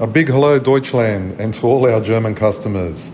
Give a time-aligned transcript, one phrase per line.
[0.00, 3.10] A big hello, Deutschland, and to all our German customers.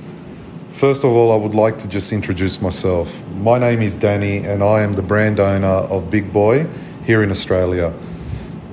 [0.73, 3.11] First of all, I would like to just introduce myself.
[3.37, 6.67] My name is Danny, and I am the brand owner of Big Boy
[7.07, 7.95] here in Australia.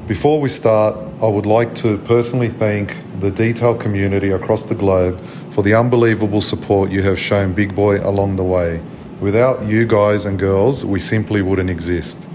[0.07, 5.23] Before we start, I would like to personally thank the detail community across the globe
[5.51, 8.83] for the unbelievable support you have shown Big Boy along the way.
[9.21, 12.27] Without you guys and girls, we simply wouldn't exist.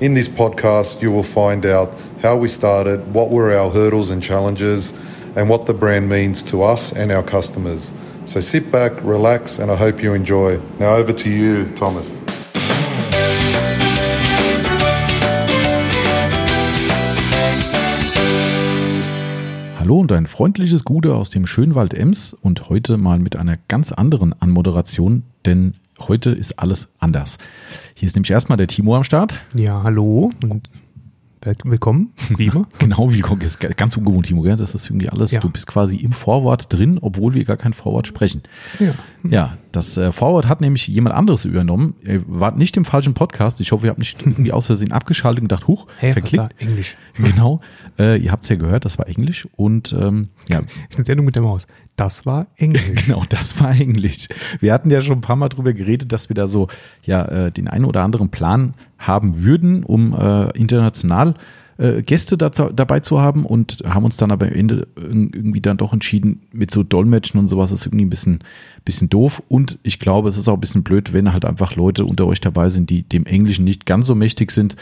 [0.00, 4.22] In this podcast, you will find out how we started, what were our hurdles and
[4.22, 4.92] challenges,
[5.34, 7.92] and what the brand means to us and our customers.
[8.24, 10.60] So sit back, relax, and I hope you enjoy.
[10.78, 12.22] Now over to you, Thomas.
[19.80, 23.90] Hallo und ein freundliches Gute aus dem Schönwald Ems und heute mal mit einer ganz
[23.90, 27.38] anderen Anmoderation, denn heute ist alles anders.
[27.94, 29.34] Hier ist nämlich erstmal der Timo am Start.
[29.54, 30.70] Ja, hallo und
[31.44, 32.12] willkommen.
[32.36, 32.66] Wie immer.
[32.78, 33.40] genau, willkommen.
[33.40, 34.56] Das ist ganz ungewohnt, Timo, gell?
[34.56, 35.40] Das ist irgendwie alles, ja.
[35.40, 38.42] du bist quasi im Vorwort drin, obwohl wir gar kein Vorwort sprechen.
[38.78, 38.94] Ja.
[39.28, 41.94] Ja, das äh, Vorwort hat nämlich jemand anderes übernommen.
[42.04, 43.60] Ihr wart nicht im falschen Podcast.
[43.60, 46.54] Ich hoffe, ihr habt nicht irgendwie aus Versehen abgeschaltet und gedacht, huch, hey, verklickt.
[46.58, 46.96] Englisch.
[47.14, 47.60] Genau.
[47.98, 49.46] Äh, ihr habt es ja gehört, das war Englisch.
[49.56, 50.60] Und ähm, ja.
[50.94, 51.66] Eine Sendung mit der Maus.
[51.94, 53.06] Das war Englisch.
[53.06, 54.28] genau, das war Englisch.
[54.60, 56.68] Wir hatten ja schon ein paar Mal drüber geredet, dass wir da so
[57.04, 58.74] ja äh, den einen oder anderen Plan
[59.06, 61.34] haben würden, um äh, international
[61.78, 65.76] äh, Gäste da, dabei zu haben und haben uns dann aber am Ende irgendwie dann
[65.76, 68.40] doch entschieden, mit so Dolmetschen und sowas ist irgendwie ein bisschen,
[68.84, 69.42] bisschen doof.
[69.48, 72.40] Und ich glaube, es ist auch ein bisschen blöd, wenn halt einfach Leute unter euch
[72.40, 74.76] dabei sind, die dem Englischen nicht ganz so mächtig sind.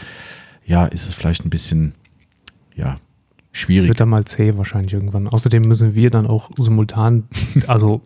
[0.67, 1.95] Ja, ist es vielleicht ein bisschen,
[2.77, 2.97] ja,
[3.53, 3.85] schwierig.
[3.85, 5.27] Es wird dann mal zäh wahrscheinlich irgendwann.
[5.27, 7.25] Außerdem müssen wir dann auch simultan,
[7.67, 8.03] also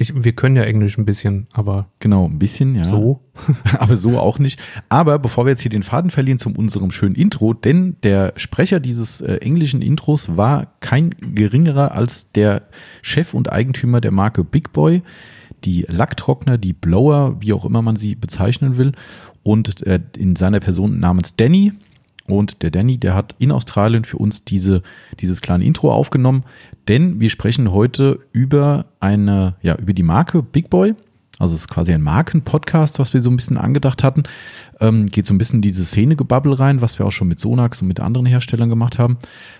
[0.00, 1.88] ich, wir können ja Englisch ein bisschen, aber.
[1.98, 2.84] Genau, ein bisschen, ja.
[2.84, 3.20] So.
[3.78, 4.60] aber so auch nicht.
[4.88, 8.78] Aber bevor wir jetzt hier den Faden verlieren zu unserem schönen Intro, denn der Sprecher
[8.78, 12.62] dieses äh, englischen Intros war kein geringerer als der
[13.02, 15.02] Chef und Eigentümer der Marke Big Boy,
[15.64, 18.92] die Lacktrockner, die Blower, wie auch immer man sie bezeichnen will.
[19.42, 21.72] Und äh, in seiner Person namens Danny,
[22.28, 24.82] und der Danny, der hat in Australien für uns diese,
[25.20, 26.44] dieses kleine Intro aufgenommen,
[26.86, 30.94] denn wir sprechen heute über eine, ja, über die Marke Big Boy.
[31.38, 34.24] Also es ist quasi ein Markenpodcast, was wir so ein bisschen angedacht hatten.
[34.80, 37.88] Ähm, geht so ein bisschen diese Szene-Gebabbel rein, was wir auch schon mit Sonax und
[37.88, 39.18] mit anderen Herstellern gemacht haben.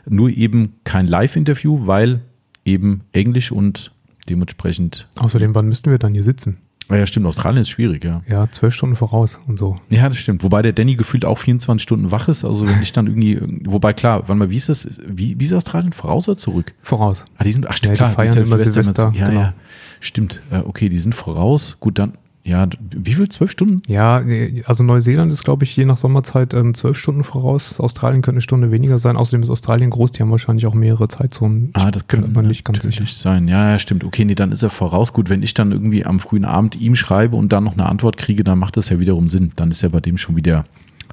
[0.08, 2.20] Nur eben kein Live-Interview, weil
[2.64, 3.92] eben Englisch und
[4.28, 5.08] dementsprechend.
[5.16, 6.58] Außerdem, wann müssten wir dann hier sitzen?
[6.88, 7.26] Ah ja, stimmt.
[7.26, 8.22] Australien ist schwierig, ja.
[8.28, 9.76] Ja, zwölf Stunden voraus und so.
[9.90, 10.42] Ja, das stimmt.
[10.42, 12.44] Wobei der Danny gefühlt auch 24 Stunden wach ist.
[12.44, 15.00] Also wenn ich dann irgendwie, wobei klar, wann mal, wie ist das?
[15.06, 15.92] Wie, wie ist Australien?
[15.92, 16.72] Voraus oder zurück?
[16.82, 17.26] Voraus.
[17.36, 18.10] Ah, die sind, ach stimmt, ja, klar.
[18.10, 18.72] Die feiern die immer Silvester.
[18.72, 19.40] Silvester ja, genau.
[19.40, 19.54] ja.
[20.00, 20.42] Stimmt.
[20.50, 21.76] Äh, okay, die sind voraus.
[21.78, 22.14] Gut, dann,
[22.48, 23.28] ja, wie viel?
[23.28, 23.82] Zwölf Stunden?
[23.88, 24.22] Ja,
[24.64, 27.78] also Neuseeland ist, glaube ich, je nach Sommerzeit ähm, zwölf Stunden voraus.
[27.78, 29.16] Australien könnte eine Stunde weniger sein.
[29.16, 31.70] Außerdem ist Australien groß, die haben wahrscheinlich auch mehrere Zeitzonen.
[31.74, 33.48] Ah, das könnte man nicht ganz sicher sein.
[33.48, 34.02] Ja, ja, stimmt.
[34.02, 35.12] Okay, nee, dann ist er voraus.
[35.12, 38.16] Gut, wenn ich dann irgendwie am frühen Abend ihm schreibe und dann noch eine Antwort
[38.16, 39.52] kriege, dann macht das ja wiederum Sinn.
[39.56, 40.64] Dann ist ja bei dem schon wieder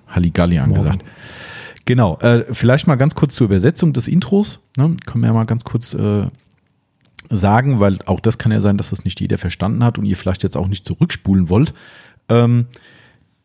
[0.07, 1.03] Halligalli angesagt.
[1.03, 1.09] Morgen.
[1.85, 4.59] Genau, äh, vielleicht mal ganz kurz zur Übersetzung des Intros.
[4.77, 4.95] Ne?
[5.05, 6.27] Können wir ja mal ganz kurz äh,
[7.29, 10.15] sagen, weil auch das kann ja sein, dass das nicht jeder verstanden hat und ihr
[10.15, 11.73] vielleicht jetzt auch nicht zurückspulen wollt.
[12.29, 12.67] Ähm,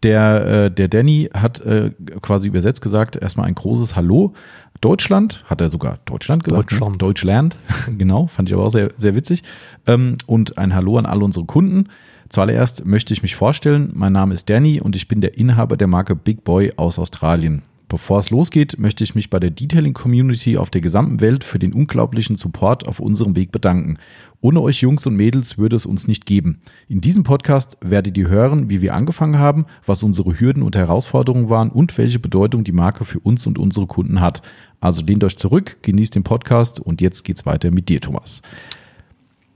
[0.02, 1.90] der, äh, der Danny hat äh,
[2.22, 4.34] quasi übersetzt gesagt, erstmal ein großes Hallo.
[4.80, 6.72] Deutschland, hat er sogar Deutschland gesagt.
[6.72, 6.78] Ne?
[6.78, 7.02] Deutschland.
[7.02, 7.58] Deutschland,
[7.98, 9.42] genau, fand ich aber auch sehr, sehr witzig.
[9.86, 11.88] Ähm, und ein Hallo an alle unsere Kunden.
[12.30, 15.88] Zuallererst möchte ich mich vorstellen, mein Name ist Danny und ich bin der Inhaber der
[15.88, 17.62] Marke Big Boy aus Australien.
[17.90, 21.72] Bevor es losgeht, möchte ich mich bei der Detailing-Community auf der gesamten Welt für den
[21.72, 23.98] unglaublichen Support auf unserem Weg bedanken.
[24.40, 26.60] Ohne euch Jungs und Mädels würde es uns nicht geben.
[26.86, 31.50] In diesem Podcast werdet ihr hören, wie wir angefangen haben, was unsere Hürden und Herausforderungen
[31.50, 34.40] waren und welche Bedeutung die Marke für uns und unsere Kunden hat.
[34.78, 38.40] Also lehnt euch zurück, genießt den Podcast und jetzt geht's weiter mit dir, Thomas.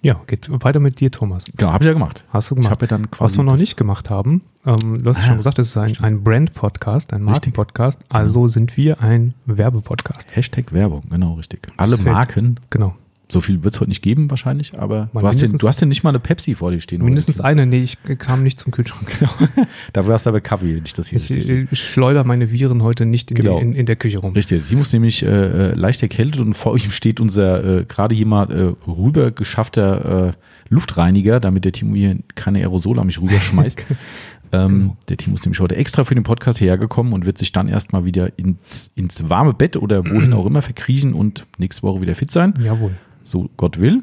[0.05, 1.47] Ja, geht weiter mit dir, Thomas.
[1.57, 2.25] Genau, habe ich ja gemacht.
[2.31, 2.69] Hast du gemacht.
[2.69, 5.23] Ich habe ja dann quasi Was wir noch nicht gemacht haben, ähm, du hast ah,
[5.23, 8.01] schon gesagt, es ist ein, ein Brand-Podcast, ein Marken-Podcast.
[8.01, 8.21] Genau.
[8.21, 10.37] Also sind wir ein Werbepodcast.
[10.37, 11.69] Hashtag Werbung, genau, richtig.
[11.79, 12.61] Alle Marken.
[12.69, 12.95] Genau.
[13.35, 15.89] So viel wird es heute nicht geben, wahrscheinlich, aber du hast, den, du hast, ja
[15.89, 17.03] nicht mal eine Pepsi vor dir stehen.
[17.03, 19.11] Mindestens eine, nee, ich kam nicht zum Kühlschrank.
[19.19, 19.67] Genau.
[19.93, 22.85] da warst du aber Kaffee, wenn ich das hier ich, ich, ich schleudere meine Viren
[22.85, 23.59] heute nicht in, genau.
[23.59, 24.35] die, in, in, der Küche rum.
[24.35, 28.15] Richtig, die muss nämlich äh, äh, leicht erkältet und vor ihm steht unser äh, gerade
[28.15, 30.33] jemand äh, rübergeschaffter äh,
[30.69, 33.85] Luftreiniger, damit der Timo hier keine Aerosole an mich rüberschmeißt.
[34.53, 34.97] ähm, genau.
[35.09, 38.05] Der Timo ist nämlich heute extra für den Podcast hergekommen und wird sich dann erstmal
[38.05, 42.31] wieder ins, ins warme Bett oder wohin auch immer verkriechen und nächste Woche wieder fit
[42.31, 42.55] sein.
[42.63, 42.93] Jawohl
[43.25, 44.03] so Gott will.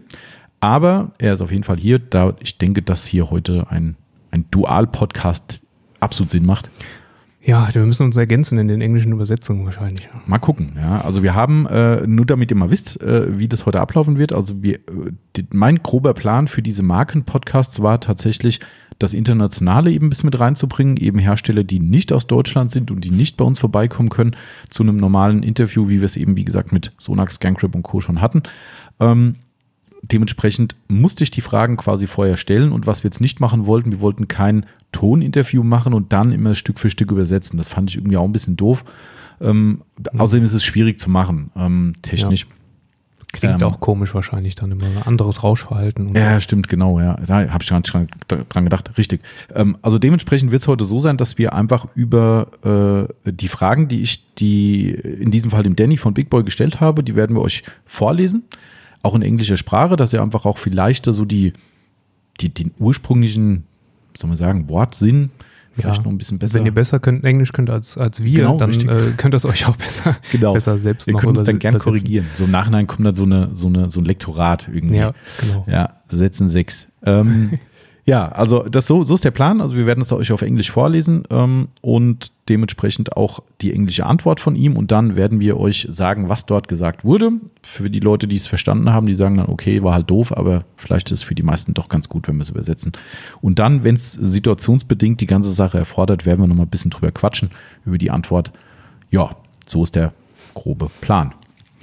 [0.59, 3.95] Aber er ist auf jeden Fall hier, da ich denke, dass hier heute ein,
[4.29, 5.65] ein Dual-Podcast
[6.00, 6.69] absolut Sinn macht.
[7.44, 10.07] Ja, wir müssen uns ergänzen in den englischen Übersetzungen wahrscheinlich.
[10.27, 11.01] Mal gucken, ja.
[11.01, 14.31] Also wir haben, äh, nur damit ihr mal wisst, äh, wie das heute ablaufen wird,
[14.31, 18.59] also wir, äh, die, mein grober Plan für diese Marken-Podcasts war tatsächlich,
[19.00, 23.09] das Internationale eben bis mit reinzubringen, eben Hersteller, die nicht aus Deutschland sind und die
[23.09, 24.35] nicht bei uns vorbeikommen können,
[24.69, 28.00] zu einem normalen Interview, wie wir es eben, wie gesagt, mit Sonax, Scancrib und Co.
[28.00, 28.44] schon hatten.
[29.01, 29.36] Ähm,
[30.03, 33.92] dementsprechend musste ich die Fragen quasi vorher stellen und was wir jetzt nicht machen wollten,
[33.92, 37.57] wir wollten kein Toninterview machen und dann immer Stück für Stück übersetzen.
[37.57, 38.83] Das fand ich irgendwie auch ein bisschen doof.
[39.39, 40.19] Ähm, mhm.
[40.19, 42.42] Außerdem ist es schwierig zu machen, ähm, technisch.
[42.42, 42.56] Ja.
[43.33, 44.86] Klingt ähm, auch komisch wahrscheinlich dann immer.
[44.86, 46.13] Ein anderes Rauschverhalten.
[46.15, 46.42] ja, so.
[46.42, 47.15] stimmt, genau, ja.
[47.25, 47.94] Da habe ich gar nicht
[48.27, 48.97] dran gedacht.
[48.97, 49.21] Richtig.
[49.56, 53.88] Ähm, also dementsprechend wird es heute so sein, dass wir einfach über äh, die Fragen,
[53.88, 57.36] die ich die in diesem Fall dem Danny von Big Boy gestellt habe, die werden
[57.36, 58.44] wir euch vorlesen
[59.03, 61.53] auch in englischer Sprache, dass ihr einfach auch vielleicht so die,
[62.39, 63.63] die, den ursprünglichen,
[64.15, 65.31] soll man sagen, Wortsinn
[65.74, 66.03] vielleicht ja.
[66.03, 66.59] noch ein bisschen besser.
[66.59, 69.45] Wenn ihr besser könnt, Englisch könnt als, als wir, genau, dann äh, könnt ihr es
[69.45, 70.53] euch auch besser, genau.
[70.53, 72.25] besser selbst ihr noch könnt es dann gern korrigieren.
[72.36, 74.98] So im Nachhinein kommt dann so, eine, so, eine, so ein Lektorat irgendwie.
[74.98, 75.65] Ja, genau.
[75.69, 76.88] Ja, setzen sechs.
[77.04, 77.51] Ähm,
[78.11, 79.61] Ja, also das so, so ist der Plan.
[79.61, 84.41] Also wir werden es euch auf Englisch vorlesen ähm, und dementsprechend auch die englische Antwort
[84.41, 87.31] von ihm und dann werden wir euch sagen, was dort gesagt wurde.
[87.63, 90.65] Für die Leute, die es verstanden haben, die sagen dann, okay, war halt doof, aber
[90.75, 92.91] vielleicht ist es für die meisten doch ganz gut, wenn wir es übersetzen.
[93.39, 97.13] Und dann, wenn es situationsbedingt die ganze Sache erfordert, werden wir nochmal ein bisschen drüber
[97.13, 97.49] quatschen,
[97.85, 98.51] über die Antwort.
[99.09, 100.11] Ja, so ist der
[100.53, 101.33] grobe Plan.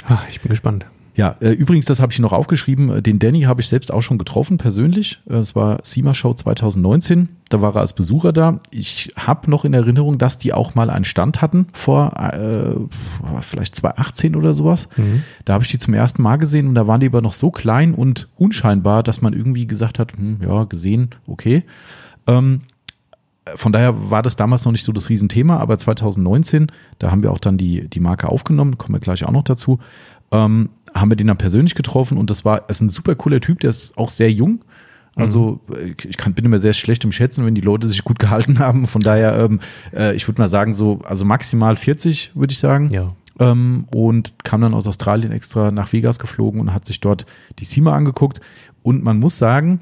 [0.06, 0.84] Ach, ich bin gespannt.
[1.18, 2.90] Ja, äh, übrigens, das habe ich noch aufgeschrieben.
[2.90, 5.20] Äh, den Danny habe ich selbst auch schon getroffen, persönlich.
[5.28, 7.28] Äh, es war SEMA Show 2019.
[7.48, 8.60] Da war er als Besucher da.
[8.70, 12.76] Ich habe noch in Erinnerung, dass die auch mal einen Stand hatten vor äh,
[13.42, 14.88] vielleicht 2018 oder sowas.
[14.96, 15.24] Mhm.
[15.44, 17.50] Da habe ich die zum ersten Mal gesehen und da waren die aber noch so
[17.50, 21.64] klein und unscheinbar, dass man irgendwie gesagt hat, hm, ja, gesehen, okay.
[22.28, 22.60] Ähm,
[23.56, 27.32] von daher war das damals noch nicht so das Riesenthema, aber 2019, da haben wir
[27.32, 29.80] auch dann die, die Marke aufgenommen, kommen wir gleich auch noch dazu
[30.30, 33.60] ähm, haben wir den dann persönlich getroffen und das war, ist ein super cooler Typ,
[33.60, 34.64] der ist auch sehr jung.
[35.18, 35.60] Also
[36.08, 38.86] ich kann, bin immer sehr schlecht im Schätzen, wenn die Leute sich gut gehalten haben.
[38.86, 39.60] Von daher, ähm,
[39.92, 42.90] äh, ich würde mal sagen, so, also maximal 40, würde ich sagen.
[42.90, 43.10] Ja.
[43.40, 47.26] Ähm, und kam dann aus Australien extra nach Vegas geflogen und hat sich dort
[47.58, 48.40] die SEMA angeguckt.
[48.82, 49.80] Und man muss sagen,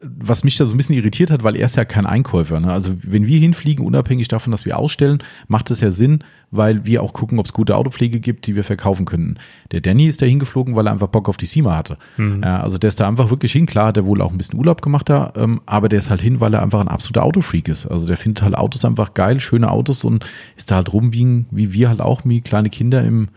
[0.00, 2.58] was mich da so ein bisschen irritiert hat, weil er ist ja kein Einkäufer.
[2.60, 2.72] Ne?
[2.72, 7.02] Also wenn wir hinfliegen, unabhängig davon, dass wir ausstellen, macht es ja Sinn, weil wir
[7.02, 9.38] auch gucken, ob es gute Autopflege gibt, die wir verkaufen können.
[9.70, 11.98] Der Danny ist da hingeflogen, weil er einfach Bock auf die SEMA hatte.
[12.16, 12.42] Mhm.
[12.42, 13.66] Ja, also der ist da einfach wirklich hin.
[13.66, 16.20] Klar hat er wohl auch ein bisschen Urlaub gemacht da, ähm, aber der ist halt
[16.20, 17.86] hin, weil er einfach ein absoluter Autofreak ist.
[17.86, 20.24] Also der findet halt Autos einfach geil, schöne Autos und
[20.56, 23.28] ist da halt rum wie, wie wir halt auch, wie kleine Kinder im,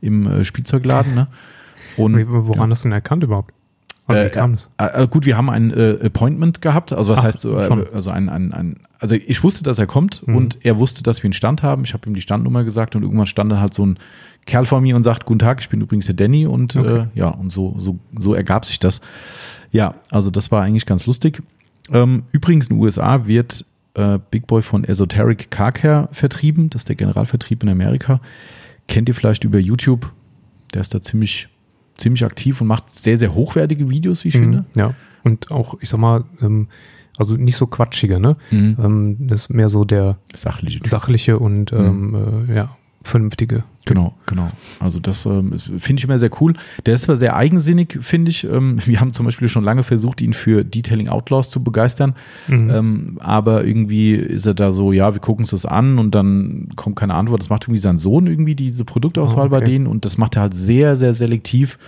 [0.00, 1.14] im äh, Spielzeugladen.
[1.14, 1.26] Ne?
[1.96, 2.72] Und, Woran ja.
[2.72, 3.52] hast du denn erkannt überhaupt?
[4.06, 4.58] Also wie kam?
[4.76, 7.86] Äh, äh, gut, wir haben ein äh, Appointment gehabt, also was Ach, heißt so, äh,
[7.92, 10.36] also ein, ein, ein, also ich wusste, dass er kommt mhm.
[10.36, 11.84] und er wusste, dass wir einen Stand haben.
[11.84, 13.98] Ich habe ihm die Standnummer gesagt und irgendwann stand dann halt so ein
[14.44, 16.98] Kerl vor mir und sagt, guten Tag, ich bin übrigens der Danny und okay.
[16.98, 19.00] äh, ja, und so, so, so ergab sich das.
[19.72, 21.42] Ja, also das war eigentlich ganz lustig.
[21.90, 23.64] Ähm, übrigens in den USA wird
[23.94, 28.20] äh, Big Boy von Esoteric Car Care vertrieben, das ist der Generalvertrieb in Amerika.
[28.86, 30.12] Kennt ihr vielleicht über YouTube?
[30.74, 31.48] Der ist da ziemlich
[31.96, 34.64] ziemlich aktiv und macht sehr, sehr hochwertige Videos, wie ich mhm, finde.
[34.76, 36.68] Ja, und auch, ich sag mal, ähm,
[37.16, 38.36] also nicht so quatschige, ne?
[38.50, 38.76] Mhm.
[38.82, 41.78] Ähm, das ist mehr so der sachliche, sachliche und mhm.
[41.78, 43.64] ähm, äh, ja, vernünftige.
[43.84, 44.48] Genau, genau.
[44.80, 46.54] Also das ähm, finde ich immer sehr cool.
[46.86, 48.44] Der ist zwar sehr eigensinnig, finde ich.
[48.44, 52.14] Ähm, wir haben zum Beispiel schon lange versucht, ihn für Detailing Outlaws zu begeistern.
[52.48, 52.70] Mhm.
[52.70, 56.68] Ähm, aber irgendwie ist er da so, ja, wir gucken uns das an und dann
[56.76, 57.42] kommt keine Antwort.
[57.42, 59.60] Das macht irgendwie sein Sohn irgendwie, diese Produktauswahl oh, okay.
[59.60, 59.86] bei denen.
[59.86, 61.78] Und das macht er halt sehr, sehr selektiv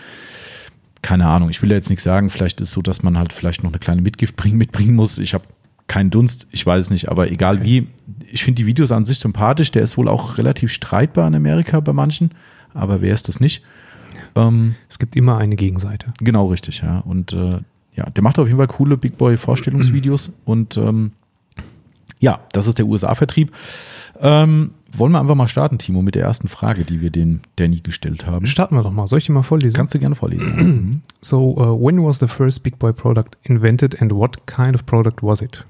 [1.03, 3.33] keine Ahnung, ich will ja jetzt nichts sagen, vielleicht ist es so, dass man halt
[3.33, 5.21] vielleicht noch eine kleine Mitgift bring, mitbringen muss.
[5.21, 5.45] Ich habe
[5.89, 7.65] keinen Dunst, ich weiß es nicht, aber egal okay.
[7.65, 7.87] wie,
[8.31, 9.71] ich finde die Videos an sich sympathisch.
[9.71, 12.31] Der ist wohl auch relativ streitbar in Amerika bei manchen,
[12.75, 13.63] aber wer ist das nicht?
[14.35, 16.13] Ähm, es gibt immer eine Gegenseite.
[16.21, 17.01] Genau, richtig, ja.
[17.01, 17.61] Und äh,
[17.95, 21.13] ja, der macht auf jeden Fall coole Big Boy Vorstellungsvideos und ähm,
[22.19, 23.53] ja, das ist der USA-Vertrieb.
[24.21, 27.81] Ähm, wollen wir einfach mal starten, Timo, mit der ersten Frage, die wir den Danny
[27.81, 28.47] gestellt haben.
[28.47, 29.07] Starten wir doch mal.
[29.07, 29.75] Soll ich die mal vorlesen?
[29.75, 31.03] Kannst du gerne vorlesen.
[31.21, 35.23] so, uh, when was the first Big Boy product invented and what kind of product
[35.23, 35.67] was it?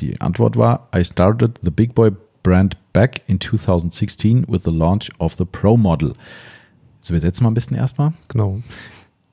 [0.00, 2.12] Die Antwort war, I started the Big Boy
[2.42, 6.14] brand back in 2016 with the launch of the Pro Model.
[7.00, 8.12] So, wir setzen mal ein bisschen erstmal.
[8.28, 8.60] Genau.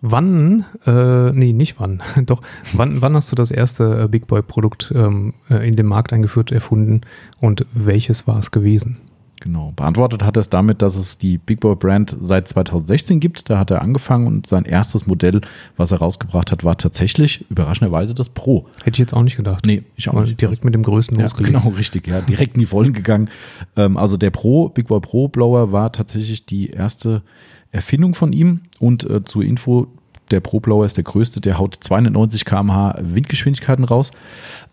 [0.01, 2.41] Wann, äh, nee, nicht wann, doch,
[2.73, 6.51] wann, wann hast du das erste äh, Big Boy-Produkt ähm, äh, in den Markt eingeführt,
[6.51, 7.01] erfunden
[7.39, 8.97] und welches war es gewesen?
[9.41, 9.73] Genau.
[9.75, 13.49] Beantwortet hat er es damit, dass es die Big Boy Brand seit 2016 gibt.
[13.49, 15.41] Da hat er angefangen und sein erstes Modell,
[15.77, 18.67] was er rausgebracht hat, war tatsächlich überraschenderweise das Pro.
[18.83, 19.65] Hätte ich jetzt auch nicht gedacht.
[19.65, 20.39] Nee, ich auch Mal nicht.
[20.39, 21.55] Direkt mit dem größten Ja, losgelegt.
[21.59, 22.07] genau, richtig.
[22.07, 23.29] Ja, direkt in die Vollen gegangen.
[23.75, 27.23] Ähm, also der Pro, Big Boy Pro Blower war tatsächlich die erste
[27.71, 28.61] Erfindung von ihm.
[28.79, 29.87] Und äh, zur Info,
[30.31, 34.11] der Pro Blower ist der größte, der haut 290 km/h Windgeschwindigkeiten raus.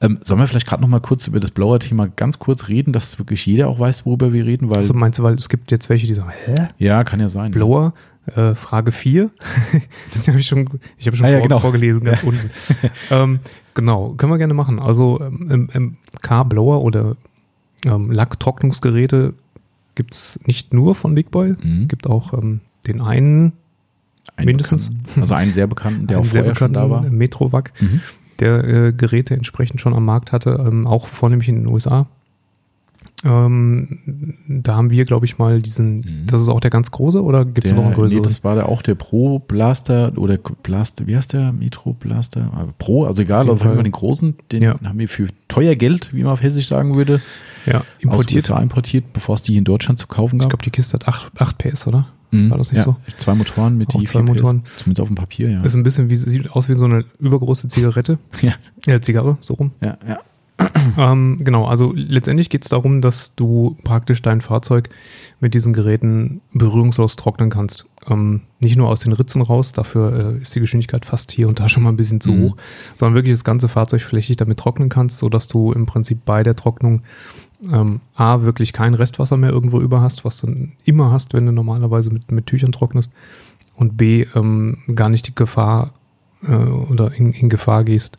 [0.01, 3.19] Ähm, sollen wir vielleicht gerade noch mal kurz über das Blower-Thema ganz kurz reden, dass
[3.19, 4.71] wirklich jeder auch weiß, worüber wir reden?
[4.71, 6.55] Weil, Also meinst du, weil es gibt jetzt welche, die sagen, hä?
[6.79, 7.51] ja, kann ja sein.
[7.51, 7.93] Blower?
[8.37, 9.31] Äh, Frage 4.
[10.15, 11.59] das habe ich schon, ich habe schon Ah, ja, vor, genau.
[11.61, 12.51] vorgelesen, ganz unten.
[13.11, 13.41] ähm,
[13.75, 14.79] genau, können wir gerne machen.
[14.79, 17.17] Also ähm, Car-Blower oder
[17.87, 19.35] ähm, Lacktrocknungsgeräte
[19.95, 21.89] gibt es nicht nur von Big Boy, Mhm.
[21.89, 23.53] gibt auch ähm, den einen,
[24.37, 24.91] Einen mindestens.
[25.17, 27.03] also einen sehr bekannten, der einen auch vorher schon da war.
[27.03, 28.01] Metrovac, Mhm.
[28.41, 32.07] der äh, Geräte entsprechend schon am Markt hatte, ähm, auch vornehmlich in den USA.
[33.25, 36.27] Ähm, da haben wir, glaube ich, mal diesen, Mhm.
[36.27, 38.23] das ist auch der ganz große oder gibt es noch einen nee, größeren?
[38.23, 41.53] das war der auch der Pro Blaster oder Blaster, wie heißt der?
[41.53, 42.49] Metro Blaster?
[42.55, 43.83] Ah, Pro, also egal, jeden haben wir Fall.
[43.83, 44.79] den großen, den Ja.
[44.85, 47.21] haben wir für teuer Geld, wie man auf Hessisch sagen würde,
[47.67, 48.45] ja, aus importiert.
[48.45, 50.51] USA importiert, bevor es die hier in Deutschland zu kaufen Ich gab.
[50.51, 52.07] glaube, die Kiste hat 8, 8 PS, oder?
[52.31, 52.51] Mhm.
[52.51, 52.97] war das nicht ja, so?
[53.17, 54.63] Zwei Motoren mit Auch die zwei 4 PS, Motoren.
[54.77, 55.61] Zumindest auf dem Papier, ja.
[55.63, 58.19] Ist ein bisschen wie, sieht aus wie so eine übergroße Zigarette.
[58.43, 58.53] ja,
[58.87, 59.71] Äh, Zigarre, so rum.
[59.81, 60.19] ja, ja.
[60.97, 64.89] Ähm, genau, also letztendlich geht es darum, dass du praktisch dein Fahrzeug
[65.39, 67.87] mit diesen Geräten berührungslos trocknen kannst.
[68.09, 71.61] Ähm, nicht nur aus den Ritzen raus, dafür äh, ist die Geschwindigkeit fast hier und
[71.61, 72.43] da schon mal ein bisschen zu Mhm.
[72.43, 72.57] hoch,
[72.97, 76.57] sondern wirklich das ganze Fahrzeug flächig damit trocknen kannst, sodass du im Prinzip bei der
[76.57, 77.03] Trocknung
[77.71, 81.53] ähm, A, wirklich kein Restwasser mehr irgendwo über hast, was du immer hast, wenn du
[81.53, 83.11] normalerweise mit, mit Tüchern trocknest.
[83.75, 85.93] Und B, ähm, gar nicht die Gefahr
[86.43, 88.19] äh, oder in, in Gefahr gehst,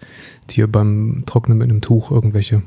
[0.50, 2.62] dir beim Trocknen mit einem Tuch irgendwelche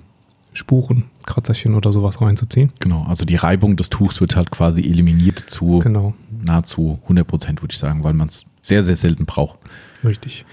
[0.54, 2.72] Spuren, Kratzerchen oder sowas reinzuziehen.
[2.80, 7.62] Genau, also die Reibung des Tuchs wird halt quasi eliminiert zu Genau, nahezu 100 Prozent,
[7.62, 9.58] würde ich sagen, weil man es sehr, sehr selten braucht.
[10.04, 10.44] richtig.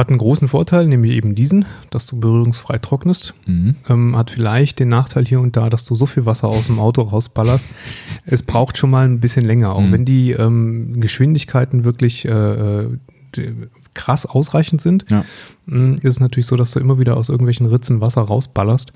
[0.00, 3.34] Hat einen großen Vorteil, nämlich eben diesen, dass du berührungsfrei trocknest.
[3.44, 3.74] Mhm.
[3.86, 6.78] Ähm, hat vielleicht den Nachteil hier und da, dass du so viel Wasser aus dem
[6.78, 7.68] Auto rausballerst.
[8.24, 9.92] Es braucht schon mal ein bisschen länger, auch Mhm.
[9.92, 12.30] wenn die ähm, Geschwindigkeiten wirklich äh,
[12.84, 12.88] äh,
[13.92, 15.04] krass ausreichend sind.
[15.10, 15.22] Ja.
[15.66, 18.92] Mm, ist es natürlich so, dass du immer wieder aus irgendwelchen Ritzen Wasser rausballerst,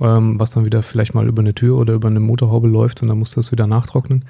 [0.00, 3.08] ähm, was dann wieder vielleicht mal über eine Tür oder über eine Motorhaube läuft und
[3.08, 4.24] dann musst du das wieder nachtrocknen.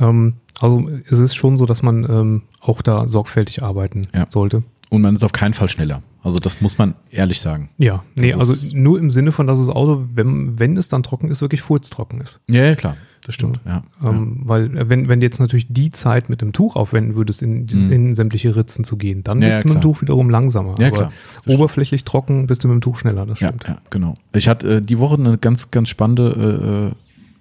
[0.00, 4.26] Ähm, also es ist schon so, dass man ähm, auch da sorgfältig arbeiten Ja.
[4.28, 4.62] sollte.
[4.88, 6.02] Und man ist auf keinen Fall schneller.
[6.22, 7.70] Also das muss man ehrlich sagen.
[7.78, 11.02] Ja, nee, Das also nur im Sinne von, dass das Auto, wenn, wenn es dann
[11.02, 12.40] trocken ist, wirklich furztrocken ist.
[12.48, 13.60] Ja, ja klar, das stimmt.
[13.64, 17.16] Ja, Ähm, Weil äh, wenn, wenn du jetzt natürlich die Zeit mit dem Tuch aufwenden
[17.16, 17.92] würdest, in, Mhm.
[17.92, 19.80] in sämtliche Ritzen zu gehen, dann Ja, bist ja, du mit dem.
[19.82, 20.74] Tuch wiederum langsamer.
[20.78, 21.12] Ja, klar.
[21.34, 21.56] Das stimmt.
[21.58, 23.64] oberflächlich trocken bist du mit dem Tuch schneller, das ja, stimmt.
[23.68, 24.14] ja, genau.
[24.32, 26.92] Ich hatte äh, die Woche eine ganz, ganz spannende äh, äh,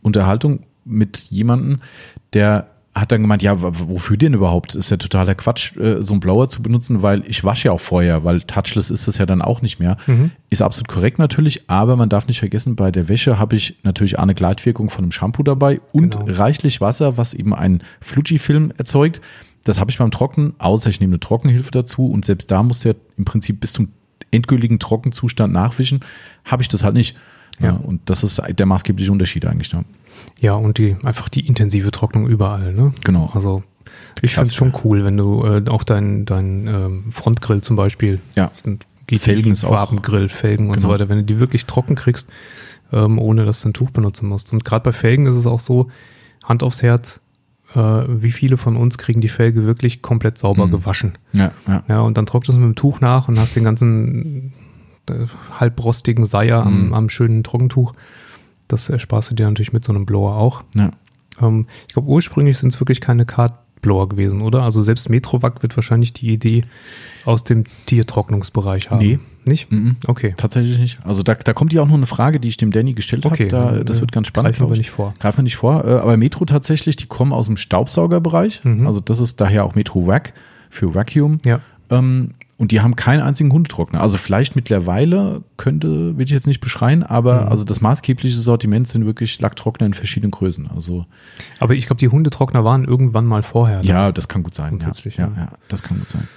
[0.01, 1.79] Unterhaltung mit jemandem,
[2.33, 4.73] der hat dann gemeint, ja, wofür denn überhaupt?
[4.73, 7.81] Ist ja totaler Quatsch, äh, so einen Blower zu benutzen, weil ich wasche ja auch
[7.81, 9.97] vorher, weil touchless ist das ja dann auch nicht mehr.
[10.07, 10.31] Mhm.
[10.49, 14.17] Ist absolut korrekt natürlich, aber man darf nicht vergessen, bei der Wäsche habe ich natürlich
[14.17, 16.37] auch eine Gleitwirkung von einem Shampoo dabei und Genau.
[16.37, 19.19] reichlich Wasser, was eben einen Flugy-Film erzeugt.
[19.65, 22.79] Das habe ich beim Trocknen, außer ich nehme eine Trockenhilfe dazu und selbst da muss
[22.79, 23.89] der im Prinzip bis zum
[24.31, 25.99] endgültigen Trockenzustand nachwischen,
[26.45, 27.15] habe ich das halt nicht.
[27.59, 27.67] Ja.
[27.67, 27.71] Ja.
[27.75, 29.71] und das ist der maßgebliche Unterschied eigentlich.
[29.73, 29.85] Ne?
[30.41, 32.93] Ja, und die einfach die intensive Trocknung überall, ne?
[33.03, 33.29] Genau.
[33.33, 33.63] Also
[34.21, 38.19] ich finde es schon cool, wenn du äh, auch dein, dein ähm, Frontgrill zum Beispiel,
[38.35, 38.51] Ja.
[39.17, 40.93] Felgen Farbengrill, Felgen und so Genau.
[40.95, 42.29] weiter, wenn du die wirklich trocken kriegst,
[42.91, 44.51] ähm, ohne dass du ein Tuch benutzen musst.
[44.51, 45.89] Und gerade bei Felgen ist es auch so,
[46.43, 47.21] Hand aufs Herz,
[47.75, 50.71] äh, wie viele von uns kriegen die Felge wirklich komplett sauber Mhm.
[50.71, 51.17] gewaschen.
[51.33, 51.83] Ja, ja.
[51.87, 54.53] Ja, und dann trocknest du mit dem Tuch nach und hast den ganzen
[55.09, 55.25] äh,
[55.59, 56.93] halbrostigen Seier am, Mhm.
[56.93, 57.93] am schönen Trockentuch.
[58.67, 60.63] Das ersparst du dir natürlich mit so einem Blower auch.
[60.75, 60.91] ja.
[61.41, 64.63] Ähm, ich glaube, ursprünglich sind es wirklich keine Cardblower gewesen, oder?
[64.63, 66.63] Also selbst Metrovac wird wahrscheinlich die Idee
[67.25, 68.99] aus dem Tiertrocknungsbereich haben.
[69.05, 69.19] Nee.
[69.47, 69.71] Nicht?
[69.71, 69.97] Mhm.
[70.07, 70.33] Okay.
[70.37, 70.99] Tatsächlich nicht.
[71.05, 73.51] Also da, da kommt ja auch noch eine Frage, die ich dem Danny gestellt Okay.
[73.51, 73.77] habe.
[73.77, 74.55] Da, das äh, wird ganz spannend.
[74.55, 75.13] Greifen wir nicht vor.
[75.19, 75.85] Greifen wir nicht vor.
[75.85, 78.63] Äh, Aber Metro tatsächlich, die kommen aus dem Staubsaugerbereich.
[78.63, 78.87] Mhm.
[78.87, 80.33] Also das ist daher auch Metro Vac
[80.71, 81.37] für Vacuum.
[81.45, 81.59] Ja.
[81.91, 83.99] Ähm, und die haben keinen einzigen Hundetrockner.
[83.99, 87.47] Also vielleicht mittlerweile könnte, will ich jetzt nicht beschreien, aber Mhm.
[87.49, 90.69] also das maßgebliche Sortiment sind wirklich Lacktrockner in verschiedenen Größen.
[90.73, 91.05] Also
[91.59, 93.79] Aber ich glaube, die Hundetrockner waren irgendwann mal vorher.
[93.79, 93.85] ne?
[93.85, 94.79] ja, das kann gut sein.
[94.81, 95.49] Ja, ja, ja.
[95.67, 96.27] das kann gut sein.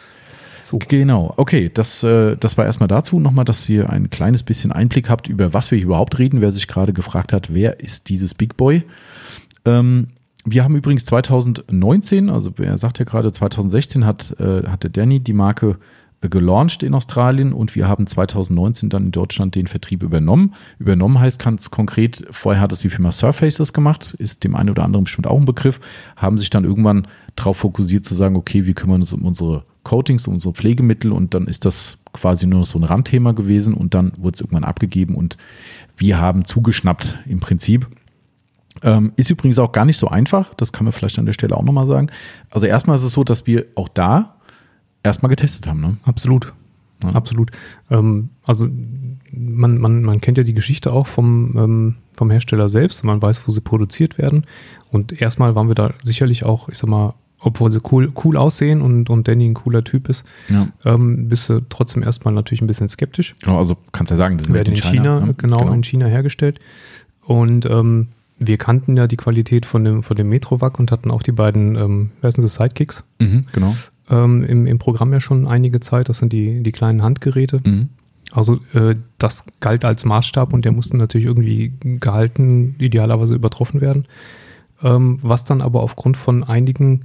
[0.64, 0.78] So.
[0.86, 3.20] Genau, okay, das, äh, das war erstmal dazu.
[3.20, 6.40] Nochmal, dass ihr ein kleines bisschen Einblick habt, über was wir hier überhaupt reden.
[6.42, 8.82] Wer sich gerade gefragt hat, wer ist dieses Big Boy?
[9.64, 10.08] Ähm,
[10.44, 15.20] wir haben übrigens 2019, also er sagt ja gerade 2016, hat, äh, hat der Danny
[15.20, 15.76] die Marke
[16.20, 20.54] gelauncht in Australien und wir haben 2019 dann in Deutschland den Vertrieb übernommen.
[20.78, 24.84] Übernommen heißt ganz konkret, vorher hat es die Firma Surfaces gemacht, ist dem einen oder
[24.84, 25.80] anderen bestimmt auch ein Begriff,
[26.16, 27.06] haben sich dann irgendwann
[27.36, 31.34] darauf fokussiert zu sagen, okay, wir kümmern uns um unsere Coatings, um unsere Pflegemittel und
[31.34, 35.14] dann ist das quasi nur so ein Randthema gewesen und dann wurde es irgendwann abgegeben
[35.14, 35.36] und
[35.96, 37.86] wir haben zugeschnappt im Prinzip.
[38.82, 41.56] Ähm, ist übrigens auch gar nicht so einfach, das kann man vielleicht an der Stelle
[41.56, 42.10] auch nochmal sagen.
[42.50, 44.37] Also erstmal ist es so, dass wir auch da
[45.02, 45.80] erstmal getestet haben.
[45.80, 45.96] Ne?
[46.04, 46.52] Absolut.
[47.02, 47.10] Ja.
[47.10, 47.50] Absolut.
[47.90, 48.68] Ähm, also
[49.32, 53.46] man, man, man kennt ja die Geschichte auch vom, ähm, vom Hersteller selbst, man weiß,
[53.46, 54.44] wo sie produziert werden.
[54.90, 58.82] Und erstmal waren wir da sicherlich auch, ich sag mal, obwohl sie cool, cool aussehen
[58.82, 60.66] und, und Danny ein cooler Typ ist, Ja.
[60.84, 63.36] ähm, bist du trotzdem erstmal natürlich ein bisschen skeptisch.
[63.40, 65.34] Genau, also kannst ja sagen, das sind werden in China, ne?
[65.34, 66.58] genau, in China hergestellt.
[67.24, 68.08] Und ähm,
[68.40, 71.76] wir kannten ja die Qualität von dem, von dem Metrovac und hatten auch die beiden,
[71.76, 73.76] ähm, wer sind das, Sidekicks Mhm, genau.
[74.10, 76.08] Ähm, im, im Programm ja schon einige Zeit.
[76.08, 77.60] Das sind die, die kleinen Handgeräte.
[77.64, 77.88] Mhm.
[78.32, 84.06] Also äh, das galt als Maßstab und der musste natürlich irgendwie gehalten, idealerweise übertroffen werden.
[84.82, 87.04] Ähm, was dann aber aufgrund von einigen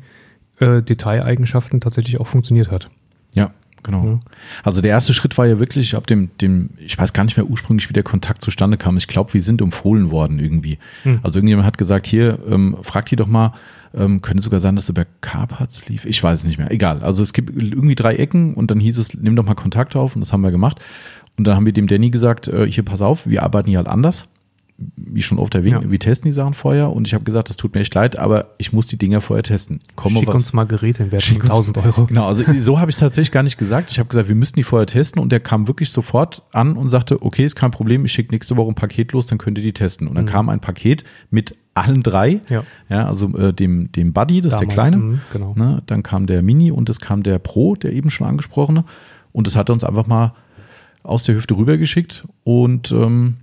[0.60, 2.90] äh, Detaileigenschaften tatsächlich auch funktioniert hat.
[3.34, 4.06] Ja, genau.
[4.06, 4.20] Ja.
[4.64, 7.48] Also der erste Schritt war ja wirklich ab dem, dem, ich weiß gar nicht mehr
[7.48, 8.98] ursprünglich, wie der Kontakt zustande kam.
[8.98, 10.78] Ich glaube, wir sind empfohlen worden irgendwie.
[11.04, 11.20] Hm.
[11.24, 13.54] Also irgendjemand hat gesagt, hier, ähm, frag die doch mal,
[13.94, 16.06] ähm, könnte sogar sein, dass es über Carparts lief.
[16.06, 16.72] Ich weiß es nicht mehr.
[16.72, 17.02] Egal.
[17.04, 20.16] Also es gibt irgendwie drei Ecken und dann hieß es, nimm doch mal Kontakt auf
[20.16, 20.80] und das haben wir gemacht.
[21.38, 23.88] Und dann haben wir dem Danny gesagt, äh, hier pass auf, wir arbeiten hier halt
[23.88, 24.28] anders.
[24.96, 25.92] Wie schon oft erwähnt, Ja.
[25.92, 28.56] wir testen die Sachen vorher und ich habe gesagt, das tut mir echt leid, aber
[28.58, 29.80] ich muss die Dinger vorher testen.
[29.96, 32.06] Komm, Schick was- uns mal Geräte in Wert von Schick uns- 1000 Euro.
[32.08, 33.92] Genau, also so habe ich es tatsächlich gar nicht gesagt.
[33.92, 36.90] Ich habe gesagt, wir müssten die vorher testen und der kam wirklich sofort an und
[36.90, 39.64] sagte, okay, ist kein Problem, ich schicke nächste Woche ein Paket los, dann könnt ihr
[39.64, 40.08] die testen.
[40.08, 42.64] Und dann kam ein Paket mit allen drei, Ja.
[42.90, 45.54] ja also äh, dem, dem Buddy, das ist der Damals, Kleine, mhm, genau.
[45.56, 45.82] ne?
[45.86, 48.84] dann kam der Mini und es kam der Pro, der eben schon angesprochene
[49.32, 50.34] und das hat er uns einfach mal
[51.04, 53.36] aus der Hüfte rübergeschickt und ähm,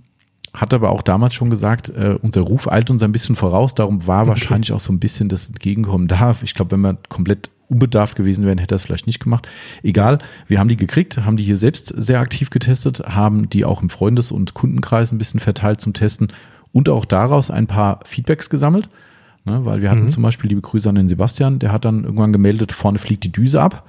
[0.53, 4.05] hat aber auch damals schon gesagt, äh, unser Ruf eilt uns ein bisschen voraus, darum
[4.07, 6.35] war wahrscheinlich auch so ein bisschen das Entgegenkommen da.
[6.43, 9.47] Ich glaube, wenn wir komplett unbedarft gewesen wären, hätte er es vielleicht nicht gemacht.
[9.81, 13.81] Egal, wir haben die gekriegt, haben die hier selbst sehr aktiv getestet, haben die auch
[13.81, 16.27] im Freundes- und Kundenkreis ein bisschen verteilt zum Testen
[16.73, 18.89] und auch daraus ein paar Feedbacks gesammelt.
[19.43, 20.09] Ne, weil wir hatten Mhm.
[20.09, 23.31] zum Beispiel, liebe Grüße an den Sebastian, der hat dann irgendwann gemeldet, vorne fliegt die
[23.31, 23.83] Düse ab.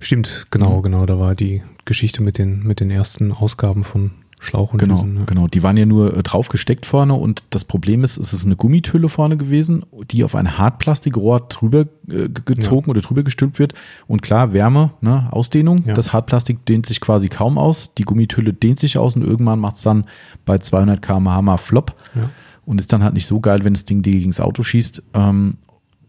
[0.00, 1.04] Stimmt, genau, genau.
[1.04, 5.16] Da war die Geschichte mit den, mit den ersten Ausgaben von Schlauch und Genau, Düsen,
[5.18, 5.24] ja.
[5.24, 5.48] genau.
[5.48, 8.54] Die waren ja nur äh, drauf gesteckt vorne und das Problem ist, es ist eine
[8.56, 13.74] Gummithülle vorne gewesen, die auf ein Hartplastikrohr drüber äh, ge- gezogen oder drüber gestülpt wird.
[14.06, 15.82] Und klar, Wärme, ne, Ausdehnung.
[15.86, 15.94] Ja.
[15.94, 17.94] Das Hartplastik dehnt sich quasi kaum aus.
[17.94, 20.04] Die Gummithülle dehnt sich aus und irgendwann macht es dann
[20.46, 22.30] bei 200 km/h mal Flop Ja.
[22.64, 25.02] und ist dann halt nicht so geil, wenn das Ding dir gegen das Auto schießt.
[25.14, 25.56] Ähm,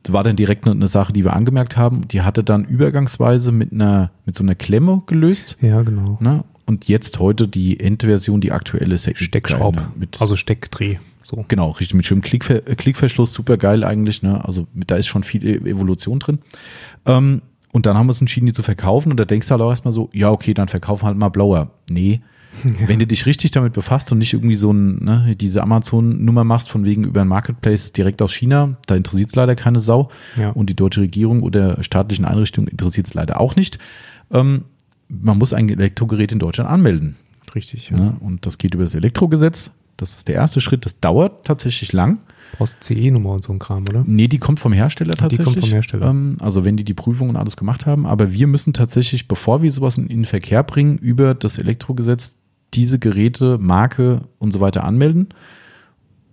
[0.07, 2.07] war dann direkt eine, eine Sache, die wir angemerkt haben.
[2.07, 5.57] Die hatte dann übergangsweise mit einer mit so einer Klemme gelöst.
[5.61, 6.17] Ja, genau.
[6.21, 6.43] Ne?
[6.69, 9.77] Und jetzt heute die Endversion, die aktuelle ist echt Steckschraub.
[9.77, 9.87] geil?
[9.97, 10.97] Mit, Also Steckdreh.
[11.23, 11.43] So.
[11.47, 14.21] genau, richtig, mit schönem Klickver Klickverschluss, super geil eigentlich.
[14.21, 14.45] Ne?
[14.45, 16.37] Also da ist schon viel E- Evolution drin.
[17.07, 19.09] Ähm, und dann haben wir uns entschieden, die zu verkaufen.
[19.11, 21.71] Und da denkst du halt auch erstmal so, ja, okay, dann verkaufen halt mal Blower.
[21.89, 22.21] Nee.
[22.63, 26.69] Wenn du dich richtig damit befasst und nicht irgendwie so ein, ne, diese Amazon-Nummer machst,
[26.69, 30.09] von wegen über ein Marketplace direkt aus China, da interessiert es leider keine Sau.
[30.37, 30.49] Ja.
[30.51, 33.79] Und die deutsche Regierung oder staatlichen Einrichtungen interessiert es leider auch nicht.
[34.31, 34.65] Ähm,
[35.09, 37.15] man muss ein Elektrogerät in Deutschland anmelden.
[37.55, 37.89] Richtig.
[37.89, 37.97] Ja.
[37.97, 38.17] Ne?
[38.19, 39.71] Und das geht über das Elektrogesetz.
[39.97, 40.85] Das ist der erste Schritt.
[40.85, 42.19] Das dauert tatsächlich lang.
[42.53, 44.03] Brauchst CE-Nummer und so ein Kram, oder?
[44.07, 45.45] Nee, die kommt vom Hersteller Die tatsächlich.
[45.45, 46.09] kommt vom Hersteller.
[46.09, 48.05] Ähm, also wenn die die Prüfung und alles gemacht haben.
[48.05, 52.37] Aber wir müssen tatsächlich, bevor wir sowas in den Verkehr bringen, über das Elektrogesetz
[52.73, 55.29] diese Geräte, Marke und so weiter anmelden.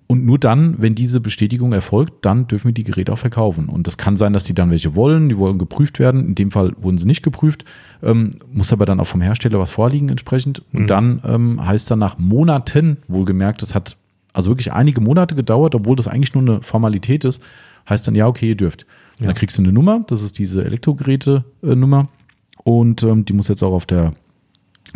[0.08, 3.68] Und nur dann, wenn diese Bestätigung erfolgt, dann dürfen wir die Geräte auch verkaufen.
[3.68, 6.28] Und das kann sein, dass die dann welche wollen, die wollen geprüft werden.
[6.28, 7.64] In dem Fall wurden sie nicht geprüft,
[8.04, 10.62] ähm, muss aber dann auch vom Hersteller was vorliegen entsprechend.
[10.72, 10.86] Und Mhm.
[10.86, 13.96] dann ähm, heißt dann nach Monaten, wohlgemerkt, das hat
[14.32, 17.42] also wirklich einige Monate gedauert, obwohl das eigentlich nur eine Formalität ist,
[17.88, 18.86] heißt dann, ja, okay, ihr dürft.
[19.18, 19.26] Ja.
[19.26, 22.08] Dann kriegst du eine Nummer, das ist diese Elektrogeräte-Nummer.
[22.64, 24.12] Und ähm, die muss jetzt auch auf der,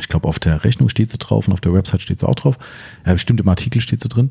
[0.00, 2.34] ich glaube, auf der Rechnung steht sie drauf und auf der Website steht sie auch
[2.34, 2.58] drauf.
[3.06, 4.30] Ja, bestimmt im Artikel steht sie drin.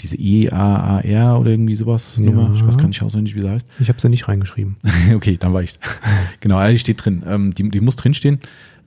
[0.00, 2.24] Diese EAAR oder irgendwie sowas Ja.
[2.26, 2.52] Nummer.
[2.54, 3.68] Ich weiß gar nicht auswendig, wie sie heißt.
[3.80, 4.76] Ich habe sie nicht reingeschrieben.
[5.14, 5.78] okay, dann war ich's.
[6.40, 7.22] genau, also die steht drin.
[7.26, 8.38] Ähm, die, die muss drinstehen.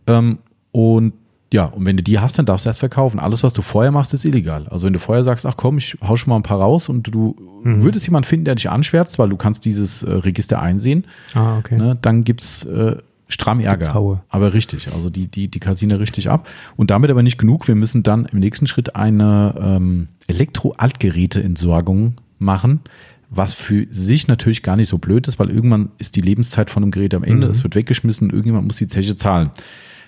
[0.08, 0.39] Ähm,
[0.71, 1.13] und
[1.54, 3.19] ja, und wenn du die hast, dann darfst du erst verkaufen.
[3.19, 4.67] Alles, was du vorher machst, ist illegal.
[4.69, 7.04] Also wenn du vorher sagst, ach komm, ich hau schon mal ein paar raus und
[7.13, 7.84] du Mhm.
[7.84, 11.78] würdest jemanden finden, der dich anschwärzt, weil du kannst dieses äh, Register einsehen, Ah, okay.
[11.78, 12.95] ne, dann gibt's äh,
[13.32, 13.86] stramm Ärger.
[14.30, 16.48] Aber richtig, also die, die, die da richtig ab.
[16.76, 17.67] Und damit aber nicht genug.
[17.67, 22.82] Wir müssen dann im nächsten Schritt eine ähm, Elektro-Altgeräte-Entsorgung machen,
[23.30, 26.84] was für sich natürlich gar nicht so blöd ist, weil irgendwann ist die Lebenszeit von
[26.84, 27.52] einem Gerät am Ende, Mhm.
[27.52, 29.50] es wird weggeschmissen, irgendjemand muss die Zeche zahlen.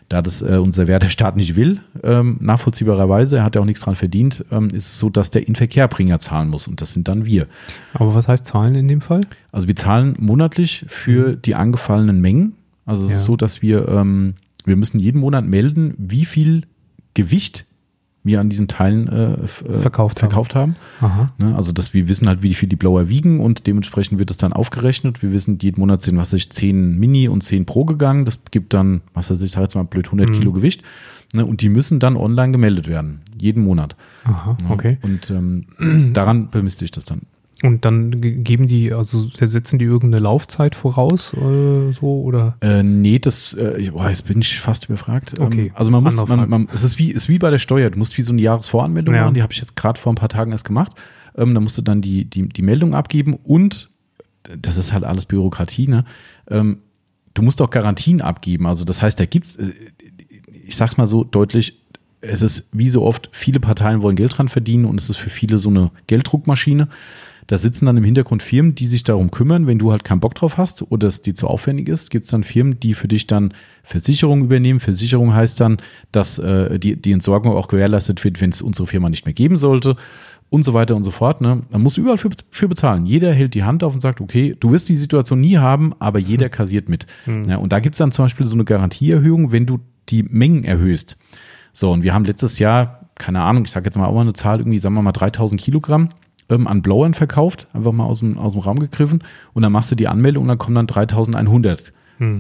[0.10, 3.66] Da das äh, unser Wert der Staat nicht will, ähm, nachvollziehbarerweise, er hat ja auch
[3.66, 7.08] nichts dran verdient, ähm, ist es so, dass der Inverkehrbringer zahlen muss und das sind
[7.08, 7.48] dann wir.
[7.94, 9.22] Aber was heißt Zahlen in dem Fall?
[9.54, 12.54] Also wir zahlen monatlich für die angefallenen Mengen.
[12.86, 13.12] Also es.
[13.12, 13.16] Ja.
[13.18, 16.64] ist so, dass wir, ähm, wir müssen jeden Monat melden, wie viel
[17.14, 17.66] Gewicht
[18.26, 20.30] wir an diesen Teilen äh, f- äh, Verkauft haben.
[20.30, 20.76] verkauft haben.
[21.02, 21.34] Aha.
[21.38, 21.56] Ne?
[21.56, 24.54] Also dass wir wissen halt, wie viel die Blower wiegen und dementsprechend wird es dann
[24.54, 25.22] aufgerechnet.
[25.22, 28.24] Wir wissen, jeden Monat sind, was ich, 10 Mini und 10 Pro gegangen.
[28.24, 30.34] Das gibt dann, was weiß ich, sag jetzt mal blöd, 100 Mhm.
[30.34, 30.84] Kilo Gewicht.
[31.34, 31.46] Ne?
[31.46, 33.20] Und die müssen dann online gemeldet werden.
[33.38, 33.98] Jeden Monat.
[34.24, 34.70] Aha, Ne?
[34.70, 34.98] okay.
[35.02, 35.66] Und ähm,
[36.14, 37.24] daran bemisst ich das dann.
[37.64, 42.58] Und dann ge- geben die, also setzen die irgendeine Laufzeit voraus äh, so oder?
[42.60, 45.40] Äh, nee, das, äh, boah, jetzt bin ich fast überfragt.
[45.40, 47.90] Okay, Ähm, also man muss, man, man, es ist wie, ist wie bei der Steuer.
[47.90, 49.22] Du musst wie so eine Jahresvoranmeldung Ja.
[49.22, 49.34] machen.
[49.34, 50.92] Die habe ich jetzt gerade vor ein paar Tagen erst gemacht.
[51.38, 53.90] Ähm, da musst du dann die, die, die Meldung abgeben und
[54.60, 56.04] das ist halt alles Bürokratie, ne?
[56.50, 56.80] Ähm,
[57.34, 58.68] du musst auch Garantien abgeben.
[58.68, 59.72] Also das heißt, da gibt's, äh,
[60.68, 61.80] ich sag's mal so deutlich,
[62.20, 65.30] es ist wie so oft, viele Parteien wollen Geld dran verdienen und es ist für
[65.30, 66.90] viele so eine Gelddruckmaschine.
[67.48, 70.36] Da sitzen dann im Hintergrund Firmen, die sich darum kümmern, wenn du halt keinen Bock
[70.36, 73.28] drauf hast oder es dir zu aufwendig ist, gibt es dann Firmen, die für dich
[73.28, 73.54] dann
[73.84, 74.80] Versicherung übernehmen.
[74.80, 75.78] Versicherung heißt dann,
[76.12, 79.58] dass äh, die, die Entsorgung auch gewährleistet wird, wenn es unsere Firma nicht mehr geben
[79.58, 79.96] sollte
[80.50, 81.42] und so weiter und so fort.
[81.42, 81.64] Ne?
[81.70, 83.06] Man muss überall für, für bezahlen.
[83.06, 86.20] Jeder hält die Hand auf und sagt, okay, du wirst die Situation nie haben, aber
[86.20, 87.08] jeder kassiert mit.
[87.48, 89.80] Ja, und da gibt es dann zum Beispiel so eine Garantieerhöhung, wenn du
[90.10, 91.18] die Mengen erhöhst.
[91.72, 94.34] So, und wir haben letztes Jahr, keine Ahnung, ich sage jetzt mal auch mal eine
[94.34, 96.10] Zahl, irgendwie, sagen wir mal 3000 Kilogramm
[96.54, 99.24] ähm, an Blowern verkauft, einfach mal aus dem, aus dem Raum gegriffen.
[99.54, 101.92] Und dann machst du die Anmeldung und dann kommen dann 3100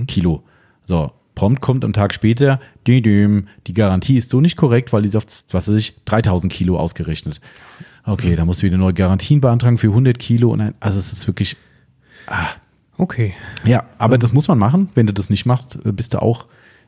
[0.08, 0.44] Kilo.
[0.86, 5.16] So, prompt kommt am Tag später, die Garantie ist so nicht korrekt, weil die ist
[5.16, 7.42] auf, was weiß ich, 3000 Kilo ausgerechnet.
[8.06, 10.52] Okay, da musst du wieder neue Garantien beantragen für 100 Kilo.
[10.52, 11.58] Und dann, also es ist wirklich,
[12.98, 13.34] Okay.
[13.66, 14.90] ja, aber das muss man machen.
[14.94, 16.46] Wenn du das nicht machst, äh, bist du auch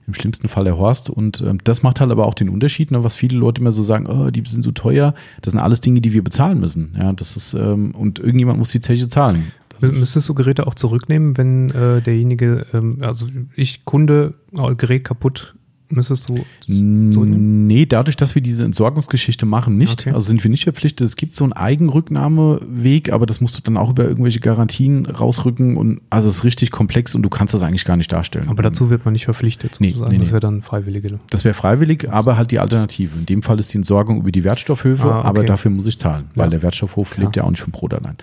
[0.08, 1.10] im schlimmsten Fall der Horst.
[1.10, 3.84] Und ähm, das macht halt aber auch den Unterschied, ne, was viele Leute immer so
[3.84, 5.14] sagen, oh, die sind so teuer.
[5.42, 6.96] Das sind alles Dinge, die wir bezahlen müssen.
[6.98, 9.52] Ja, das ist, ähm, und irgendjemand muss die Zeche zahlen.
[9.82, 15.56] Müsstest du Geräte auch zurücknehmen, wenn äh, derjenige, ähm, also ich Kunde, äh, Gerät kaputt,
[15.90, 16.36] müsstest du
[16.68, 17.68] das zurücknehmen?
[17.68, 20.02] Nee, dadurch, dass wir diese Entsorgungsgeschichte machen, nicht.
[20.02, 20.12] Okay.
[20.12, 21.06] Also sind wir nicht verpflichtet.
[21.06, 25.78] Es gibt so einen Eigenrücknahmeweg, aber das musst du dann auch über irgendwelche Garantien rausrücken
[25.78, 28.50] und also es ist richtig komplex und du kannst das eigentlich gar nicht darstellen.
[28.50, 30.12] Aber dazu wird man nicht verpflichtet, Nee, sozusagen.
[30.14, 30.32] nee, Das nee.
[30.34, 31.20] wäre dann freiwillige.
[31.30, 33.18] Das wäre freiwillig, aber halt die Alternative.
[33.18, 35.28] In dem Fall ist die Entsorgung über die Wertstoffhöfe, Ah, okay.
[35.28, 36.50] aber dafür muss ich zahlen, weil Ja.
[36.52, 37.26] der Wertstoffhof Klar.
[37.26, 38.16] lebt ja auch nicht vom Brot allein.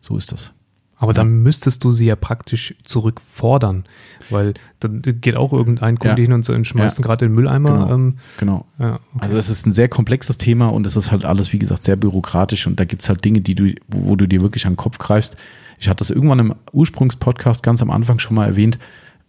[0.00, 0.52] So ist das.
[0.98, 3.84] Aber dann müsstest du sie ja praktisch zurückfordern,
[4.30, 6.26] weil dann geht auch irgendein Kunde Ja.
[6.26, 7.04] hin und so und schmeißt Ja.
[7.04, 7.70] gerade in den Mülleimer.
[7.72, 7.94] Genau.
[7.94, 8.66] Ähm, Genau.
[8.78, 9.02] ja, okay.
[9.20, 11.96] Also es ist ein sehr komplexes Thema und es ist halt alles, wie gesagt, sehr
[11.96, 14.72] bürokratisch und da gibt es halt Dinge, die du, wo, wo du dir wirklich an
[14.72, 15.36] den Kopf greifst.
[15.78, 18.78] Ich hatte das irgendwann im Ursprungspodcast ganz am Anfang schon mal erwähnt,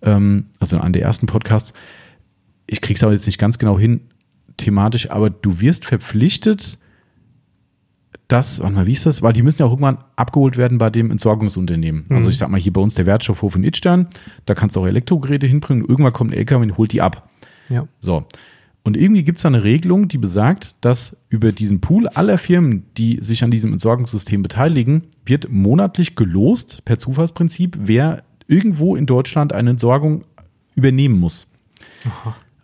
[0.04, 1.74] ähm, also in einem der ersten Podcasts.
[2.66, 4.02] Ich krieg's aber jetzt nicht ganz genau hin,
[4.56, 6.78] thematisch, aber du wirst verpflichtet,
[8.28, 9.22] dass, warte mal, wie ist das?
[9.22, 12.06] Weil die müssen ja auch irgendwann abgeholt werden bei dem Entsorgungsunternehmen.
[12.10, 14.08] Also ich sag mal, hier bei uns der Wertstoffhof in Idstein,
[14.46, 15.86] da kannst du auch Elektrogeräte hinbringen.
[15.86, 17.30] Irgendwann kommt ein LKW und holt die ab.
[17.70, 17.88] ja.
[18.00, 18.26] So.
[18.84, 22.86] Und irgendwie gibt es da eine Regelung, die besagt, dass über diesen Pool aller Firmen,
[22.98, 29.52] die sich an diesem Entsorgungssystem beteiligen, wird monatlich gelost, per Zufallsprinzip, wer irgendwo in Deutschland
[29.52, 30.24] eine Entsorgung
[30.76, 31.48] übernehmen muss.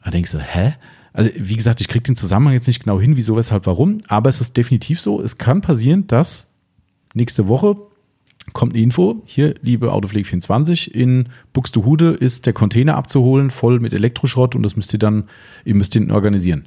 [0.02, 0.76] Da denkst du, hä?
[1.14, 4.30] Also, wie gesagt, ich kriege den Zusammenhang jetzt nicht genau hin, wieso, weshalb, warum, aber
[4.30, 6.48] es ist definitiv so, es kann passieren, dass
[7.14, 7.78] nächste Woche
[8.52, 13.94] kommt eine Info, hier, liebe Autopflege 24, in Buxtehude ist der Container abzuholen, voll mit
[13.94, 15.30] Elektroschrott und das müsst ihr dann,
[15.64, 16.66] ihr müsst den organisieren.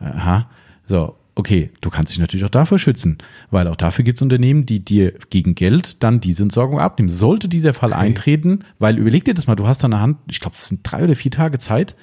[0.00, 0.48] Aha,
[0.86, 3.18] so, okay, du kannst dich natürlich auch dafür schützen,
[3.50, 7.10] weil auch dafür gibt es Unternehmen, die dir gegen Geld dann diese Entsorgung abnehmen.
[7.10, 10.40] Sollte dieser Fall eintreten, weil überleg dir das mal, du hast an der Hand, ich
[10.40, 11.94] glaube, es sind drei oder vier Tage Zeit,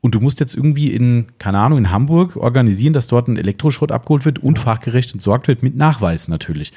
[0.00, 3.90] und du musst jetzt irgendwie in, keine Ahnung, in Hamburg organisieren, dass dort ein Elektroschrott
[3.90, 6.72] abgeholt wird und fachgerecht entsorgt wird, mit Nachweis natürlich.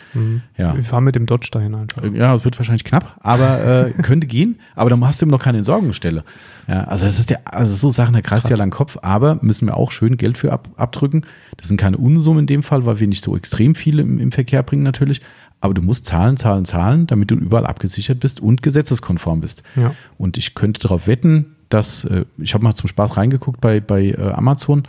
[0.58, 0.76] Ja.
[0.76, 2.04] Wir fahren mit dem Dodge dahin einfach.
[2.14, 4.60] Ja, es wird wahrscheinlich knapp, aber äh, könnte gehen.
[4.76, 6.24] Aber dann hast du immer noch keine Entsorgungsstelle.
[6.68, 9.68] Ja, also das ist der, also so Sachen, da kreist ja lang Kopf, aber müssen
[9.68, 11.26] wir auch schön Geld für ab, abdrücken.
[11.58, 14.32] Das sind keine Unsummen in dem Fall, weil wir nicht so extrem viel im, im
[14.32, 15.22] Verkehr bringen natürlich.
[15.60, 19.62] Aber du musst zahlen, zahlen, zahlen, damit du überall abgesichert bist und gesetzeskonform bist.
[19.76, 19.94] Ja.
[20.18, 24.10] Und ich könnte darauf wetten, dass, äh, ich habe mal zum Spaß reingeguckt bei, bei
[24.10, 24.84] äh, Amazon.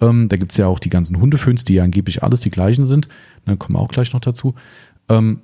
[0.00, 2.86] Ähm, da gibt es ja auch die ganzen Hundeföhns, die ja angeblich alles die gleichen
[2.86, 3.08] sind.
[3.44, 4.54] Dann kommen wir auch gleich noch dazu.
[5.08, 5.40] Ähm,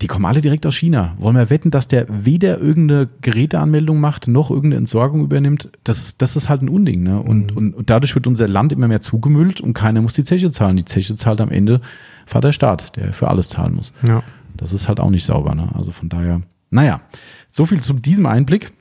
[0.00, 1.14] die kommen alle direkt aus China.
[1.18, 5.70] Wollen wir wetten, dass der weder irgendeine Geräteanmeldung macht, noch irgendeine Entsorgung übernimmt?
[5.84, 7.02] Das ist, das ist halt ein Unding.
[7.02, 7.20] Ne?
[7.20, 10.50] Und, und, und dadurch wird unser Land immer mehr zugemüllt und keiner muss die Zeche
[10.50, 10.76] zahlen.
[10.76, 11.82] Die Zeche zahlt am Ende
[12.24, 13.92] Vater Staat, der für alles zahlen muss.
[14.02, 14.22] Ja.
[14.56, 15.54] Das ist halt auch nicht sauber.
[15.54, 15.68] Ne?
[15.74, 17.02] Also von daher, naja,
[17.50, 18.72] so viel zu diesem Einblick.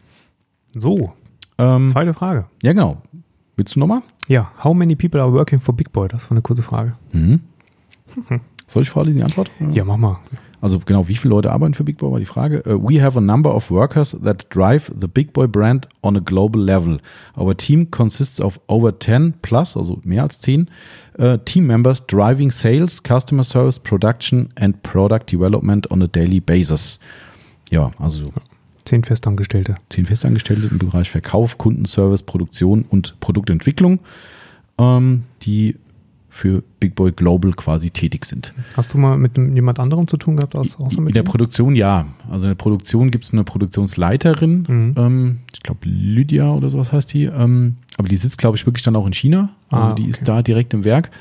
[0.72, 1.14] So,
[1.60, 2.46] Ähm, zweite Frage.
[2.64, 2.98] ja, genau.
[3.56, 4.02] Willst du nochmal?
[4.28, 6.08] Ja, how many people are working for Big Boy?
[6.08, 6.96] Das war eine kurze Frage.
[7.12, 7.42] Mhm.
[8.68, 9.52] Soll ich vorlesen die Antwort?
[9.72, 10.20] Ja, mach mal.
[10.62, 12.64] Also genau, wie viele Leute arbeiten für Big Boy war die Frage.
[12.68, 16.20] Uh, we have a number of workers that drive the Big Boy brand on a
[16.20, 17.00] global level.
[17.38, 20.70] Our team consists of over 10 plus, also mehr als 10
[21.18, 27.00] uh, team members driving sales, customer service, production and product development on a daily basis.
[27.72, 28.24] Ja, also
[28.90, 29.76] Zehn Festangestellte.
[29.90, 34.00] 10 Festangestellte im Bereich Verkauf, Kundenservice, Produktion und Produktentwicklung,
[34.80, 35.76] ähm, die
[36.32, 38.54] für Big Boy Global quasi tätig sind.
[38.78, 41.26] Hast du mal mit jemand anderem zu tun gehabt, außer In mit der ihm?
[41.26, 42.06] Produktion ja.
[42.30, 44.94] Also in der Produktion gibt es eine Produktionsleiterin, Mhm.
[44.98, 48.84] ähm, ich glaube Lydia oder sowas heißt die, ähm, aber die sitzt, glaube ich, wirklich
[48.84, 49.50] dann auch in China.
[49.70, 50.10] Also Ah, die okay.
[50.12, 51.12] ist da direkt im Werk.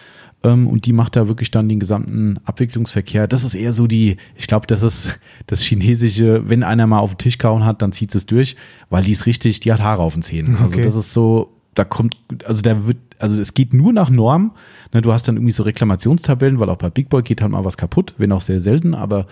[0.49, 3.27] Ähm, und die macht da wirklich dann den gesamten Abwicklungsverkehr.
[3.27, 7.15] Das ist eher so die, ich glaube, das ist das chinesische, wenn einer mal auf
[7.15, 8.57] den Tisch gehauen hat, dann zieht es durch,
[8.91, 10.57] weil die ist richtig, die hat Haare auf den Zähnen.
[10.57, 10.83] Also Okay.
[10.83, 14.53] das ist so, da kommt, also da wird, also es geht nur nach Norm.
[14.93, 17.65] Ne, du hast dann irgendwie so Reklamationstabellen, weil auch bei Big Boy geht halt mal
[17.65, 19.27] was kaputt, wenn auch sehr selten, aber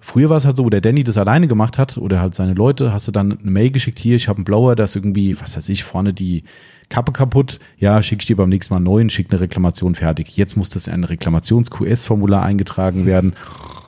[0.00, 2.54] Früher war es halt so, wo der Danny das alleine gemacht hat oder halt seine
[2.54, 5.40] Leute, hast du dann eine Mail geschickt, hier, ich habe einen Blower, da ist irgendwie,
[5.40, 6.44] was weiß ich, vorne die
[6.88, 7.58] Kappe kaputt.
[7.78, 10.36] Ja, schicke ich dir beim nächsten Mal einen neuen, schick eine Reklamation fertig.
[10.36, 13.34] Jetzt muss das in ein Reklamations-QS-Formular eingetragen werden.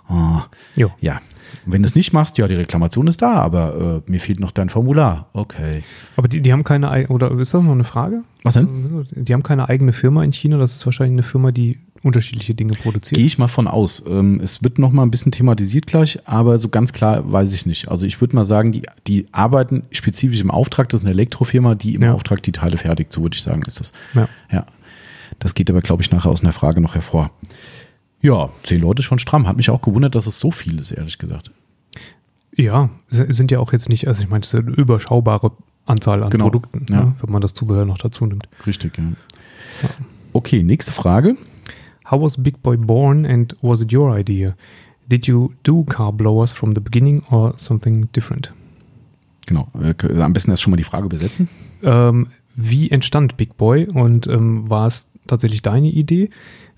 [0.09, 0.41] Oh,
[1.01, 1.21] ja.
[1.67, 4.41] Und wenn du es nicht machst, ja, die Reklamation ist da, aber äh, mir fehlt
[4.41, 5.29] noch dein Formular.
[5.33, 5.83] Okay.
[6.17, 8.23] Aber die, die haben keine, ei- oder ist das noch eine Frage?
[8.43, 9.07] Was denn?
[9.13, 10.59] Die haben keine eigene Firma in China.
[10.59, 13.17] Das ist wahrscheinlich eine Firma, die unterschiedliche Dinge produziert.
[13.17, 14.03] Gehe ich mal von aus.
[14.07, 17.67] Ähm, es wird noch mal ein bisschen thematisiert gleich, aber so ganz klar weiß ich
[17.67, 17.89] nicht.
[17.89, 20.89] Also ich würde mal sagen, die, die arbeiten spezifisch im Auftrag.
[20.89, 22.15] Das ist eine Elektrofirma, die im Ja.
[22.15, 23.13] Auftrag die Teile fertigt.
[23.13, 23.93] So würde ich sagen, ist das.
[24.15, 24.29] Ja.
[24.51, 24.67] Ja.
[25.39, 27.31] Das geht aber, glaube ich, nachher aus einer Frage noch hervor.
[28.23, 29.47] Ja, zehn Leute schon stramm.
[29.47, 31.51] Hat mich auch gewundert, dass es so viel ist, ehrlich gesagt.
[32.57, 35.53] Ja, es sind ja auch jetzt nicht, also ich meine, es ist eine überschaubare
[35.87, 37.05] Anzahl an Genau, Produkten, ja.
[37.05, 38.49] ne, wenn man das Zubehör noch dazu nimmt.
[38.67, 39.05] Richtig, ja.
[40.33, 41.37] Okay, nächste Frage.
[42.11, 44.57] How was Big Boy born and was it your idea?
[45.09, 48.53] Did you do car blowers from the beginning or something different?
[49.47, 49.69] Genau.
[49.81, 51.49] Äh, am besten erst schon mal die Frage besetzen.
[51.83, 56.31] Ähm, wie entstand Big Boy und ähm, war es tatsächlich deine Idee?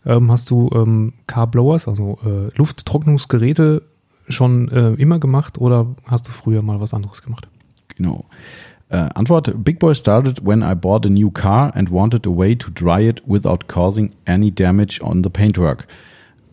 [0.04, 3.82] Ähm, hast du ähm, Car Blowers, also äh, Lufttrocknungsgeräte,
[4.28, 7.48] schon äh, immer gemacht oder hast du früher mal was anderes gemacht?
[7.96, 8.24] Genau.
[8.92, 12.54] Äh, Antwort: Big Boy started when I bought a new car and wanted a way
[12.54, 15.86] to dry it without causing any damage on the paintwork.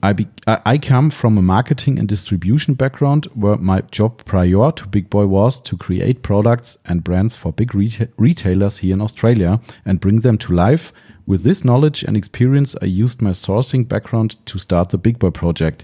[0.01, 4.87] I, be I come from a marketing and distribution background where my job prior to
[4.87, 9.59] Big Boy was to create products and brands for big reta retailers here in Australia
[9.85, 10.93] and bring them to life.
[11.27, 15.31] With this knowledge and experience, I used my sourcing background to start the Big Boy
[15.31, 15.83] project.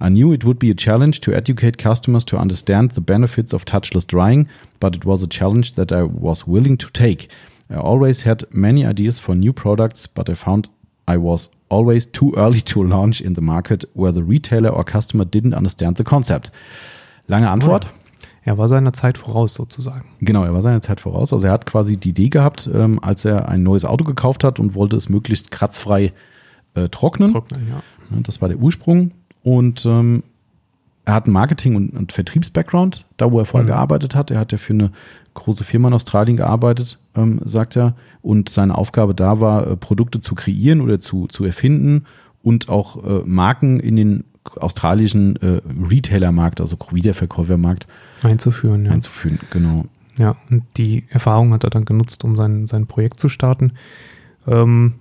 [0.00, 3.64] I knew it would be a challenge to educate customers to understand the benefits of
[3.64, 4.48] touchless drying,
[4.80, 7.28] but it was a challenge that I was willing to take.
[7.68, 10.70] I always had many ideas for new products, but I found
[11.06, 15.24] I was always too early to launch in the market where the retailer or customer
[15.24, 16.50] didn't understand the concept.
[17.28, 17.88] Lange Antwort.
[18.42, 20.08] Er war seiner Zeit voraus sozusagen.
[20.20, 21.32] Genau, er war seiner Zeit voraus.
[21.32, 24.58] Also er hat quasi die Idee gehabt, ähm, als er ein neues Auto gekauft hat
[24.58, 26.12] und wollte es möglichst kratzfrei
[26.74, 27.32] äh, trocknen.
[27.32, 27.68] Trocknen.
[27.68, 27.82] Ja,
[28.22, 29.10] Das war der Ursprung.
[29.42, 30.22] Und ähm,
[31.04, 33.72] er hat einen Marketing- und, und Vertriebs-Background, da wo er vorher Mhm.
[33.72, 34.30] gearbeitet hat.
[34.30, 34.90] Er hat ja für eine
[35.34, 37.94] große Firma in Australien gearbeitet, ähm, sagt er.
[38.22, 42.04] Und seine Aufgabe da war, äh, Produkte zu kreieren oder zu, zu erfinden
[42.42, 44.24] und auch äh, Marken in den
[44.56, 47.86] australischen äh, Retailer-Markt, also Wiederverkäufermarkt
[48.22, 48.92] Einzuführen, ja.
[48.92, 49.38] einzuführen.
[49.50, 49.84] Genau.
[50.16, 53.72] Ja, und die Erfahrung hat er dann genutzt, um sein, sein Projekt zu starten.
[54.46, 54.94] Ähm,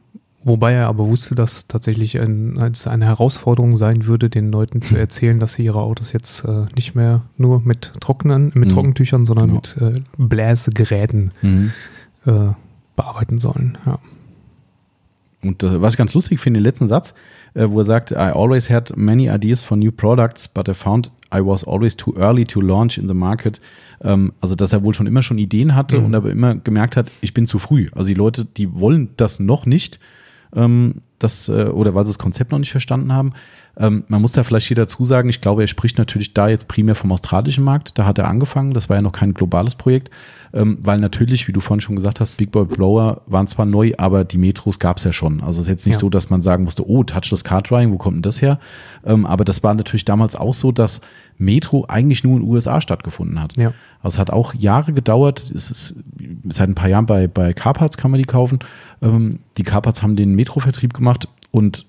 [0.44, 4.96] wobei er aber wusste, dass tatsächlich ein, es eine Herausforderung sein würde, den Leuten zu
[4.98, 8.74] erzählen, dass sie ihre Autos jetzt äh, nicht mehr nur mit Trocknen, mit Mhm.
[8.74, 9.62] Trockentüchern, sondern Genau.
[9.62, 11.72] mit äh, Bläsegeräten Mhm.
[12.26, 12.50] äh,
[12.96, 13.78] bearbeiten sollen.
[13.86, 14.00] Ja.
[15.42, 17.14] Und äh, was ich ganz lustig finde, den letzten Satz,
[17.54, 21.12] äh, wo er sagt, I always had many ideas for new products, but I found
[21.34, 23.62] I was always too early to launch in the market.
[24.02, 26.06] Ähm, also, dass er wohl schon immer schon Ideen hatte Mhm.
[26.06, 27.88] und aber immer gemerkt hat, ich bin zu früh.
[27.94, 30.00] Also die Leute, die wollen das noch nicht,
[30.56, 33.34] ähm, das, äh, oder weil sie das Konzept noch nicht verstanden haben.
[33.80, 36.68] Ähm, man muss da vielleicht hier dazu sagen, ich glaube, er spricht natürlich da jetzt
[36.68, 37.98] primär vom australischen Markt.
[37.98, 40.12] Da hat er angefangen, das war ja noch kein globales Projekt,
[40.54, 43.94] ähm, weil natürlich, wie du vorhin schon gesagt hast, Big Boy Blower waren zwar neu,
[43.98, 45.40] aber die Metros gab es ja schon.
[45.42, 46.00] Also es ist jetzt nicht Ja.
[46.02, 48.60] so, dass man sagen musste, oh, Touchless Card Drying, wo kommt denn das her?
[49.06, 51.00] Ähm, aber das war natürlich damals auch so, dass
[51.38, 53.56] Metro eigentlich nur in den USA stattgefunden hat.
[53.56, 53.74] Ja.
[54.04, 55.52] Also es hat auch Jahre gedauert.
[55.56, 55.96] Es ist
[56.50, 58.60] seit ein paar Jahren bei, bei Carparts kann man die kaufen.
[59.02, 61.86] Ähm, die Carparts haben den Metro-Vertrieb gemacht und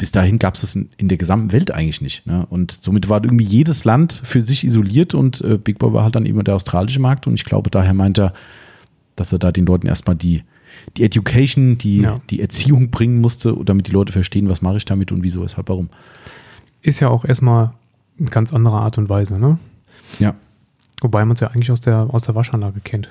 [0.00, 2.26] bis dahin gab es das in, in, der gesamten Welt eigentlich nicht.
[2.26, 2.46] Ne?
[2.48, 6.16] Und somit war irgendwie jedes Land für sich isoliert und äh, Big Boy war halt
[6.16, 8.32] dann immer der australische Markt und ich glaube, daher meint er,
[9.14, 10.42] dass er da den Leuten erstmal die,
[10.96, 12.18] die Education, die, ja.
[12.30, 15.68] die Erziehung bringen musste, damit die Leute verstehen, was mache ich damit und wieso, weshalb,
[15.68, 15.90] warum.
[16.80, 17.74] Ist ja auch erstmal
[18.18, 19.58] eine ganz andere Art und Weise, ne?
[20.18, 20.34] Ja.
[21.02, 23.10] Wobei man es ja eigentlich aus der, aus der Waschanlage kennt.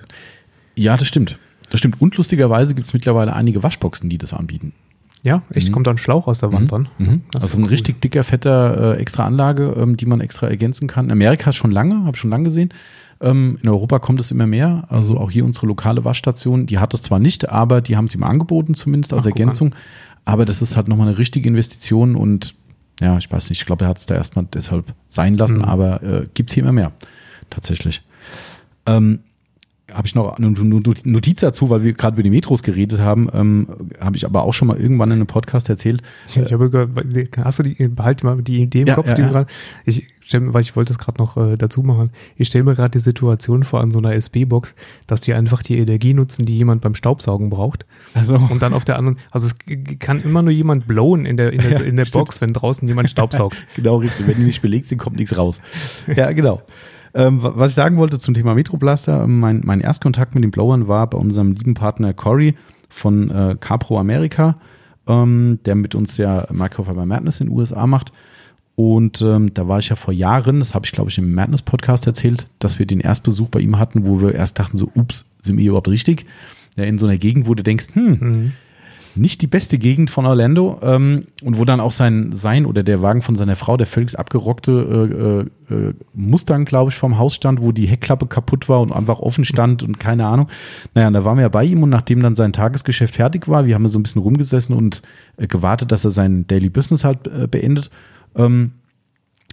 [0.73, 1.37] Ja, das stimmt.
[1.69, 2.01] Das stimmt.
[2.01, 4.73] Und lustigerweise gibt es mittlerweile einige Waschboxen, die das anbieten.
[5.21, 5.67] Ja, echt?
[5.67, 5.73] Mhm.
[5.73, 6.67] Kommt da ein Schlauch aus der Wand mhm.
[6.67, 6.89] dran?
[6.97, 7.21] Mhm.
[7.31, 7.69] Das also ein cool.
[7.69, 11.05] richtig dicker, fetter äh, extra Anlage, ähm, die man extra ergänzen kann.
[11.05, 12.69] In Amerika schon lange, habe schon lange gesehen.
[13.21, 14.85] Ähm, in Europa kommt es immer mehr.
[14.89, 15.19] Also mhm.
[15.19, 18.23] auch hier unsere lokale Waschstation, die hat es zwar nicht, aber die haben es ihm
[18.23, 19.75] angeboten, zumindest als Ach, Ergänzung.
[20.25, 22.55] Aber das ist halt nochmal eine richtige Investition und
[23.01, 25.65] ja, ich weiß nicht, ich glaube, er hat es da erstmal deshalb sein lassen, mhm.
[25.65, 26.91] aber äh, gibt es hier immer mehr.
[27.49, 28.03] Tatsächlich.
[28.85, 29.19] Ähm,
[29.93, 33.67] habe ich noch eine Notiz dazu, weil wir gerade über die Metros geredet haben, ähm,
[33.99, 36.01] habe ich aber auch schon mal irgendwann in einem Podcast erzählt.
[36.27, 36.91] Ich, ich habe gehört,
[37.43, 39.31] hast du die, behalte mal die Idee im ja, Kopf, ja, die ja.
[39.31, 39.49] Grad,
[39.85, 42.11] ich stell, weil ich wollte das gerade noch äh, dazu machen.
[42.35, 44.75] Ich stelle mir gerade die Situation vor an so einer SB-Box,
[45.07, 47.85] dass die einfach die Energie nutzen, die jemand beim Staubsaugen braucht.
[48.13, 48.35] Also.
[48.35, 49.55] Und dann auf der anderen, also es
[49.99, 53.09] kann immer nur jemand blowen in der, in der, in der Box, wenn draußen jemand
[53.09, 53.57] Staubsaugt.
[53.75, 54.27] genau, richtig.
[54.27, 55.61] Wenn die nicht belegt sind, kommt nichts raus.
[56.15, 56.61] Ja, genau.
[57.13, 60.87] Ähm, was ich sagen wollte zum Thema Metroblaster, ähm, mein, mein Erstkontakt mit den Blowern
[60.87, 62.55] war bei unserem lieben Partner Cory
[62.89, 64.57] von äh, Capro America,
[65.07, 68.11] ähm, der mit uns ja Microfiber Madness in den USA macht.
[68.75, 71.61] Und ähm, da war ich ja vor Jahren, das habe ich glaube ich im Madness
[71.61, 75.29] Podcast erzählt, dass wir den Erstbesuch bei ihm hatten, wo wir erst dachten so, ups,
[75.41, 76.25] sind wir überhaupt richtig?
[76.77, 78.51] Ja, in so einer Gegend, wo du denkst, hm, mhm
[79.19, 83.01] nicht die beste Gegend von Orlando ähm, und wo dann auch sein, sein oder der
[83.01, 87.61] Wagen von seiner Frau, der völlig abgerockte äh, äh, Mustang, glaube ich, vom Haus stand,
[87.61, 90.47] wo die Heckklappe kaputt war und einfach offen stand und keine Ahnung.
[90.95, 93.75] Naja, da waren wir ja bei ihm und nachdem dann sein Tagesgeschäft fertig war, wir
[93.75, 95.01] haben so ein bisschen rumgesessen und
[95.37, 97.89] äh, gewartet, dass er sein Daily Business halt äh, beendet.
[98.35, 98.71] Ähm,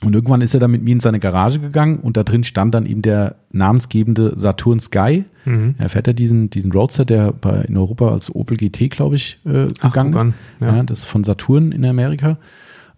[0.03, 2.75] und irgendwann ist er dann mit mir in seine Garage gegangen und da drin stand
[2.75, 5.25] dann eben der namensgebende Saturn Sky.
[5.47, 5.75] Mhm.
[5.79, 9.41] Er fährt ja diesen, diesen Roadster, der bei, in Europa als Opel GT, glaube ich,
[9.47, 10.33] äh, gegangen Ach, ist.
[10.61, 10.77] Ja.
[10.77, 10.83] ja.
[10.83, 12.37] das ist von Saturn in Amerika.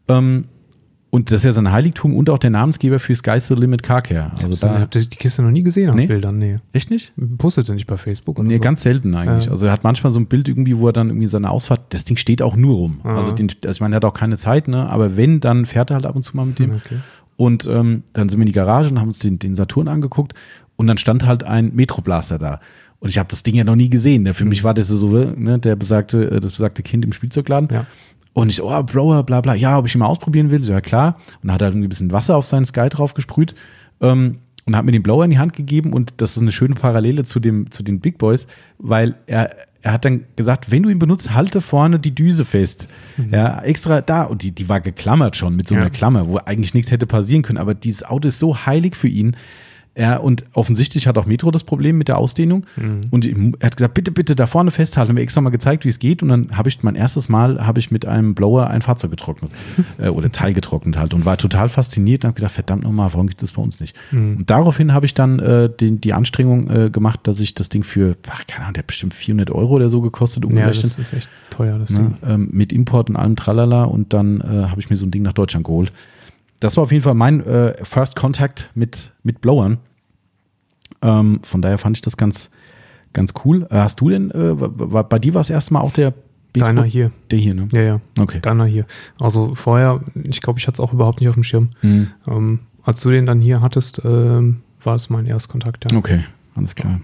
[0.08, 0.46] Ähm,
[1.10, 4.02] und das ist ja sein Heiligtum und auch der Namensgeber für Sky's the Limit Car
[4.02, 4.30] Care.
[4.42, 6.06] Also ich habe die Kiste noch nie gesehen auf nee?
[6.06, 6.38] Bildern.
[6.38, 6.56] Nee.
[6.72, 7.14] Echt nicht?
[7.38, 8.38] Postet er nicht bei Facebook?
[8.42, 8.60] nee, so?
[8.60, 9.46] ganz selten eigentlich.
[9.46, 9.52] Ja.
[9.52, 12.04] Also er hat manchmal so ein Bild irgendwie, wo er dann irgendwie seine Ausfahrt, das
[12.04, 13.00] Ding steht auch nur rum.
[13.04, 13.16] Aha.
[13.16, 14.88] Also den, also ich meine, er hat auch keine Zeit, ne?
[14.88, 16.72] aber wenn, dann fährt er halt ab und zu mal mit dem.
[16.72, 16.98] Okay.
[17.36, 20.34] Und ähm, dann sind wir in die Garage und haben uns den, den Saturn angeguckt
[20.76, 22.60] und dann stand halt ein Metroblaster da.
[23.00, 24.24] Und ich habe das Ding ja noch nie gesehen.
[24.24, 24.34] Ne?
[24.34, 24.50] Für mhm.
[24.50, 27.68] mich war das so, ne, der besagte, äh, das besagte Kind im Spielzeugladen.
[27.72, 27.86] Ja.
[28.38, 30.62] Und ich so, oh, Bro, bla bla, ja, ob ich ihn mal ausprobieren will.
[30.62, 31.16] So, ja, klar.
[31.42, 33.56] Und hat halt ein bisschen Wasser auf seinen Sky drauf gesprüht.
[34.00, 36.76] Ähm, und hat mir den Blower in die Hand gegeben und das ist eine schöne
[36.76, 38.46] Parallele zu dem zu den Big Boys,
[38.78, 42.86] weil er er hat dann gesagt, wenn du ihn benutzt, halte vorne die Düse fest.
[43.16, 43.32] Mhm.
[43.32, 45.90] Ja, extra da und die die war geklammert schon mit so einer ja.
[45.90, 49.36] Klammer, wo eigentlich nichts hätte passieren können, aber dieses Auto ist so heilig für ihn,
[49.98, 52.64] er, und offensichtlich hat auch Metro das Problem mit der Ausdehnung.
[52.76, 53.00] Mhm.
[53.10, 55.10] Und er hat gesagt, bitte, bitte da vorne festhalten.
[55.10, 56.22] Haben wir extra mal gezeigt, wie es geht.
[56.22, 59.50] Und dann habe ich mein erstes Mal habe ich mit einem Blower ein Fahrzeug getrocknet.
[59.98, 61.14] äh, oder Teil getrocknet halt.
[61.14, 63.96] Und war total fasziniert und habe gedacht, verdammt nochmal, warum gibt es bei uns nicht?
[64.12, 64.36] Mhm.
[64.38, 67.82] Und daraufhin habe ich dann äh, den, die Anstrengung äh, gemacht, dass ich das Ding
[67.82, 70.44] für, ach, keine Ahnung, der hat bestimmt 400 Euro oder so gekostet.
[70.54, 71.98] Ja, das ist echt teuer, das ne?
[71.98, 72.16] Ding.
[72.24, 73.84] Ähm, mit Import und allem Tralala.
[73.84, 75.92] Und dann äh, habe ich mir so ein Ding nach Deutschland geholt.
[76.60, 79.78] Das war auf jeden Fall mein äh, First Contact mit, mit Blowern.
[81.02, 82.50] Ähm, von daher fand ich das ganz,
[83.12, 83.66] ganz cool.
[83.70, 86.14] Äh, hast du denn, äh, war, bei dir war es erstmal auch der
[86.54, 87.12] Deiner hier.
[87.30, 87.68] Der hier, ne?
[87.72, 88.00] Ja, ja.
[88.18, 88.40] Okay.
[88.40, 88.86] Deiner hier.
[89.20, 91.70] Also vorher, ich glaube, ich hatte es auch überhaupt nicht auf dem Schirm.
[91.82, 92.08] Mhm.
[92.26, 95.96] Ähm, als du den dann hier hattest, ähm, war es mein Erstkontakt, ja.
[95.96, 96.24] Okay,
[96.54, 97.00] alles klar.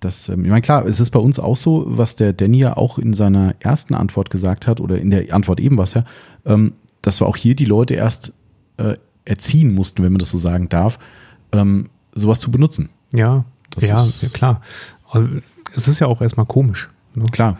[0.00, 2.76] Das, ähm, ich meine, klar, es ist bei uns auch so, was der Danny ja
[2.76, 6.04] auch in seiner ersten Antwort gesagt hat, oder in der Antwort eben was ja,
[6.44, 8.34] ähm, dass wir auch hier die Leute erst
[8.76, 10.98] äh, erziehen mussten, wenn man das so sagen darf,
[11.52, 12.88] ähm, sowas zu benutzen.
[13.12, 14.60] Ja, das ja, ja, klar.
[15.10, 15.28] Also,
[15.74, 16.88] es ist ja auch erstmal komisch.
[17.14, 17.24] Ne?
[17.30, 17.58] Klar.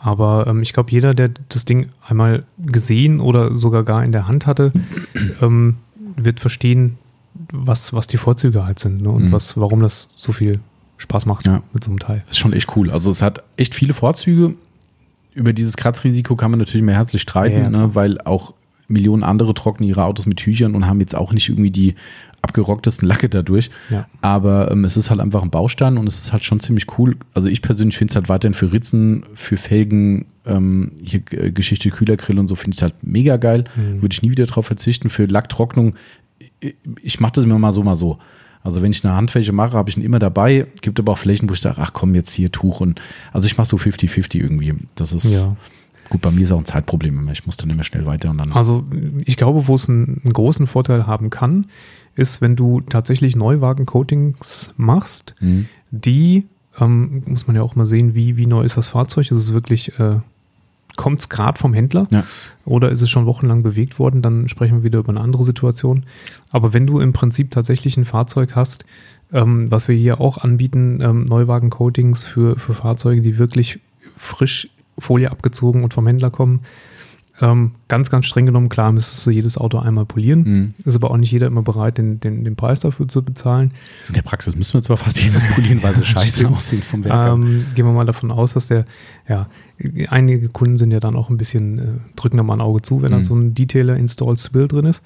[0.00, 4.28] Aber ähm, ich glaube, jeder, der das Ding einmal gesehen oder sogar gar in der
[4.28, 4.72] Hand hatte,
[5.42, 5.76] ähm,
[6.16, 6.98] wird verstehen,
[7.52, 9.10] was, was die Vorzüge halt sind ne?
[9.10, 9.32] und mhm.
[9.32, 10.60] was, warum das so viel
[10.98, 11.62] Spaß macht ja.
[11.72, 12.22] mit so einem Teil.
[12.26, 12.90] Das ist schon echt cool.
[12.90, 14.54] Also es hat echt viele Vorzüge.
[15.34, 17.94] Über dieses Kratzrisiko kann man natürlich mehr herzlich streiten, ja, ne?
[17.94, 18.54] weil auch
[18.88, 21.94] Millionen andere trocknen ihre Autos mit Tüchern und haben jetzt auch nicht irgendwie die
[22.46, 23.70] abgerocktesten Lacke dadurch.
[23.90, 24.06] Ja.
[24.20, 27.16] Aber ähm, es ist halt einfach ein Baustein und es ist halt schon ziemlich cool.
[27.34, 31.90] Also ich persönlich finde es halt weiterhin für Ritzen, für Felgen, ähm, hier äh, Geschichte
[31.90, 33.64] Kühlergrill und so finde ich es halt mega geil.
[33.74, 34.02] Mhm.
[34.02, 35.10] Würde ich nie wieder drauf verzichten.
[35.10, 35.96] Für Lacktrocknung,
[36.60, 38.18] ich, ich mache das immer mal so, mal so.
[38.62, 40.66] Also wenn ich eine Handfläche mache, habe ich ihn immer dabei.
[40.80, 43.00] Gibt aber auch Flächen, wo ich sage, ach komm, jetzt hier Tuch und
[43.32, 44.74] also ich mache so 50-50 irgendwie.
[44.94, 45.32] Das ist.
[45.32, 45.56] Ja.
[46.08, 47.28] Gut, bei mir ist auch ein Zeitproblem.
[47.30, 48.52] Ich muss dann immer schnell weiter und dann.
[48.52, 48.84] Also
[49.24, 51.66] ich glaube, wo es einen, einen großen Vorteil haben kann,
[52.16, 55.66] ist, wenn du tatsächlich Neuwagen-Coatings machst, Mhm.
[55.90, 56.46] die,
[56.80, 59.30] ähm, muss man ja auch mal sehen, wie, wie neu ist das Fahrzeug?
[59.30, 60.16] Ist es wirklich, äh,
[60.96, 62.24] kommt es gerade vom Händler Ja.
[62.64, 64.22] oder ist es schon wochenlang bewegt worden?
[64.22, 66.04] Dann sprechen wir wieder über eine andere Situation.
[66.50, 68.84] Aber wenn du im Prinzip tatsächlich ein Fahrzeug hast,
[69.32, 73.80] ähm, was wir hier auch anbieten, ähm, Neuwagen-Coatings für, für Fahrzeuge, die wirklich
[74.16, 76.60] frisch Folie abgezogen und vom Händler kommen,
[77.40, 80.42] ähm, ganz, ganz streng genommen, klar, müsstest du jedes Auto einmal polieren.
[80.42, 80.74] Mhm.
[80.84, 83.72] Ist aber auch nicht jeder immer bereit, den, den, den Preis dafür zu bezahlen.
[84.08, 87.26] In der Praxis müssen wir zwar fast jedes polieren, weil sie scheiße aussehen vom Werk.
[87.34, 88.84] Ähm, gehen wir mal davon aus, dass der,
[89.28, 89.48] ja,
[90.08, 91.82] einige Kunden sind ja dann auch ein bisschen, äh,
[92.16, 93.22] drücken da mal ein Auge zu, wenn da Mhm.
[93.22, 95.02] so ein Detailer Installed Spill drin ist.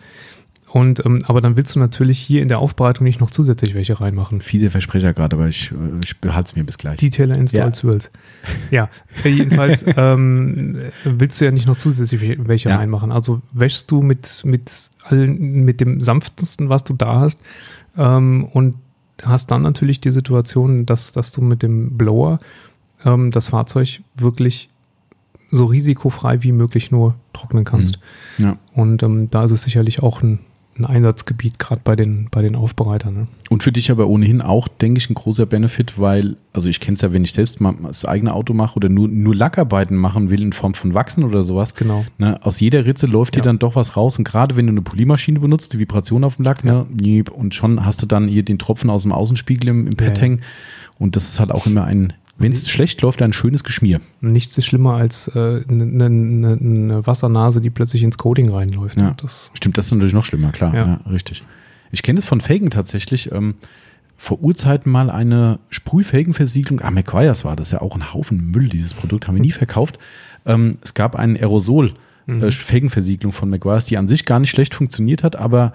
[0.72, 4.00] Und, ähm, aber dann willst du natürlich hier in der Aufbereitung nicht noch zusätzlich welche
[4.00, 4.40] reinmachen.
[4.40, 6.98] Viele Versprecher gerade, aber ich, äh, ich behalte es mir bis gleich.
[6.98, 7.74] Detailer Installed Ja.
[7.74, 8.10] Spills.
[8.70, 8.88] Ja,
[9.24, 12.76] jedenfalls ähm, willst du ja nicht noch zusätzlich welche Ja.
[12.76, 13.10] reinmachen.
[13.10, 17.40] Also wäschst du mit, mit, allen, mit dem sanftesten, was du da hast,
[17.98, 18.76] ähm, und
[19.24, 22.38] hast dann natürlich die Situation, dass, dass du mit dem Blower
[23.04, 24.70] ähm, das Fahrzeug wirklich
[25.50, 27.98] so risikofrei wie möglich nur trocknen kannst.
[28.38, 28.56] Ja.
[28.72, 30.38] Und ähm, da ist es sicherlich auch ein,
[30.80, 33.14] ein Einsatzgebiet, gerade bei den, bei den Aufbereitern.
[33.14, 33.26] Ne?
[33.48, 36.94] Und für dich aber ohnehin auch, denke ich, ein großer Benefit, weil, also ich kenne
[36.96, 40.30] es ja, wenn ich selbst mal das eigene Auto mache oder nur, nur Lackarbeiten machen
[40.30, 42.04] will in Form von Wachsen oder sowas, Genau.
[42.18, 43.44] ne, aus jeder Ritze läuft dir Ja.
[43.44, 44.18] dann doch was raus.
[44.18, 47.54] Und gerade wenn du eine Poliermaschine benutzt, die Vibration auf dem Lack, ne, niep, und
[47.54, 50.20] schon hast du dann hier den Tropfen aus dem Außenspiegel im, im Pad Ja, ja.
[50.20, 50.40] hängen.
[50.98, 54.00] Und das ist halt auch immer ein, wenn es schlecht läuft, ein schönes Geschmier.
[54.20, 55.38] Nichts ist schlimmer als äh,
[55.68, 58.98] eine ne, ne, ne Wassernase, die plötzlich ins Coating reinläuft.
[58.98, 59.14] Ja.
[59.18, 60.74] Das, Stimmt, das ist natürlich noch schlimmer, klar.
[60.74, 61.00] Ja, Ja.
[61.10, 61.44] richtig.
[61.92, 63.30] Ich kenne es von Felgen tatsächlich.
[63.30, 63.54] Ähm,
[64.16, 66.80] vor Urzeiten mal eine Sprühfelgenversiegelung.
[66.82, 69.98] Ah, McGuire's war das ja auch ein Haufen Müll, dieses Produkt, haben wir nie verkauft.
[70.46, 71.92] Ähm, es gab einen Aerosol.
[72.26, 72.42] Mhm.
[72.42, 75.72] Äh, Felgenversiegelung von McGuire's, die an sich gar nicht schlecht funktioniert hat, aber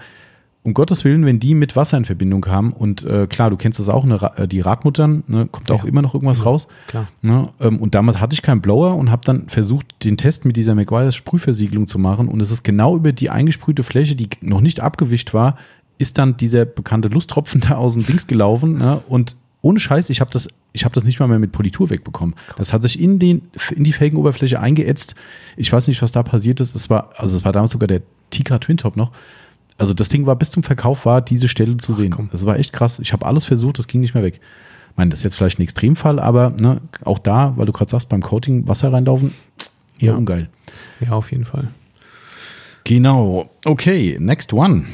[0.66, 3.78] um Gottes Willen, wenn die mit Wasser in Verbindung kamen und äh, klar, du kennst
[3.78, 4.04] das auch,
[4.36, 5.88] äh, die Radmuttern, ne, kommt auch Ja.
[5.88, 6.66] immer noch irgendwas raus.
[6.88, 7.06] klar.
[7.22, 7.48] Ne?
[7.60, 10.74] Ähm, und damals hatte ich keinen Blower und habe dann versucht, den Test mit dieser
[10.74, 12.26] McGuire's Sprühversiegelung zu machen.
[12.26, 15.56] Und es ist genau über die eingesprühte Fläche, die noch nicht abgewischt war,
[15.98, 18.78] ist dann dieser bekannte Lusttropfen da aus dem Dings gelaufen.
[18.78, 19.00] Ne?
[19.08, 22.34] Und ohne Scheiß, ich habe das, ich habe das nicht mal mehr mit Politur wegbekommen.
[22.58, 23.42] Das hat sich in, den,
[23.74, 25.14] in die Felgenoberfläche eingeätzt.
[25.56, 26.74] Ich weiß nicht, was da passiert ist.
[26.74, 29.12] Es war, also es war damals sogar der Tika Twin Top noch.
[29.78, 32.10] Also das Ding war bis zum Verkauf war diese Stelle zu sehen.
[32.10, 32.28] komm.
[32.32, 32.98] Das war echt krass.
[32.98, 34.40] Ich habe alles versucht, das ging nicht mehr weg.
[34.90, 37.90] Ich meine, das ist jetzt vielleicht ein Extremfall, aber ne, auch da, weil du gerade
[37.90, 39.34] sagst, beim Coating Wasser reinlaufen,
[39.98, 40.16] eher Ja.
[40.16, 40.48] ungeil.
[41.00, 41.68] Ja, auf jeden Fall.
[42.84, 43.50] Genau.
[43.64, 44.84] Okay, next one.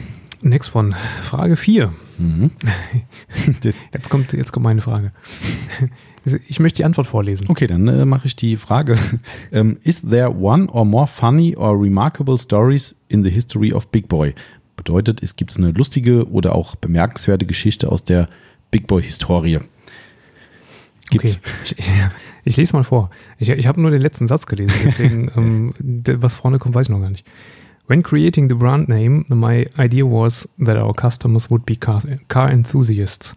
[0.40, 0.96] Next one.
[1.22, 1.92] Frage 4.
[2.18, 2.50] Mhm.
[3.94, 5.12] Jetzt kommt, jetzt kommt meine Frage.
[6.46, 7.46] Ich möchte die Antwort vorlesen.
[7.48, 8.96] Okay, dann äh, mache ich die Frage.
[9.50, 14.06] ähm, is there one or more funny or remarkable stories in the history of Big
[14.06, 14.32] Boy?
[14.82, 18.28] Bedeutet, es gibt eine lustige oder auch bemerkenswerte Geschichte aus der
[18.72, 19.60] Big Boy-Historie.
[21.08, 21.38] Gibt's?
[21.38, 21.76] Okay, ich,
[22.44, 23.10] ich, lese mal vor.
[23.38, 25.74] Ich, ich habe nur den letzten Satz gelesen, deswegen, ähm,
[26.20, 27.24] was vorne kommt, weiß ich noch gar nicht.
[27.86, 32.50] When creating the brand name, my idea was that our customers would be car, car
[32.50, 33.36] enthusiasts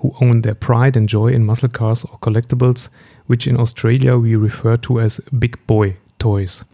[0.00, 2.90] who own their pride and joy in muscle cars or collectibles,
[3.28, 6.64] which in Australia we refer to as big boy toys.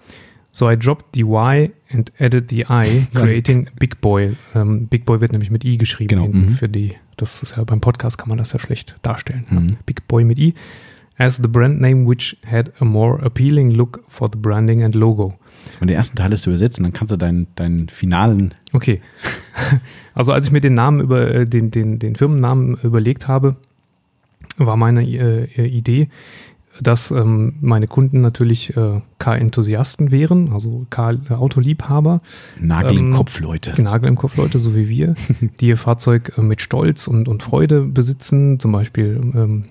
[0.51, 4.37] So I dropped the Y and added the I, creating Big Boy.
[4.55, 6.09] Ähm, Big Boy wird nämlich mit I geschrieben.
[6.09, 6.51] Genau, mhm.
[6.51, 9.45] Für die, das ist ja beim Podcast kann man das ja schlecht darstellen.
[9.51, 9.67] Mhm.
[9.87, 10.55] Big Boy mit I.
[11.19, 15.39] As the brand name, which had a more appealing look for the branding and logo.
[15.81, 18.55] Und den ersten Teil ist übersetzen, dann kannst du deinen, deinen finalen.
[18.73, 19.01] Okay.
[20.15, 23.57] Also als ich mir den Namen über äh, den, den, den Firmennamen überlegt habe,
[24.59, 26.09] war meine äh, Idee,
[26.83, 32.21] dass ähm, meine Kunden natürlich äh, Car-Enthusiasten wären, also Car-Autoliebhaber,
[32.61, 33.81] Nagel im Ähm, Kopf, Leute.
[33.83, 35.15] Nagel im Kopf Leute, so wie wir,
[35.61, 39.65] die ihr Fahrzeug äh, mit Stolz und, und Freude besitzen, zum Beispiel ähm,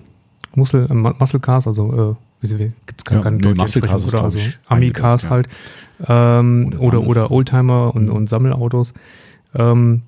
[0.54, 4.06] Muscle, äh, Mu- Muscle Cars, also äh, gibt es gar Ja, keine nee, deutsche Cars
[4.08, 5.30] oder also Ami-Cars eingedeutscht, ja.
[5.30, 8.12] halt ähm, Oder oder, oder Oldtimer und, Mhm.
[8.12, 8.94] und Sammelautos.
[9.54, 10.02] Ähm,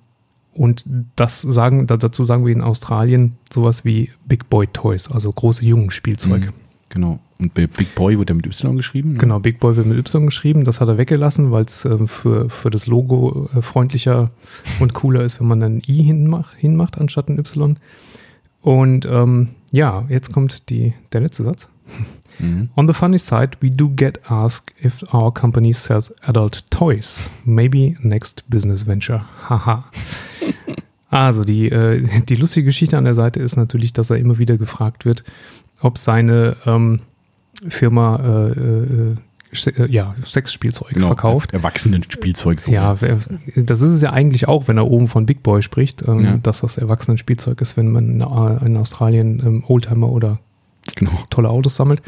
[0.52, 0.84] und
[1.16, 5.64] das sagen, da, dazu sagen wir in Australien sowas wie Big Boy Toys, also große
[5.64, 6.46] Jungenspielzeug.
[6.46, 6.52] Mhm.
[6.88, 7.18] Genau.
[7.38, 9.12] Und bei Big Boy wird er mit Y geschrieben.
[9.12, 9.18] ne?
[9.18, 10.64] Genau, Big Boy wird mit Y geschrieben.
[10.64, 14.30] Das hat er weggelassen, weil es ähm, für, für das Logo äh, freundlicher
[14.80, 17.76] und cooler ist, wenn man ein I hinmacht, hinmacht anstatt ein Y.
[18.60, 21.68] Und ähm, ja, jetzt kommt die, der letzte Satz.
[22.38, 22.70] Mhm.
[22.76, 27.30] On the funny side, we do get asked if our company sells adult toys.
[27.44, 29.24] Maybe next business venture.
[29.48, 29.84] Haha.
[31.10, 34.58] Also die, äh, die lustige Geschichte an der Seite ist natürlich, dass er immer wieder
[34.58, 35.22] gefragt wird,
[35.84, 37.00] ob seine ähm,
[37.68, 39.14] Firma äh, äh,
[39.76, 41.52] äh, ja, Sexspielzeug verkauft.
[41.52, 42.58] Erwachsenen-Spielzeug.
[42.60, 42.94] So Ja,
[43.54, 46.36] das ist es ja eigentlich auch, wenn er oben von Big Boy spricht, ähm, Ja.
[46.38, 48.20] dass das Erwachsenenspielzeug ist, wenn man in,
[48.66, 50.40] in Australien ähm, Oldtimer oder
[50.96, 51.12] genau.
[51.30, 52.02] tolle Autos sammelt.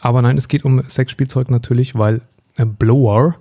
[0.00, 2.22] Aber nein, es geht um Sexspielzeug natürlich, weil
[2.56, 3.36] äh, Blower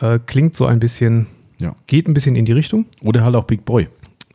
[0.00, 1.28] äh, klingt so ein bisschen,
[1.60, 1.74] Ja.
[1.86, 2.84] geht ein bisschen in die Richtung.
[3.00, 3.88] Oder halt auch Big Boy.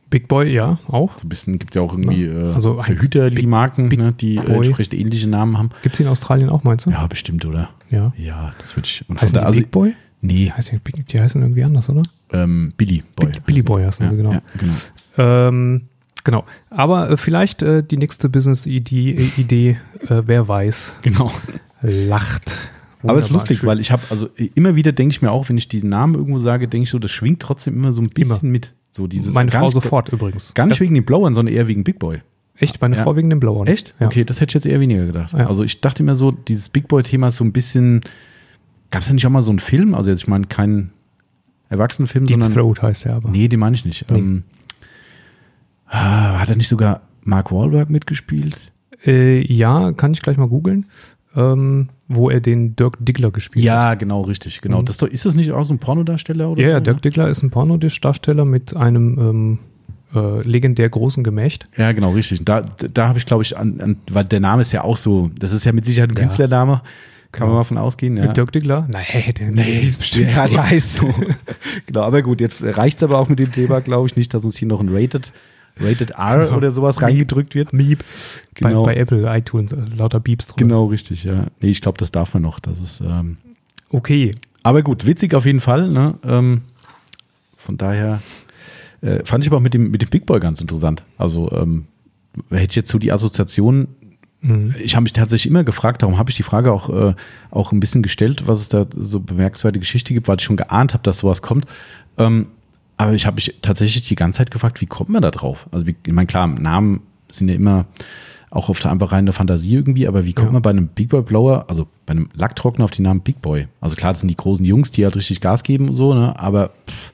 [0.09, 1.17] Big Boy, ja, auch.
[1.17, 3.99] So ein bisschen gibt es ja auch irgendwie äh, Also ein Verhüter, die Marken, Big
[3.99, 4.55] ne, die äh, Boy.
[4.57, 5.69] entsprechend ähnliche Namen haben.
[5.83, 6.91] Gibt es in Australien auch, meinst du?
[6.91, 7.69] Ja, bestimmt, oder?
[7.89, 8.13] Ja.
[8.17, 9.03] Ja, das würde ich.
[9.07, 9.93] Und da- also- Big Boy?
[10.21, 12.01] Nee, Die heißen, Big- die heißen irgendwie anders, oder?
[12.33, 13.29] ähm, Billy Boy.
[13.31, 14.31] Bill- Billy Boy heißen ja, genau.
[14.33, 14.73] Ja, genau.
[15.17, 15.81] Ähm,
[16.23, 16.43] genau.
[16.71, 19.77] Aber äh, vielleicht äh, die nächste Business-Idee, äh, Idee,
[20.07, 21.31] äh, wer weiß, genau.
[21.81, 22.69] lacht.
[23.03, 23.67] Aber es ist Wunderbar, lustig, schön.
[23.67, 26.39] weil ich habe, also immer wieder denke ich mir auch, wenn ich diesen Namen irgendwo
[26.39, 28.73] sage, denke ich so, das schwingt trotzdem immer so ein bisschen mit.
[28.97, 30.53] So dieses Meine Frau sofort übrigens.
[30.55, 32.21] Gar nicht Das- wegen den Blowern, sondern eher wegen Big Boy.
[32.55, 33.03] Echt, meine Ja.
[33.03, 33.67] Frau wegen dem Blauern.
[33.67, 33.93] Echt?
[33.99, 34.07] Ja.
[34.07, 35.33] Okay, das hätte ich jetzt eher weniger gedacht.
[35.33, 35.45] Ja.
[35.47, 38.01] Also ich dachte mir so, dieses Big Boy-Thema ist so ein bisschen.
[38.89, 39.93] Gab es da nicht auch mal so einen Film?
[39.93, 40.89] Also jetzt, ich meine, kein
[41.69, 42.53] Erwachsenenfilm, Deep sondern.
[42.53, 43.29] Throat heißt er aber.
[43.29, 44.09] Nee, den meine ich nicht.
[44.11, 44.17] Nee.
[44.17, 44.43] Ähm,
[45.87, 48.71] ah, hat er nicht sogar Mark Wahlberg mitgespielt?
[49.05, 50.87] Äh, ja, kann ich gleich mal googeln.
[51.37, 53.73] Ähm, wo er den Dirk Diggler gespielt hat.
[53.75, 54.59] Ja, genau, richtig.
[54.61, 54.81] Genau.
[54.81, 54.85] Mhm.
[54.85, 56.73] Das ist, das nicht auch so ein Pornodarsteller oder Ja, so?
[56.73, 59.59] ja, Dirk Diggler ist ein Pornodarsteller mit einem ähm,
[60.15, 61.67] äh, legendär großen Gemächt.
[61.77, 62.43] Ja, genau, richtig.
[62.43, 65.29] Da, da habe ich, glaube ich, an, an, weil der Name ist ja auch so,
[65.37, 66.21] das ist ja mit Sicherheit ein Ja.
[66.21, 66.81] Künstlername,
[67.31, 67.47] kann Genau.
[67.47, 68.17] man mal von ausgehen.
[68.17, 68.23] Ja.
[68.27, 68.87] Mit Dirk Diggler?
[68.89, 70.57] Nee, der Nee, ist bestimmt ja, so.
[70.63, 71.13] heißt so.
[71.85, 74.43] genau, aber gut, jetzt reicht es aber auch mit dem Thema, glaube ich, nicht, dass
[74.45, 75.33] uns hier noch ein Rated,
[75.79, 76.57] Rated R Genau.
[76.57, 77.73] oder sowas reingedrückt wird.
[77.73, 78.03] Miep.
[78.55, 78.83] Genau.
[78.83, 80.67] Bei, bei Apple, iTunes, äh, lauter Beeps drin.
[80.67, 81.45] Genau, richtig, ja.
[81.61, 82.59] Nee, ich glaube, das darf man noch.
[82.59, 83.37] Das ist, ähm,
[83.89, 84.31] Okay.
[84.63, 85.89] aber gut, witzig auf jeden Fall.
[85.89, 86.15] Ne?
[86.23, 86.61] Ähm,
[87.57, 88.21] von daher
[89.01, 91.03] äh, fand ich aber auch mit dem, mit dem Big Boy ganz interessant.
[91.17, 91.85] Also ähm,
[92.49, 93.87] hätte ich jetzt so die Assoziation
[94.39, 94.75] Mhm.
[94.83, 97.15] ich habe mich tatsächlich immer gefragt, darum habe ich die Frage auch, äh,
[97.49, 100.93] auch ein bisschen gestellt, was es da so bemerkenswerte Geschichte gibt, weil ich schon geahnt
[100.93, 101.65] habe, dass sowas kommt.
[102.19, 102.45] Ähm,
[102.97, 105.67] aber ich habe mich tatsächlich die ganze Zeit gefragt, wie kommt man da drauf?
[105.71, 107.85] Also, wie, ich meine, klar, Namen sind ja immer
[108.49, 110.53] auch oft einfach rein der Fantasie irgendwie, aber wie kommt Ja.
[110.53, 113.67] man bei einem Big Boy Blower, also bei einem Lacktrockner auf den Namen Big Boy?
[113.81, 116.37] Also klar, das sind die großen Jungs, die halt richtig Gas geben und so, ne?
[116.39, 117.13] aber pff,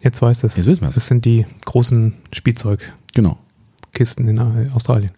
[0.00, 0.56] Jetzt weiß es.
[0.56, 0.94] Jetzt wissen wir's.
[0.94, 4.50] Das sind die großen Spielzeugkisten genau.
[4.50, 5.10] in äh, Australien.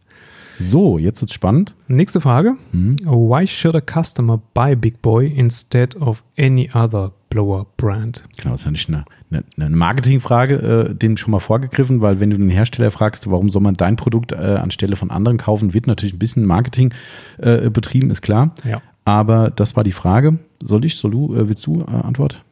[0.58, 1.74] So, jetzt wird's spannend.
[1.88, 2.56] Nächste Frage.
[2.72, 2.96] Mhm.
[3.04, 8.24] Why should a customer buy Big Boy instead of any other blower brand?
[8.36, 12.20] Genau, das ist ja nicht eine, eine, eine Marketingfrage, äh, dem schon mal vorgegriffen, weil
[12.20, 15.72] wenn du den Hersteller fragst, warum soll man dein Produkt äh, anstelle von anderen kaufen,
[15.72, 16.92] wird natürlich ein bisschen Marketing
[17.38, 18.54] äh, betrieben, ist klar.
[18.64, 18.82] Ja.
[19.04, 20.38] Aber das war die Frage.
[20.62, 22.42] Soll ich, soll du, äh, willst du äh, Antwort?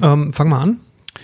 [0.00, 0.76] Ähm, fang mal an.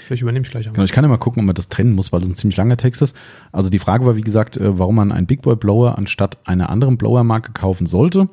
[0.06, 0.84] Vielleicht übernehme ich gleich Genau, an.
[0.84, 2.76] ich kann ja mal gucken, ob man das trennen muss, weil das ein ziemlich langer
[2.76, 3.14] Text ist.
[3.52, 6.70] Also die Frage war, wie gesagt, äh, warum man einen Big Boy Blower anstatt einer
[6.70, 8.28] anderen Blower-Marke kaufen sollte.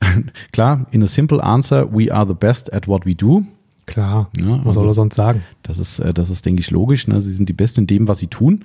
[0.52, 3.44] Klar, in a simple answer, we are the best at what we do.
[3.86, 4.30] Klar.
[4.36, 5.42] Ja, Was also- soll er sonst sagen?
[5.62, 7.06] Das ist, äh, das ist denke ich, logisch.
[7.08, 7.20] Ne?
[7.20, 8.64] Sie sind die Besten in dem, was sie tun.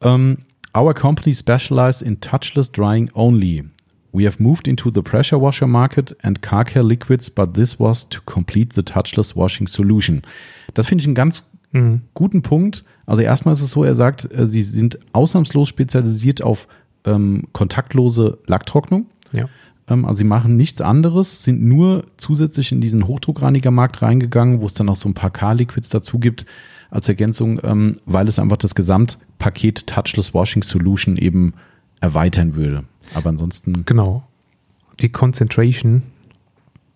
[0.00, 0.38] Um,
[0.76, 3.64] our company specializes in touchless drying only.
[4.12, 8.08] We have moved into the pressure washer market and car care liquids, but this was
[8.08, 10.22] to complete the touchless washing solution.
[10.74, 12.02] Das finde ich einen ganz Mhm.
[12.14, 12.84] guten Punkt.
[13.06, 16.66] Also erstmal ist es so, er sagt, äh, sie sind ausnahmslos spezialisiert auf
[17.04, 19.06] ähm, kontaktlose Lacktrocknung.
[19.32, 19.46] Ja.
[19.88, 24.74] Ähm, also sie machen nichts anderes, sind nur zusätzlich in diesen Hochdruckreinigermarkt reingegangen, wo es
[24.74, 26.46] dann auch so ein paar K-Liquids dazu gibt
[26.90, 31.54] als Ergänzung, ähm, weil es einfach das Gesamtpaket Touchless Washing Solution eben
[32.00, 32.84] erweitern würde.
[33.14, 34.24] Aber ansonsten, Genau.
[35.00, 36.02] Die Concentration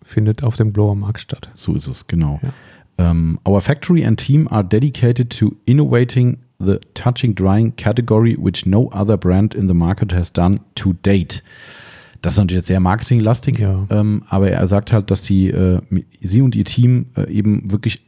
[0.01, 1.49] findet auf dem Blower-Markt statt.
[1.53, 2.39] so ist es, genau.
[2.41, 2.53] Ja.
[2.97, 8.91] Um, our factory and team are dedicated to innovating the touching drying category, which no
[8.91, 11.43] other brand in the market has done to date.
[12.21, 13.85] Das ist natürlich jetzt sehr marketinglastig, Ja.
[13.89, 15.79] ähm, aber er sagt halt, dass sie, äh,
[16.21, 18.03] sie und ihr Team äh, eben wirklich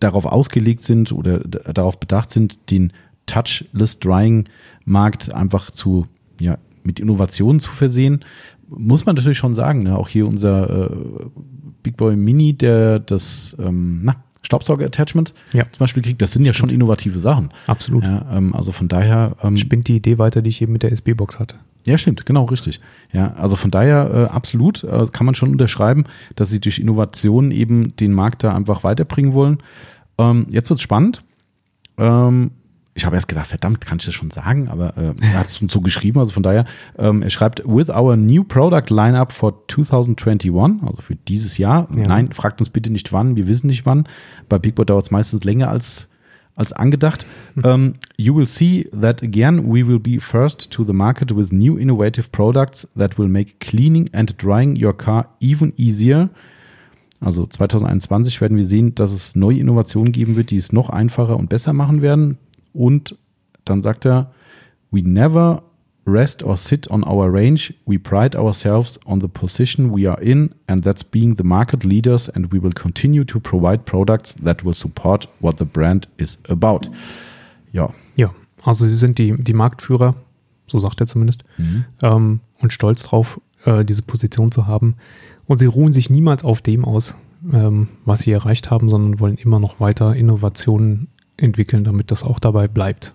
[0.00, 2.92] darauf ausgelegt sind oder darauf bedacht sind, den
[3.26, 4.44] Touchless Drying
[4.84, 6.06] Markt einfach zu,
[6.40, 8.24] ja, mit Innovationen zu versehen.
[8.68, 9.96] Muss man natürlich schon sagen, ne?
[9.96, 10.96] auch hier unser äh,
[11.84, 15.64] Big Boy Mini, der das ähm, na, Staubsauger-Attachment Ja.
[15.70, 17.50] zum Beispiel kriegt, das sind ja schon innovative Sachen.
[17.66, 18.04] Absolut.
[18.04, 19.36] Ja, ähm, also von daher.
[19.42, 21.56] Ähm, Spinnt die Idee weiter, die ich eben mit der SB-Box hatte.
[21.86, 22.80] ja, stimmt, genau, richtig.
[23.12, 26.04] Ja, also von daher äh, absolut äh, kann man schon unterschreiben,
[26.36, 29.58] dass sie durch Innovationen eben den Markt da einfach weiterbringen wollen.
[30.18, 31.22] Ähm, jetzt wird's spannend.
[31.98, 32.50] Ähm,
[32.94, 35.60] ich habe erst gedacht, verdammt, kann ich das schon sagen, aber äh, er hat es
[35.66, 36.66] so geschrieben, also von daher,
[36.98, 41.88] ähm, er schreibt, with our new product lineup for 2021, also für dieses Jahr.
[41.96, 42.06] Ja.
[42.06, 44.04] Nein, fragt uns bitte nicht wann, wir wissen nicht wann.
[44.48, 46.08] Bei Big Boy dauert es meistens länger als
[46.54, 47.24] als angedacht.
[47.62, 51.78] Um, you will see that again, we will be first to the market with new
[51.78, 56.28] innovative products that will make cleaning and drying your car even easier
[57.24, 61.36] Also 2021 werden wir sehen, dass es neue Innovationen geben wird, die es noch einfacher
[61.36, 62.36] und besser machen werden.
[62.72, 63.16] Und
[63.64, 64.32] dann sagt er,
[64.90, 65.62] we never
[66.06, 67.74] rest or sit on our range.
[67.86, 72.28] We pride ourselves on the position we are in, and that's being the market leaders,
[72.28, 76.88] and we will continue to provide products that will support what the brand is about.
[77.72, 77.90] Ja.
[78.16, 80.14] Ja, also sie sind die, die Marktführer,
[80.66, 81.84] so sagt er zumindest, Mhm.
[82.02, 84.94] ähm, und stolz drauf, äh, diese Position zu haben.
[85.46, 87.16] Und sie ruhen sich niemals auf dem aus,
[87.52, 91.08] ähm, was sie erreicht haben, sondern wollen immer noch weiter Innovationen
[91.42, 93.12] entwickeln, damit das auch dabei bleibt.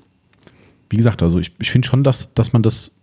[0.90, 2.96] Wie gesagt, also ich, ich finde schon, dass, dass man das,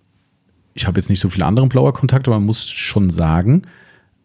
[0.75, 3.63] ich habe jetzt nicht so viele andere Blower-Kontakte, aber man muss schon sagen,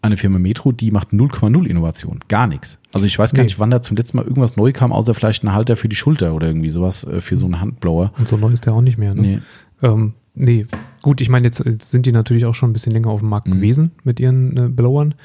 [0.01, 2.19] eine Firma Metro, die macht 0,0 Innovation.
[2.29, 2.79] Gar nichts.
[2.93, 3.47] Also ich weiß gar Nee.
[3.47, 5.95] nicht, wann da zum letzten Mal irgendwas neu kam, außer vielleicht ein Halter für die
[5.97, 8.13] Schulter oder irgendwie sowas äh, für so einen Handblower.
[8.17, 9.13] Und so neu ist der auch nicht mehr.
[9.13, 9.21] Ne?
[9.21, 9.39] Nee.
[9.81, 10.65] Ähm, nee,
[11.01, 13.27] gut, ich meine, jetzt, jetzt sind die natürlich auch schon ein bisschen länger auf dem
[13.29, 13.55] Markt Mhm.
[13.55, 15.15] gewesen mit ihren äh, Blowern.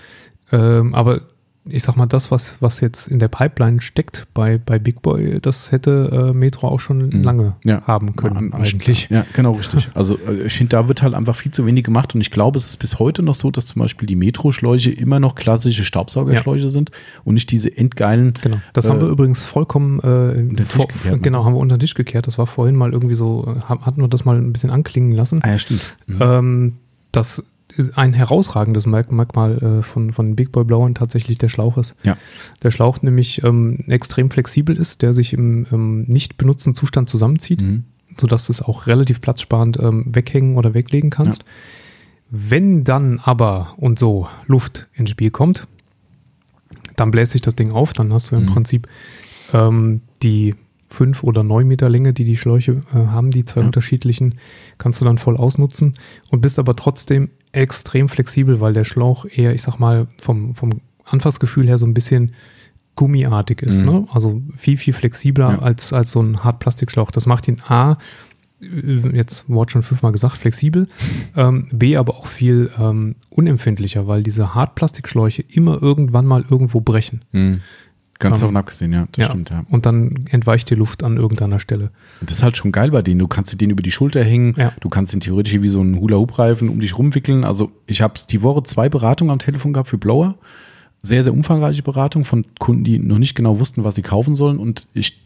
[0.51, 1.23] Ähm, aber
[1.67, 5.39] ich sag mal, das, was, was jetzt in der Pipeline steckt bei, bei Big Boy,
[5.41, 7.23] das hätte äh, Metro auch schon Mhm.
[7.23, 7.83] lange Ja.
[7.87, 9.09] haben können, An- eigentlich.
[9.09, 9.89] Ja, genau, richtig.
[9.95, 12.59] Also äh, ich finde, da wird halt einfach viel zu wenig gemacht und ich glaube,
[12.59, 16.69] es ist bis heute noch so, dass zum Beispiel die Metro-Schläuche immer noch klassische Staubsaugerschläuche
[16.69, 16.91] sind
[17.25, 18.35] und nicht diese endgeilen.
[18.43, 18.59] Genau.
[18.75, 21.77] Das haben Äh, wir übrigens vollkommen äh, den Tisch vor, gekehrt, genau, haben wir unter
[21.77, 22.27] den Tisch gekehrt.
[22.27, 25.13] Das war vorhin mal irgendwie so, äh, ha- hatten wir das mal ein bisschen anklingen
[25.13, 25.41] lassen.
[25.43, 25.97] Ah ja, stimmt.
[26.07, 26.19] Mhm.
[26.21, 26.73] Ähm,
[27.11, 27.47] das ist
[27.95, 31.97] ein herausragendes Merk- Merkmal äh, von, von Big Boy Blauern tatsächlich der Schlauch ist.
[32.05, 32.17] Ja.
[32.63, 37.61] Der Schlauch nämlich ähm, extrem flexibel ist, der sich im ähm, nicht benutzten Zustand zusammenzieht,
[37.61, 37.85] Mhm.
[38.19, 41.45] sodass du es auch relativ platzsparend ähm, weghängen oder weglegen kannst.
[42.31, 45.67] Wenn dann aber und so Luft ins Spiel kommt,
[46.97, 48.47] dann bläst sich das Ding auf, dann hast du im Mhm.
[48.47, 48.89] Prinzip
[49.53, 50.55] ähm, die
[50.89, 53.67] fünf oder neun Meter Länge, die die Schläuche äh, haben, die zwei Ja.
[53.67, 54.37] unterschiedlichen,
[54.79, 55.95] kannst du dann voll ausnutzen
[56.31, 60.81] und bist aber trotzdem extrem flexibel, weil der Schlauch eher, ich sag mal, vom, vom
[61.05, 62.33] Anfassgefühl her so ein bisschen
[62.97, 63.81] gummiartig ist.
[63.81, 63.87] Mhm.
[63.87, 64.07] Ne?
[64.13, 65.59] Also viel, viel flexibler Ja.
[65.61, 67.11] als, als so ein Hartplastikschlauch.
[67.11, 67.97] Das macht ihn A,
[68.61, 70.89] äh, jetzt Wort schon fünfmal gesagt, flexibel,
[71.37, 77.23] ähm, B, aber auch viel ähm, unempfindlicher, weil diese Hartplastikschläuche immer irgendwann mal irgendwo brechen.
[77.33, 77.61] Mhm.
[78.21, 79.31] Ganz Ähm, davon abgesehen, ja, das Ja.
[79.31, 79.65] stimmt, ja.
[79.71, 81.91] Und dann entweicht die Luft an irgendeiner Stelle.
[82.21, 83.19] Das ist halt schon geil bei denen.
[83.19, 84.73] Du kannst dir den über die Schulter hängen, Ja.
[84.81, 87.45] du kannst ihn theoretisch wie so einen Hula-Hoop-Reifen um dich rumwickeln.
[87.45, 90.37] Also ich habe die Woche zwei Beratungen am Telefon gehabt für Blower.
[91.03, 94.59] Sehr, sehr umfangreiche Beratung von Kunden, die noch nicht genau wussten, was sie kaufen sollen.
[94.59, 95.21] Und ich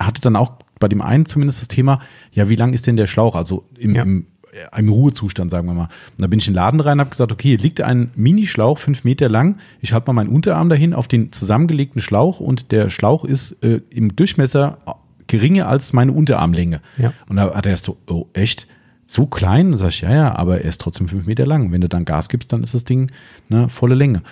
[0.00, 2.00] hatte dann auch bei dem einen zumindest das Thema,
[2.32, 3.36] ja, wie lang ist denn der Schlauch?
[3.36, 4.02] Also im, Ja.
[4.02, 5.84] im, äh, im Ruhezustand, sagen wir mal.
[5.84, 8.10] Und da bin ich in den Laden rein und habe gesagt, okay, hier liegt ein
[8.14, 9.58] Minischlauch, fünf Meter lang.
[9.80, 13.80] Ich halte mal meinen Unterarm dahin auf den zusammengelegten Schlauch und der Schlauch ist äh,
[13.90, 14.78] im Durchmesser
[15.26, 16.80] geringer als meine Unterarmlänge.
[16.98, 17.12] Ja.
[17.28, 18.66] Und da hat er erst so, oh, echt?
[19.04, 19.76] So klein?
[19.76, 21.72] Sag ich, ja, ja, aber er ist trotzdem fünf Meter lang.
[21.72, 23.10] Wenn du dann Gas gibst, dann ist das Ding
[23.48, 24.22] ne, volle Länge.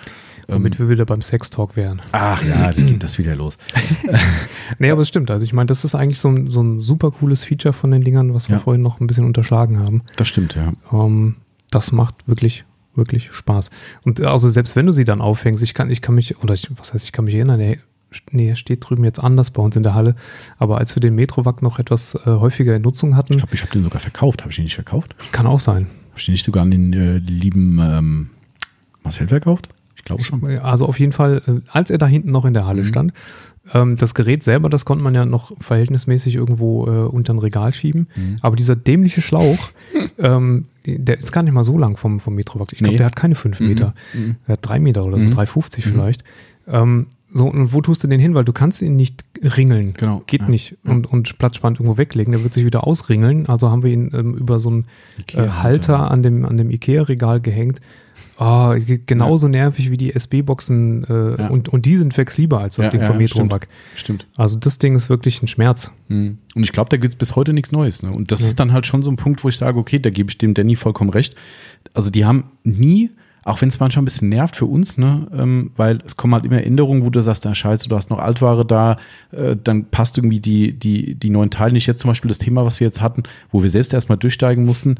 [0.55, 2.01] Womit wir wieder beim Sex-Talk wären.
[2.11, 3.57] Ach ja, das geht das wieder los.
[4.79, 5.29] Nee, aber es stimmt.
[5.31, 8.03] Also ich meine, das ist eigentlich so ein, so ein super cooles Feature von den
[8.03, 8.61] Dingern, was wir Ja.
[8.61, 10.01] vorhin noch ein bisschen unterschlagen haben.
[10.15, 10.73] Das stimmt, ja.
[10.91, 11.35] Ähm,
[11.71, 12.63] das macht wirklich,
[12.95, 13.69] wirklich Spaß.
[14.03, 16.53] Und äh, also selbst wenn du sie dann aufhängst, ich kann, ich kann mich, oder
[16.53, 17.79] ich, was heißt, ich kann mich erinnern, nee,
[18.31, 20.15] nee, er steht drüben jetzt anders bei uns in der Halle.
[20.57, 23.61] Aber als wir den Metrovac noch etwas äh, häufiger in Nutzung hatten, Ich glaube, ich
[23.61, 24.41] habe den sogar verkauft.
[24.41, 25.15] Habe ich den nicht verkauft?
[25.31, 25.85] kann auch sein.
[26.11, 28.29] Habe ich den nicht sogar an den äh, lieben ähm,
[29.03, 29.69] Marcel verkauft?
[30.01, 30.43] Ich glaube schon.
[30.59, 32.67] Also auf jeden Fall, äh, als er da hinten noch in der Mhm.
[32.67, 33.13] Halle stand,
[33.73, 37.71] ähm, das Gerät selber, das konnte man ja noch verhältnismäßig irgendwo äh, unter ein Regal
[37.73, 38.07] schieben.
[38.15, 38.37] Mhm.
[38.41, 39.69] Aber dieser dämliche Schlauch,
[40.17, 42.71] ähm, der ist gar nicht mal so lang vom, vom Metrovac.
[42.73, 42.97] Ich glaube, Nee.
[42.97, 43.67] der hat keine fünf Mhm.
[43.67, 43.93] Meter.
[44.13, 44.35] Mhm.
[44.47, 45.33] Er hat drei Meter oder so, Mhm.
[45.35, 46.23] 3,50 vielleicht.
[46.67, 48.33] Ähm, so, und wo tust du den hin?
[48.33, 49.93] Weil du kannst ihn nicht ringeln.
[49.93, 50.77] Genau, Geht ja, nicht.
[50.83, 50.91] ja.
[50.91, 52.31] Und, und platzsparend irgendwo weglegen.
[52.33, 53.45] Der wird sich wieder ausringeln.
[53.45, 54.85] Also haben wir ihn ähm, über so einen
[55.33, 55.47] äh.
[55.47, 57.79] Halter an dem, an dem Ikea-Regal gehängt.
[58.37, 58.73] Oh,
[59.05, 61.47] genauso nervig wie die SB-Boxen äh, Ja.
[61.49, 63.35] und, und die sind flexibler als das Ja, Ding ja, vom stimmt.
[63.51, 63.67] Metrovac.
[63.93, 64.27] Stimmt.
[64.35, 65.91] Also das Ding ist wirklich ein Schmerz.
[66.07, 66.39] Mhm.
[66.55, 68.01] Und ich glaube, da gibt es bis heute nichts Neues.
[68.01, 68.11] Ne?
[68.11, 70.29] Und das ist dann halt schon so ein Punkt, wo ich sage, okay, da gebe
[70.31, 71.35] ich dem Danny vollkommen recht.
[71.93, 73.11] Also die haben nie,
[73.43, 76.45] auch wenn es manchmal ein bisschen nervt für uns, ne, ähm, weil es kommen halt
[76.45, 78.97] immer Änderungen, wo du sagst, na scheiße, du hast noch Altware da,
[79.31, 81.87] äh, dann passt irgendwie die, die, die neuen Teile nicht.
[81.87, 84.95] Jetzt zum Beispiel das Thema, was wir jetzt hatten, wo wir selbst erstmal durchsteigen mussten,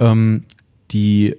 [0.00, 0.42] ähm,
[0.90, 1.36] die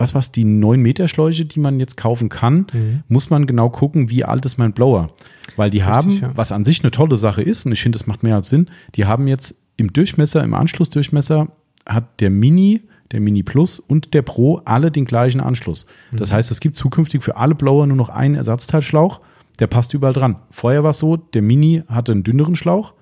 [0.00, 3.02] was war's, die 9 Meter Schläuche, die man jetzt kaufen kann, Mhm.
[3.08, 5.08] muss man genau gucken, wie alt ist mein Blower.
[5.56, 6.30] Weil die haben, ja.
[6.34, 8.68] was an sich eine tolle Sache ist, und ich finde, das macht mehr als Sinn,
[8.94, 11.48] die haben jetzt im Durchmesser, im Anschlussdurchmesser,
[11.86, 12.82] hat der Mini,
[13.12, 15.86] der Mini Plus und der Pro alle den gleichen Anschluss.
[16.12, 19.20] Das heißt, es gibt zukünftig für alle Blower nur noch einen Ersatzteilschlauch,
[19.58, 20.36] der passt überall dran.
[20.50, 22.92] Vorher war es so, der Mini hatte einen dünneren Schlauch,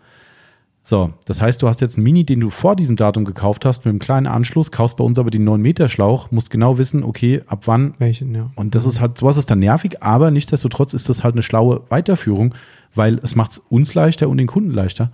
[0.89, 3.85] So, das heißt, du hast jetzt einen Mini, den du vor diesem Datum gekauft hast,
[3.85, 7.63] mit einem kleinen Anschluss, kaufst bei uns aber den 9-Meter-Schlauch, musst genau wissen, okay, ab
[7.67, 7.95] wann.
[7.99, 8.53] Welchen, ja.
[8.55, 11.83] Und das ist halt, sowas ist dann nervig, aber nichtsdestotrotz ist das halt eine schlaue
[11.89, 12.55] Weiterführung,
[12.95, 15.11] weil es macht es uns leichter und den Kunden leichter.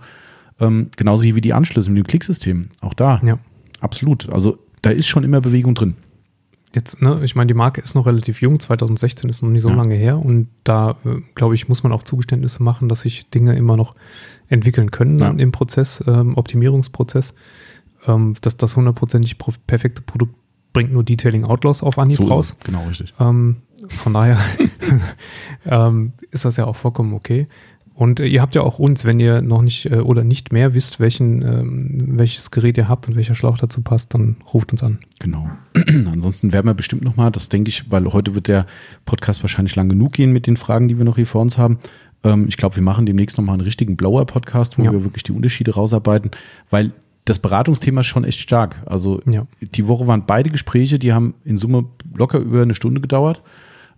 [0.59, 2.69] Ähm, genauso wie die Anschlüsse mit dem Klicksystem.
[2.81, 3.19] Auch da.
[3.25, 3.39] Ja.
[3.81, 4.31] Absolut.
[4.31, 5.95] Also da ist schon immer Bewegung drin.
[6.75, 9.69] Jetzt, ne, ich meine, die Marke ist noch relativ jung, 2016 ist noch nicht so
[9.69, 9.75] Ja.
[9.75, 13.55] lange her und da, äh, glaube ich, muss man auch Zugeständnisse machen, dass sich Dinge
[13.55, 13.95] immer noch
[14.49, 15.29] entwickeln können Ja.
[15.29, 17.33] im Prozess, ähm, Optimierungsprozess.
[18.05, 20.35] Ähm, dass das hundertprozentig pro- perfekte Produkt
[20.73, 22.53] bringt nur Detailing Outlaws auf Anhieb so raus.
[22.65, 23.13] Genau, richtig.
[23.19, 24.37] Ähm, von daher
[25.65, 27.47] ähm, ist das ja auch vollkommen okay.
[27.95, 30.73] Und äh, ihr habt ja auch uns, wenn ihr noch nicht äh, oder nicht mehr
[30.73, 34.81] wisst, welchen, ähm, welches Gerät ihr habt und welcher Schlauch dazu passt, dann ruft uns
[34.81, 34.99] an.
[35.19, 35.47] Genau.
[36.11, 38.65] Ansonsten werden wir bestimmt nochmal, das denke ich, weil heute wird der
[39.05, 41.77] Podcast wahrscheinlich lang genug gehen mit den Fragen, die wir noch hier vor uns haben.
[42.23, 44.91] Ähm, ich glaube, wir machen demnächst nochmal einen richtigen Blower-Podcast, wo Ja.
[44.91, 46.31] wir wirklich die Unterschiede rausarbeiten,
[46.69, 46.91] weil
[47.25, 48.81] das Beratungsthema ist schon echt stark.
[48.85, 49.45] Also Ja.
[49.61, 53.41] die Woche waren beide Gespräche, die haben in Summe locker über eine Stunde gedauert.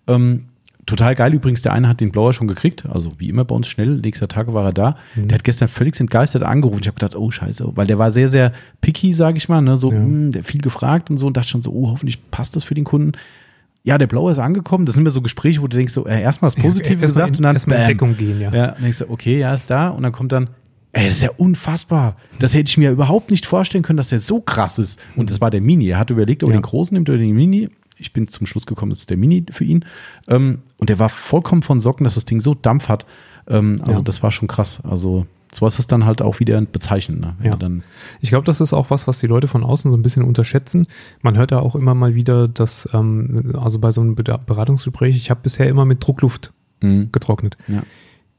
[0.07, 0.45] Ähm,
[0.86, 3.67] total geil übrigens, der eine hat den Blower schon gekriegt, also wie immer bei uns
[3.67, 4.97] schnell, nächster Tag war er da.
[5.15, 5.30] Mhm.
[5.30, 6.82] Der hat gestern völlig entgeistert angerufen.
[6.82, 8.51] Ich habe gedacht, oh scheiße, weil der war sehr, sehr
[8.82, 9.76] picky, sage ich mal, ne?
[9.78, 9.99] so Ja.
[9.99, 12.76] mh, der viel gefragt und so und dachte schon so, oh, hoffentlich passt das für
[12.76, 13.13] den Kunden.
[13.86, 14.86] Ja, der Blower ist angekommen.
[14.86, 17.29] Das sind immer so Gespräche, wo du denkst, so, äh, erstmal das Positive Erstmal gesagt
[17.29, 17.88] in- und dann erstmal in.
[17.88, 18.51] Deckung gehen, ja.
[18.51, 19.89] Ja, dann denkst du, okay, ja, ist da.
[19.89, 20.49] Und dann kommt dann,
[20.91, 22.17] ey, das ist ja unfassbar.
[22.39, 24.99] Das hätte ich mir überhaupt nicht vorstellen können, dass der so krass ist.
[25.15, 25.88] Und das war der Mini.
[25.89, 26.59] Er hat überlegt, ob er Ja.
[26.59, 27.69] den großen nimmt oder den Mini.
[27.97, 29.86] Ich bin zum Schluss gekommen, das ist der Mini für ihn.
[30.27, 33.05] Ähm, und der war vollkommen von Socken, dass das Ding so Dampf hat.
[33.47, 34.03] Ähm, also Ja.
[34.03, 34.79] das war schon krass.
[34.83, 37.21] Also sowas ist dann halt auch wieder bezeichnend.
[37.21, 37.35] Ne?
[37.43, 37.55] Ja.
[37.55, 37.83] Dann,
[38.21, 40.85] Ich glaube, das ist auch was, was die Leute von außen so ein bisschen unterschätzen.
[41.21, 45.29] Man hört ja auch immer mal wieder, dass, ähm, also bei so einem Beratungsgespräch, ich
[45.29, 46.51] habe bisher immer mit Druckluft
[46.81, 47.09] Mhm.
[47.11, 47.55] getrocknet.
[47.67, 47.83] Ja.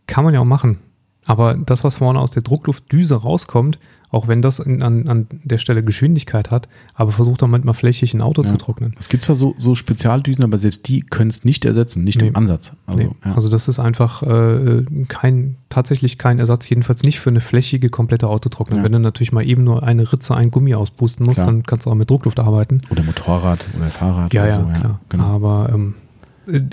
[0.06, 0.78] Kann man ja auch machen.
[1.24, 3.78] Aber das, was vorne aus der Druckluftdüse rauskommt,
[4.10, 8.14] auch wenn das in, an, an der Stelle Geschwindigkeit hat, aber versucht doch manchmal flächig
[8.14, 8.48] ein Auto Ja.
[8.48, 8.94] zu trocknen.
[8.98, 12.28] Es gibt zwar so, so Spezialdüsen, aber selbst die können es nicht ersetzen, nicht Nee.
[12.28, 12.72] im Ansatz.
[12.86, 13.10] Also, Nee.
[13.24, 13.34] ja.
[13.34, 18.28] Also das ist einfach äh, kein, tatsächlich kein Ersatz, jedenfalls nicht für eine flächige, komplette
[18.28, 18.78] Autotrocknung.
[18.80, 18.84] Ja.
[18.84, 21.46] Wenn du natürlich mal eben nur eine Ritze, ein Gummi auspusten musst, Klar.
[21.46, 22.82] dann kannst du auch mit Druckluft arbeiten.
[22.90, 24.80] oder Motorrad oder Fahrrad Ja, oder ja, so.
[24.80, 25.00] klar.
[25.08, 25.24] genau.
[25.24, 25.94] Aber ähm,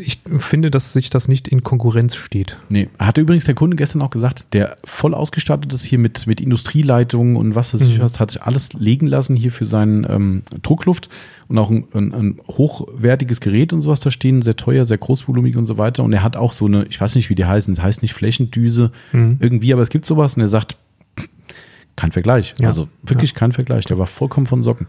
[0.01, 2.57] ich finde, dass sich das nicht in Konkurrenz steht.
[2.69, 6.39] Nee, hatte übrigens der Kunde gestern auch gesagt, der voll ausgestattet ist hier mit, mit
[6.41, 8.03] Industrieleitungen und was weiß ich Mhm.
[8.03, 11.09] was, hat sich alles legen lassen hier für seinen ähm, Druckluft
[11.47, 15.57] und auch ein, ein, ein hochwertiges Gerät und sowas da stehen, sehr teuer, sehr großvolumig
[15.57, 16.03] und so weiter.
[16.03, 18.13] Und er hat auch so eine, ich weiß nicht, wie die heißen, es heißt nicht
[18.13, 19.37] Flächendüse Mhm.
[19.39, 20.77] irgendwie, aber es gibt sowas und er sagt,
[21.95, 22.55] kein Vergleich.
[22.59, 22.67] Ja.
[22.67, 23.85] Also wirklich kein Vergleich.
[23.85, 24.87] Der war vollkommen von Socken.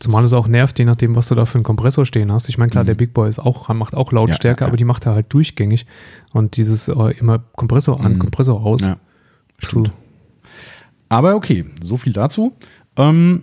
[0.00, 2.48] Zumal es auch nervt, je nachdem, was du da für einen Kompressor stehen hast.
[2.48, 2.88] Ich meine, klar, Mhm.
[2.88, 5.32] der Big Boy ist auch, macht auch Lautstärke, Ja, ja, aber die macht er halt
[5.32, 5.86] durchgängig.
[6.32, 8.18] Und dieses äh, immer Kompressor an, Mhm.
[8.20, 8.80] Kompressor aus.
[8.86, 8.96] Ja,
[9.58, 9.92] stimmt.
[11.08, 12.54] Aber okay, so viel dazu.
[12.96, 13.42] Ähm,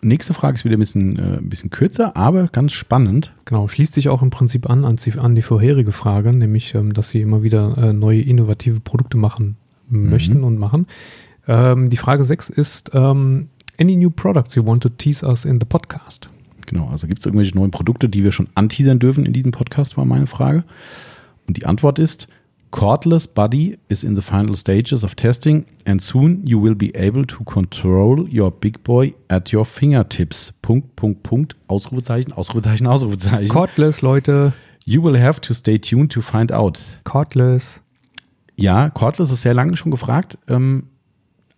[0.00, 3.32] nächste Frage ist wieder ein bisschen, äh, ein bisschen kürzer, aber ganz spannend.
[3.44, 6.92] Genau, schließt sich auch im Prinzip an an, die- an die vorherige Frage, nämlich, ähm,
[6.92, 9.56] dass sie immer wieder äh, neue innovative Produkte machen
[9.88, 10.86] möchten und machen.
[11.46, 13.48] Ähm, die Frage 6 ist, ähm,
[13.78, 16.28] any new products you want to tease us in the podcast?
[16.66, 19.96] Genau, also gibt es irgendwelche neuen Produkte, die wir schon anteasern dürfen in diesem Podcast,
[19.96, 20.64] war meine Frage.
[21.46, 22.28] Und die Antwort ist,
[22.72, 27.26] Cordless Buddy is in the final stages of testing and soon you will be able
[27.26, 30.54] to control your big boy at your fingertips.
[30.62, 33.48] Punkt, Punkt, Punkt, Ausrufezeichen, Ausrufezeichen, Ausrufezeichen.
[33.48, 34.54] Cordless, Leute,
[34.86, 36.80] you will have to stay tuned to find out.
[37.04, 37.82] Cordless.
[38.56, 40.38] Ja, Cordless ist sehr lange schon gefragt.
[40.48, 40.84] Ähm,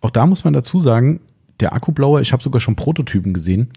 [0.01, 1.21] auch da muss man dazu sagen,
[1.59, 3.69] der Akkublower, ich habe sogar schon Prototypen gesehen.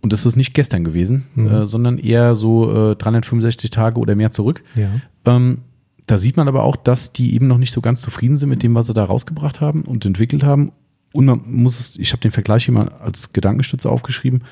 [0.00, 1.46] Und das ist nicht gestern gewesen, Mhm.
[1.48, 4.62] äh, sondern eher so äh, 365 Tage oder mehr zurück.
[4.76, 4.88] Ja.
[5.24, 5.58] Ähm,
[6.06, 8.62] da sieht man aber auch, dass die eben noch nicht so ganz zufrieden sind mit
[8.62, 10.72] dem, was sie da rausgebracht haben und entwickelt haben.
[11.12, 14.44] Und man muss es, ich habe den Vergleich hier mal als Gedankenstütze aufgeschrieben.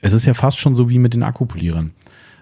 [0.00, 1.92] Es ist ja fast schon so wie mit den Akkupolierern.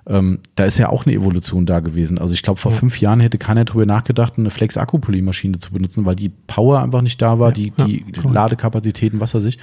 [0.07, 2.19] Ähm, da ist ja auch eine Evolution da gewesen.
[2.19, 2.79] Also ich glaube, vor Ja.
[2.79, 7.23] fünf Jahren hätte keiner drüber nachgedacht, eine Flex-Akkupoliermaschine zu benutzen, weil die Power einfach nicht
[7.23, 8.35] da war, Ja, die, ja, die korrekt.
[8.35, 9.59] Ladekapazitäten, was weiß ich.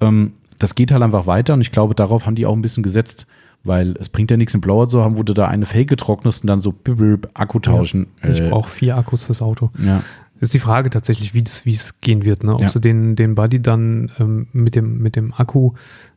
[0.00, 2.82] Ähm, das geht halt einfach weiter und ich glaube, darauf haben die auch ein bisschen
[2.82, 3.26] gesetzt,
[3.62, 6.42] weil es bringt ja nichts, einen Blower zu haben, wo du da eine Fake getrocknest
[6.42, 8.06] und dann so bip, bip, Akku tauschen.
[8.28, 9.70] Ich Äh, brauche vier Akkus fürs Auto.
[9.78, 10.02] ja.
[10.38, 12.54] Ist die Frage tatsächlich, wie es wie es gehen wird, ne?
[12.54, 12.68] Ob Ja.
[12.68, 15.72] sie den, den Buddy dann ähm, mit, dem, mit dem Akku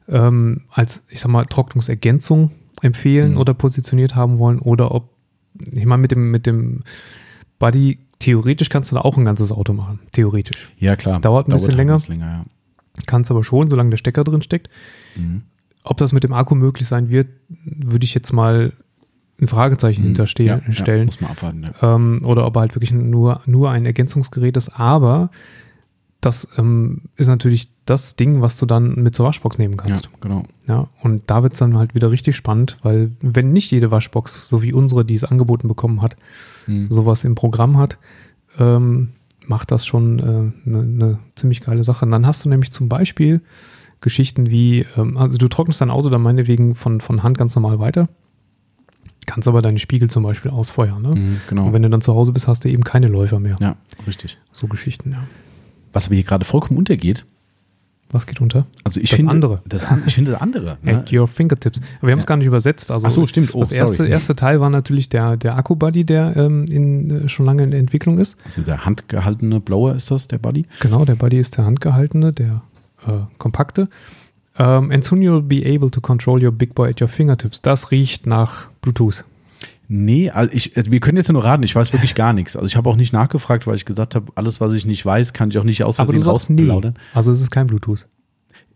[0.09, 2.51] ähm, als, ich sag mal, Trocknungsergänzung
[2.81, 3.37] empfehlen Mhm.
[3.37, 5.09] oder positioniert haben wollen oder ob,
[5.71, 6.83] ich meine, mit dem, mit dem
[7.59, 9.99] Buddy, theoretisch kannst du da auch ein ganzes Auto machen.
[10.11, 10.71] Theoretisch.
[10.77, 11.19] ja, klar.
[11.19, 11.97] Dauert ein bisschen halt länger.
[12.07, 12.45] länger ja.
[13.05, 14.69] Kannst aber schon, solange der Stecker drin steckt.
[15.15, 15.43] Mhm.
[15.83, 17.29] Ob das mit dem Akku möglich sein wird,
[17.65, 18.73] würde ich jetzt mal
[19.41, 20.57] ein Fragezeichen hinterstellen.
[20.57, 20.61] Mhm.
[20.63, 21.05] Ja, ja, stellen.
[21.05, 21.63] muss man abwarten.
[21.81, 21.95] Ja.
[21.95, 24.69] ähm, oder ob er halt wirklich nur, nur ein Ergänzungsgerät ist.
[24.77, 25.31] Aber
[26.19, 30.05] das ähm, ist natürlich das Ding, was du dann mit zur Waschbox nehmen kannst.
[30.05, 30.43] Ja, genau.
[30.67, 34.47] Ja, und da wird es dann halt wieder richtig spannend, weil wenn nicht jede Waschbox,
[34.47, 36.15] so wie unsere, die es angeboten bekommen hat,
[36.67, 36.87] Mhm.
[36.91, 37.97] sowas im Programm hat,
[38.59, 39.09] ähm,
[39.47, 42.05] macht das schon eine äh, ne, ne ziemlich geile Sache.
[42.05, 43.41] Und dann hast du nämlich zum Beispiel
[44.01, 47.79] Geschichten wie, ähm, also du trocknest dein Auto dann meinetwegen von, von Hand ganz normal
[47.79, 48.07] weiter,
[49.25, 51.01] kannst aber deine Spiegel zum Beispiel ausfeuern.
[51.01, 51.15] Ne?
[51.15, 51.67] Mhm, genau.
[51.67, 53.55] Und wenn du dann zu Hause bist, hast du eben keine Läufer mehr.
[53.59, 53.75] ja,
[54.07, 54.37] richtig.
[54.51, 55.23] So Geschichten, ja.
[55.93, 57.25] Was aber hier gerade vollkommen untergeht,
[58.11, 58.65] Was geht unter?
[58.83, 59.61] also ich Das finde andere.
[59.67, 60.77] Das, ich finde das andere.
[60.83, 60.97] ne?
[60.97, 61.79] At your fingertips.
[61.99, 62.29] Aber wir haben es Ja.
[62.29, 62.89] gar nicht übersetzt.
[62.89, 63.53] Also Ach so, stimmt.
[63.53, 64.09] Oh, das erste, sorry.
[64.09, 67.79] erste Teil war natürlich der, der Akku-Buddy, der ähm, in, äh, schon lange in der
[67.79, 68.37] Entwicklung ist.
[68.45, 70.65] Also dieser handgehaltene Blower ist das, der Buddy.
[70.79, 72.61] Genau, der Buddy ist der handgehaltene, der
[73.05, 73.89] äh, kompakte.
[74.57, 77.61] Ähm, and soon you'll be able to control your big boy at your fingertips.
[77.61, 79.23] Das riecht nach Bluetooth.
[79.91, 82.55] Nee, also ich, also wir können jetzt nur raten, ich weiß wirklich gar nichts.
[82.55, 85.33] Also ich habe auch nicht nachgefragt, weil ich gesagt habe, alles, was ich nicht weiß,
[85.33, 86.61] kann ich auch nicht aus Versehen sagst nee.
[86.61, 86.93] rausplaudern.
[87.15, 88.07] Also es ist kein Bluetooth.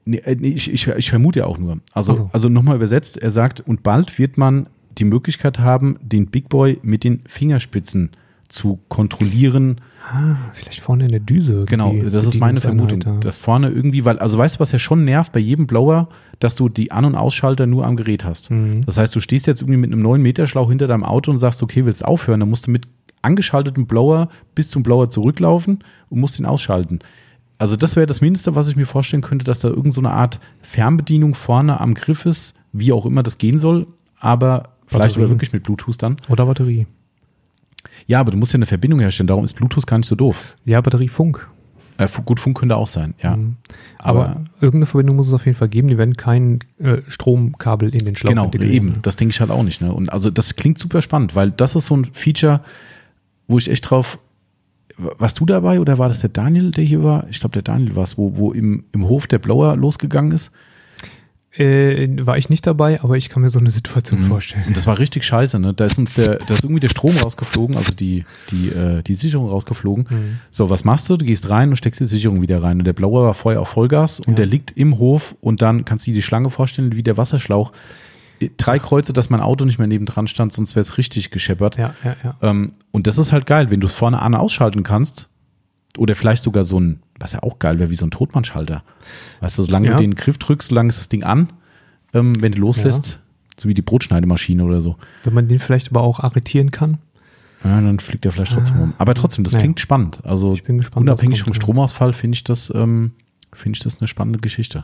[0.06, 1.78] Nee, äh, nee, ich, ich, ich vermute ja auch nur.
[1.94, 2.30] Also, so.
[2.34, 4.66] also nochmal übersetzt, er sagt, und bald wird man
[4.98, 8.10] die Möglichkeit haben, den Big Boy mit den Fingerspitzen
[8.50, 9.82] zu kontrollieren.
[10.06, 11.64] Ah, vielleicht vorne in der Düse.
[11.66, 13.02] Genau, das ist meine Vermutung.
[13.06, 13.18] ja.
[13.20, 16.56] Dass vorne irgendwie, weil, also weißt du, was ja schon nervt bei jedem Blower, dass
[16.56, 18.52] du die An- und Ausschalter nur am Gerät hast.
[18.52, 18.82] Mhm.
[18.86, 21.38] Das heißt, du stehst jetzt irgendwie mit einem 9 Meter Schlauch hinter deinem Auto und
[21.38, 22.86] sagst, okay, willst aufhören, dann musst du mit
[23.22, 27.00] angeschaltetem Blower bis zum Blower zurücklaufen und musst ihn ausschalten.
[27.58, 30.12] Also das wäre das Mindeste, was ich mir vorstellen könnte, dass da irgendeine so eine
[30.12, 33.88] Art Fernbedienung vorne am Griff ist, wie auch immer das gehen soll,
[34.20, 35.24] aber vielleicht Batterien.
[35.24, 36.18] aber wirklich mit Bluetooth dann.
[36.28, 36.88] Oder Batterie.
[38.08, 40.56] Ja, aber du musst ja eine Verbindung herstellen, darum ist Bluetooth gar nicht so doof.
[40.66, 41.50] Ja, Batteriefunk.
[41.98, 43.36] Äh, gut, Funk könnte auch sein, ja.
[43.36, 43.58] Mhm.
[44.00, 45.88] Aber, irgendeine Verbindung muss es auf jeden Fall geben.
[45.88, 49.00] Die werden kein äh, Stromkabel in den Schlauch Genau, eben.
[49.04, 49.82] Das denke ich halt auch nicht.
[49.82, 49.94] Ne?
[49.94, 52.62] Und also das klingt super spannend, weil das ist so ein Feature,
[53.48, 54.20] wo ich echt drauf.
[54.98, 57.28] Warst du dabei oder war das der Daniel, der hier war?
[57.30, 60.52] Ich glaube, der Daniel war es, wo, wo im, im Hof der Blower losgegangen ist.
[61.56, 64.24] Äh, war ich nicht dabei, aber ich kann mir so eine Situation Mhm.
[64.24, 64.64] vorstellen.
[64.68, 65.60] Und das war richtig scheiße.
[65.60, 65.74] Ne?
[65.74, 69.14] Da ist uns der, da ist irgendwie der Strom rausgeflogen, also die, die, äh, die
[69.14, 70.08] Sicherung rausgeflogen.
[70.10, 70.40] Mhm.
[70.50, 71.18] So, was machst du?
[71.18, 72.80] Du gehst rein und steckst die Sicherung wieder rein.
[72.80, 74.36] Und der Blower war vorher auf Vollgas und Ja.
[74.38, 77.72] der liegt im Hof und dann kannst du dir die Schlange vorstellen, wie der Wasserschlauch.
[78.58, 81.78] Drei Kreuze, dass mein Auto nicht mehr nebendran stand, sonst wäre es richtig gescheppert.
[81.78, 82.36] Ja, ja, ja.
[82.42, 85.30] Ähm, und das ist halt geil, wenn du es vorne an ausschalten kannst.
[85.98, 88.84] Oder vielleicht sogar so ein, was ja auch geil wäre, wie so ein Totmannschalter.
[89.42, 89.96] Weißt du, solange Ja.
[89.96, 91.54] du den Griff drückst, solange ist das Ding an.
[92.14, 93.20] Ähm, wenn du loslässt,
[93.60, 94.96] so wie die Brotschneidemaschine oder so.
[95.24, 96.98] Wenn man den vielleicht aber auch arretieren kann.
[97.64, 98.94] Ja, dann fliegt der vielleicht trotzdem rum.
[98.98, 99.64] Aber trotzdem, das Naja.
[99.64, 100.20] klingt spannend.
[100.26, 101.56] Also Ich bin gespannt, unabhängig vom ja.
[101.56, 103.12] Stromausfall finde ich das, ähm,
[103.54, 104.84] finde ich das eine spannende Geschichte.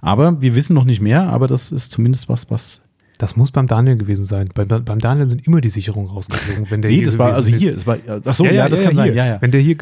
[0.00, 2.80] Aber wir wissen noch nicht mehr, aber das ist zumindest was, was.
[3.18, 4.48] Das muss beim Daniel gewesen sein.
[4.54, 6.70] Bei, bei- beim Daniel sind immer die Sicherungen rausgeflogen.
[6.70, 7.74] Wenn der Nee, das war also hier.
[7.74, 7.96] Es war,
[8.26, 9.04] ach so, ja, das kann hier.
[9.06, 9.14] sein.
[9.14, 9.40] Ja, ja.
[9.40, 9.74] Wenn der hier,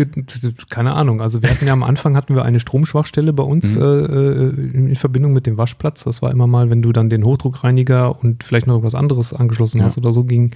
[0.70, 3.82] keine Ahnung, also wir hatten ja am Anfang hatten wir eine Stromschwachstelle bei uns Mhm.
[3.82, 4.48] äh, äh,
[4.90, 6.04] in Verbindung mit dem Waschplatz.
[6.04, 9.78] Das war immer mal, wenn du dann den Hochdruckreiniger und vielleicht noch irgendwas anderes angeschlossen
[9.78, 9.84] Ja.
[9.86, 10.52] hast oder so, ging,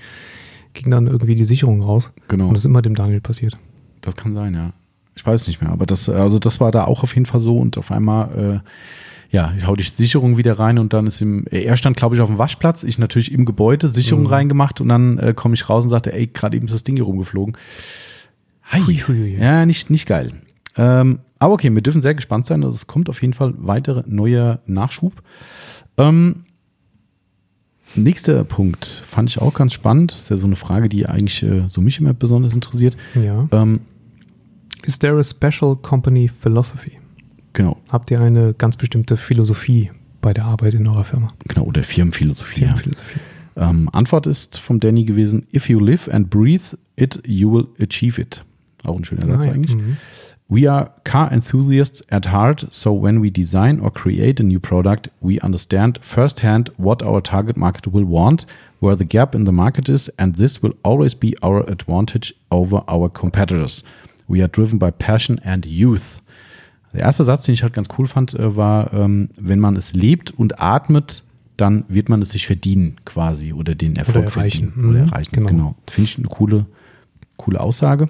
[0.74, 2.11] ging dann irgendwie die Sicherung raus.
[2.29, 2.45] Genau.
[2.47, 3.59] Und das ist immer dem Daniel passiert.
[4.03, 4.72] Das kann sein, ja.
[5.16, 7.59] Ich weiß nicht mehr, aber das, also das war da auch auf jeden Fall so
[7.59, 8.68] und auf einmal, äh,
[9.31, 12.20] ja, ich hau die Sicherung wieder rein und dann ist im, er stand, glaube ich,
[12.22, 14.31] auf dem Waschplatz, ich natürlich im Gebäude, Sicherung Mhm.
[14.31, 16.97] reingemacht und dann äh, komme ich raus und sagte, ey, gerade eben ist das Ding
[16.97, 17.57] hier rumgeflogen.
[18.64, 18.81] Hi.
[18.81, 19.39] Hui, hui, hui.
[19.39, 20.33] Ja, nicht, nicht geil.
[20.76, 22.64] Ähm, aber okay, wir dürfen sehr gespannt sein.
[22.64, 25.12] Also es kommt auf jeden Fall weitere neuer Nachschub.
[25.97, 26.45] Ähm,
[27.95, 30.12] nächster Punkt fand ich auch ganz spannend.
[30.12, 32.97] Das ist ja so eine Frage, die eigentlich äh, so mich immer besonders interessiert.
[33.14, 33.49] Ja.
[33.53, 33.81] Ähm,
[34.85, 36.97] Is there a special company philosophy?
[37.59, 39.90] Genau, Habt ihr eine ganz bestimmte Philosophie
[40.20, 41.28] bei der Arbeit in eurer Firma?
[41.46, 42.62] genau, oder Firmenphilosophie.
[42.62, 42.66] Ja.
[42.68, 43.20] Firmenphilosophie.
[43.56, 48.20] Ähm, Antwort ist vom Danny gewesen: If you live and breathe it, you will achieve
[48.20, 48.44] it.
[48.84, 49.52] Auch ein schöner Satz Ah, ja.
[49.54, 49.76] eigentlich.
[49.76, 49.96] Mhm.
[50.50, 55.11] We are car enthusiasts at heart, so when we design or create a new product,
[55.20, 58.46] we understand firsthand what our target market will want,
[58.80, 62.82] where the gap in the market is, and this will always be our advantage over
[62.88, 63.84] our competitors.
[64.26, 66.22] We are driven by passion and youth.
[66.93, 69.93] Der erste Satz, den ich halt ganz cool fand, äh, war, ähm, wenn man es
[69.93, 71.22] lebt und atmet,
[71.57, 74.68] dann wird man es sich verdienen quasi oder den Erfolg erreichen.
[74.72, 75.30] verdienen oder Mhm, erreichen.
[75.32, 75.49] genau.
[75.49, 75.74] Genau.
[75.91, 76.66] Finde ich eine coole,
[77.36, 78.09] coole Aussage.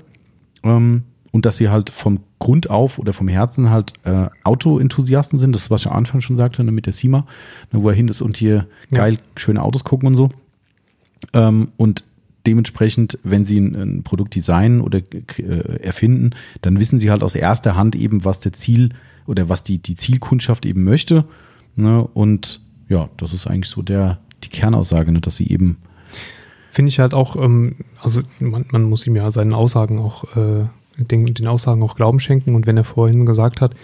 [0.63, 1.03] Ähm,
[1.33, 5.55] und dass sie halt vom Grund auf oder vom Herzen halt äh, Auto-Enthusiasten sind.
[5.55, 7.27] Das ist, was ich am Anfang schon sagte, ne, mit der SIMA,
[7.73, 8.99] ne, wo er hin ist und hier Ja.
[8.99, 10.29] geil schöne Autos gucken und so.
[11.33, 12.05] Ähm, und
[12.49, 16.31] dementsprechend, wenn sie ein, ein Produkt designen oder äh, erfinden,
[16.63, 18.91] dann wissen sie halt aus erster Hand eben, was der Ziel
[19.27, 21.27] oder was die, die Zielkundschaft eben möchte.
[21.77, 22.03] Ne?
[22.03, 25.21] Und ja, das ist eigentlich so der, die Kernaussage, ne?
[25.21, 25.77] dass sie eben
[26.71, 30.67] Finde ich halt auch, ähm, also man, man muss ihm ja seinen Aussagen auch äh,
[30.99, 32.55] den, den Aussagen auch Glauben schenken.
[32.55, 33.75] Und wenn er vorhin gesagt hat,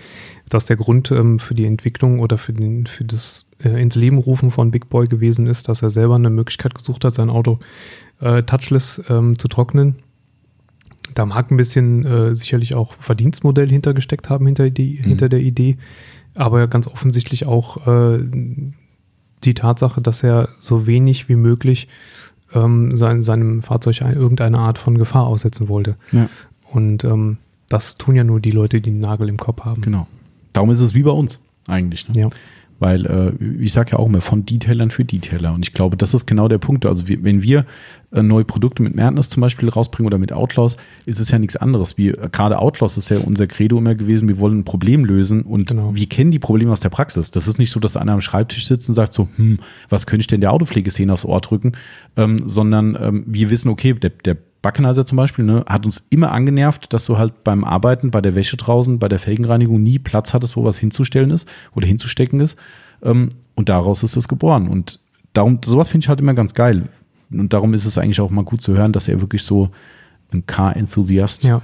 [0.49, 4.19] dass der Grund ähm, für die Entwicklung oder für, den, für das äh, ins Leben
[4.19, 7.59] rufen von Big Boy gewesen ist, dass er selber eine Möglichkeit gesucht hat, sein Auto
[8.21, 9.97] äh, touchless ähm, zu trocknen.
[11.15, 15.09] Da mag ein bisschen äh, sicherlich auch Verdienstmodell hintergesteckt haben hinter, die, mhm.
[15.09, 15.77] hinter der Idee,
[16.35, 18.25] aber ganz offensichtlich auch äh,
[19.45, 21.89] die Tatsache, dass er so wenig wie möglich
[22.53, 25.97] ähm, sein, seinem Fahrzeug irgendeine Art von Gefahr aussetzen wollte.
[26.13, 26.29] Ja.
[26.71, 27.39] Und ähm,
[27.69, 29.83] das tun ja nur die Leute, die einen Nagel im Kopf haben.
[29.83, 30.07] Genau.
[30.53, 32.09] Darum ist es wie bei uns eigentlich.
[32.09, 32.23] Ne?
[32.23, 32.29] Ja.
[32.85, 35.55] Weil äh, ich sage ja auch immer von Detailern für Detailer.
[35.55, 36.85] Und ich glaube, das ist genau der Punkt.
[36.85, 37.65] Also wir, wenn wir
[38.13, 40.77] äh, neue Produkte mit Madness zum Beispiel rausbringen oder mit Outlaws,
[41.07, 41.97] ist es ja nichts anderes.
[41.97, 45.45] Wie äh, gerade Outlaws ist ja unser Credo immer gewesen, wir wollen ein Problem lösen
[45.45, 45.95] und genau.
[45.95, 47.31] wir kennen die Probleme aus der Praxis.
[47.31, 50.21] Das ist nicht so, dass einer am Schreibtisch sitzt und sagt so, hm, was könnte
[50.21, 51.73] ich denn der Autopflegeszene aufs Ohr drücken?
[52.19, 56.33] Ähm, sondern ähm, wir wissen, okay, der, der Backenheiser zum Beispiel, ne, hat uns immer
[56.33, 60.33] angenervt, dass du halt beim Arbeiten, bei der Wäsche draußen, bei der Felgenreinigung nie Platz
[60.33, 62.57] hattest, wo was hinzustellen ist oder hinzustecken ist.
[63.03, 64.67] Ähm, und daraus ist es geboren.
[64.67, 65.01] Und
[65.35, 66.89] darum, sowas finde ich halt immer ganz geil.
[67.31, 69.69] Und darum ist es eigentlich auch mal gut zu hören, dass er wirklich so
[70.33, 71.61] ein Car-Enthusiast ja.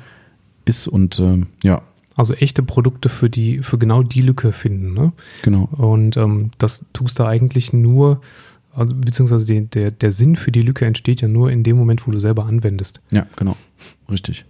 [0.67, 1.81] ist und ähm, ja.
[2.17, 5.13] Also echte Produkte für die, für genau die Lücke finden, ne?
[5.43, 5.71] Genau.
[5.73, 8.21] Und ähm, das tust du eigentlich nur,
[8.73, 12.07] also, beziehungsweise die, der, der Sinn für die Lücke entsteht ja nur in dem Moment,
[12.07, 13.01] wo du selber anwendest.
[13.11, 13.57] Ja, genau.
[14.11, 14.45] Richtig.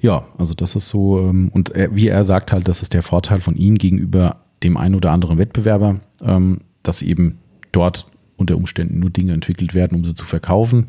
[0.00, 3.02] Ja, also das ist so, ähm, und er, wie er sagt halt, das ist der
[3.02, 7.38] Vorteil von ihm gegenüber dem einen oder anderen Wettbewerber, ähm, dass eben
[7.72, 10.88] dort unter Umständen nur Dinge entwickelt werden, um sie zu verkaufen.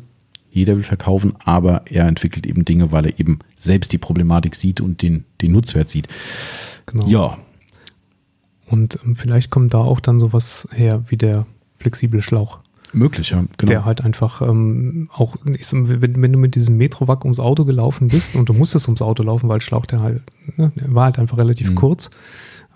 [0.50, 4.80] Jeder will verkaufen, aber er entwickelt eben Dinge, weil er eben selbst die Problematik sieht
[4.80, 6.08] und den, den Nutzwert sieht.
[6.86, 7.06] Genau.
[7.06, 7.38] Ja.
[8.66, 11.46] Und ähm, vielleicht kommt da auch dann sowas her wie der
[11.82, 12.60] flexible Schlauch.
[12.92, 13.44] Möglich, ja.
[13.56, 13.70] Genau.
[13.70, 18.36] Der halt einfach ähm, auch, wenn, wenn, du mit diesem Metrovac ums Auto gelaufen bist
[18.36, 20.22] und du musstest ums Auto laufen, weil Schlauch der halt,
[20.56, 21.74] ne, der war halt einfach relativ mhm.
[21.74, 22.10] kurz,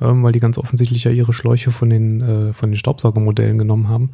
[0.01, 3.89] ähm, weil die ganz offensichtlich ja ihre Schläuche von den, äh, von den Staubsaugermodellen genommen
[3.89, 4.11] haben.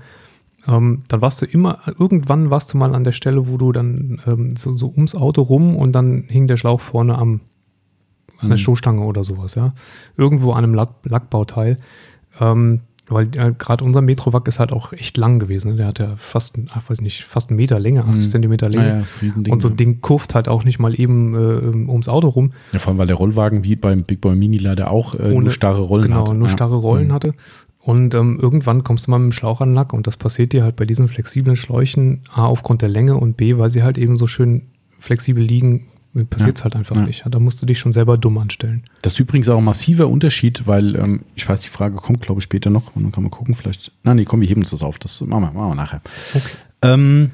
[0.67, 4.21] Ähm, dann warst du immer, irgendwann warst du mal an der Stelle, wo du dann
[4.27, 7.41] ähm, so, so, ums Auto rum und dann hing der Schlauch vorne am,
[8.39, 8.61] an der mhm.
[8.61, 9.73] Stoßstange oder sowas, ja.
[10.17, 11.79] Irgendwo an einem Lack, Lackbauteil.
[12.41, 15.73] Ähm, weil äh, gerade unser Metrovac ist halt auch echt lang gewesen.
[15.73, 15.77] Ne?
[15.77, 18.31] Der hat ja fast, ach, weiß nicht, fast einen Meter Länge, 80 mhm.
[18.31, 19.05] Zentimeter Länge.
[19.21, 22.53] Ja, und so ein Ding kurft halt auch nicht mal eben äh, ums Auto rum.
[22.73, 25.43] Ja, vor allem, weil der Rollwagen wie beim Big Boy Mini leider auch äh, Ohne,
[25.43, 26.25] nur starre Rollen genau, hatte.
[26.27, 26.53] Genau, nur ja.
[26.53, 27.13] starre Rollen mhm.
[27.13, 27.35] hatte.
[27.81, 30.63] Und ähm, irgendwann kommst du mal mit dem Schlauch an Lack und das passiert dir
[30.63, 34.15] halt bei diesen flexiblen Schläuchen A aufgrund der Länge und B, weil sie halt eben
[34.15, 34.69] so schön
[35.01, 35.89] flexibel liegen,
[36.29, 36.65] passiert es ja.
[36.65, 37.03] halt einfach ja.
[37.03, 37.25] nicht.
[37.29, 38.85] Da musst du dich schon selber dumm anstellen.
[39.03, 42.41] Das ist übrigens auch ein massiver Unterschied, weil ähm, ich weiß, die Frage kommt, glaube
[42.41, 43.93] ich, später noch und dann kann man gucken, vielleicht.
[44.03, 44.99] Nein, nee, komm, wir heben uns das auf.
[44.99, 46.03] Das machen wir, machen wir nachher.
[46.35, 46.51] Okay.
[46.83, 47.31] Ähm,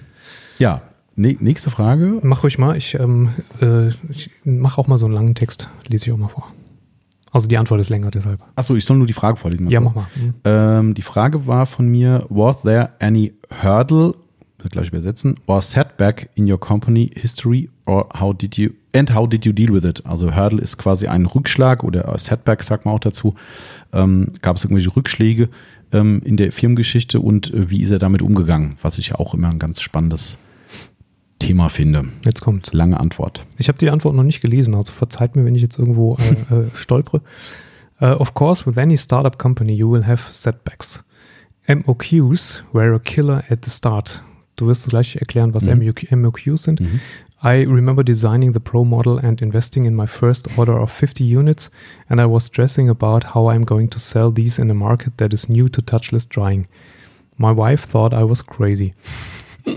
[0.59, 0.83] ja,
[1.17, 2.21] ne, nächste Frage.
[2.23, 2.77] Mach ruhig mal.
[2.77, 6.29] Ich, ähm, äh, ich mache auch mal so einen langen Text, lese ich auch mal
[6.29, 6.47] vor.
[7.33, 8.43] Also die Antwort ist länger deshalb.
[8.57, 9.69] Achso, ich soll nur die Frage vorlesen.
[9.71, 10.07] Ja, mach mal.
[10.15, 10.35] Mhm.
[10.45, 14.15] Ähm, die Frage war von mir: Was there any hurdle
[14.59, 19.29] wird gleich übersetzen, or setback in your company history or how did you and how
[19.29, 20.05] did you deal with it?
[20.05, 23.35] Also Hurdle ist quasi ein Rückschlag oder Setback sagt man auch dazu.
[23.93, 25.49] Ähm, gab es irgendwelche Rückschläge
[25.93, 28.77] ähm, in der Firmengeschichte und äh, wie ist er damit umgegangen?
[28.83, 30.39] Was ich auch immer ein ganz spannendes
[31.39, 32.07] Thema finde.
[32.25, 33.47] Jetzt kommt lange Antwort.
[33.59, 36.17] Ich habe die Antwort noch nicht gelesen, also verzeiht mir, wenn ich jetzt irgendwo
[36.51, 37.23] äh, äh, stolpere.
[38.01, 41.05] Uh, of course, with any startup company, you will have setbacks.
[41.67, 44.23] MOQs were a killer at the start.
[44.59, 45.93] Du wirst gleich erklären, was mhm.
[46.11, 46.81] MOQs sind.
[46.81, 47.01] Mhm.
[47.41, 51.71] I remember designing the Pro model and investing in my first order of 50 units,
[52.09, 55.33] and I was stressing about how I'm going to sell these in a market that
[55.33, 56.67] is new to touchless drying.
[57.37, 58.95] My wife thought I was crazy.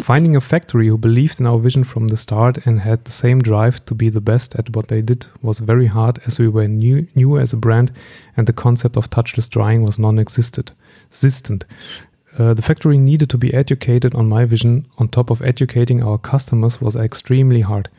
[0.02, 3.42] Finding a factory who believed in our vision from the start and had the same
[3.42, 6.68] drive to be the best at what they did was very hard as we were
[6.68, 7.92] new, new as a brand
[8.36, 10.72] and the concept of touchless drying was non existent.
[12.38, 16.18] Uh, the factory needed to be educated on my vision, on top of educating our
[16.18, 17.90] customers, was extremely hard.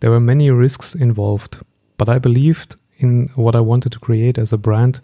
[0.00, 1.58] There were many risks involved,
[1.96, 5.00] but I believed in what I wanted to create as a brand,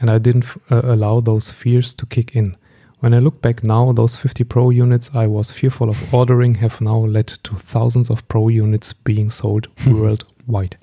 [0.00, 2.56] and I didn't uh, allow those fears to kick in.
[3.00, 6.80] When I look back now, those 50 Pro units I was fearful of ordering have
[6.80, 10.78] now led to thousands of Pro units being sold worldwide.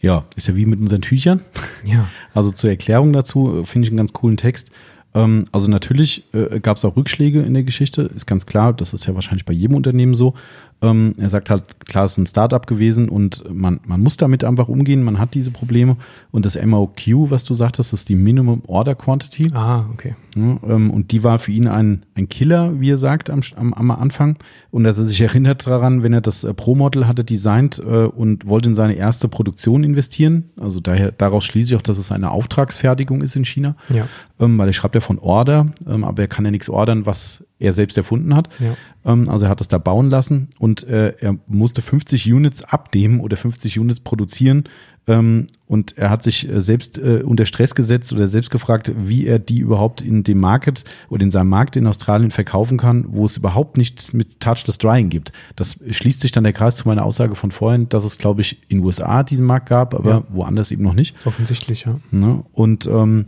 [0.00, 1.40] Ja, ist ja wie mit unseren Tüchern.
[1.84, 2.08] Ja.
[2.34, 4.70] Also zur Erklärung dazu äh, finde ich einen ganz coolen Text.
[5.14, 8.92] Ähm, also natürlich äh, gab es auch Rückschläge in der Geschichte, ist ganz klar, das
[8.92, 10.34] ist ja wahrscheinlich bei jedem Unternehmen so.
[10.82, 14.42] Ähm, er sagt halt, klar, es ist ein Startup gewesen und man, man muss damit
[14.42, 15.96] einfach umgehen, man hat diese Probleme.
[16.32, 19.46] Und das MOQ, was du sagtest, ist die Minimum Order Quantity.
[19.54, 20.16] Ah, okay.
[20.34, 23.72] Ja, ähm, und die war für ihn ein, ein Killer, wie er sagt, am, am,
[23.74, 24.36] am Anfang.
[24.70, 28.46] Und dass er sich erinnert daran, wenn er das äh, Pro-Model hatte designt äh, und
[28.46, 30.50] wollte in seine erste Produktion investieren.
[30.58, 33.76] Also daher, daraus schließe ich auch, dass es eine Auftragsfertigung ist in China.
[33.94, 34.08] Ja.
[34.40, 37.46] Ähm, weil er schreibt ja von Order, ähm, aber er kann ja nichts ordern, was
[37.62, 38.48] er selbst erfunden hat.
[38.58, 38.76] Ja.
[39.04, 43.20] Ähm, also er hat es da bauen lassen und äh, er musste 50 Units abnehmen
[43.20, 44.64] oder 50 Units produzieren.
[45.08, 49.26] Ähm, und er hat sich äh, selbst äh, unter Stress gesetzt oder selbst gefragt, wie
[49.26, 53.24] er die überhaupt in dem Market oder in seinem Markt in Australien verkaufen kann, wo
[53.24, 55.32] es überhaupt nichts mit Touchless Drying gibt.
[55.56, 58.62] Das schließt sich dann der Kreis zu meiner Aussage von vorhin, dass es, glaube ich,
[58.68, 60.22] in den USA diesen Markt gab, aber Ja.
[60.28, 61.26] woanders eben noch nicht.
[61.26, 61.98] Offensichtlich, ja.
[62.12, 62.44] Ne?
[62.52, 63.24] Und ähm,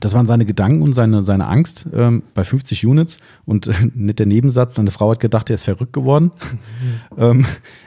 [0.00, 3.18] das waren seine Gedanken und seine, seine Angst ähm, bei 50 Units.
[3.44, 6.32] Und äh, nicht der Nebensatz, seine Frau hat gedacht, er ist verrückt geworden.
[7.18, 7.44] ähm,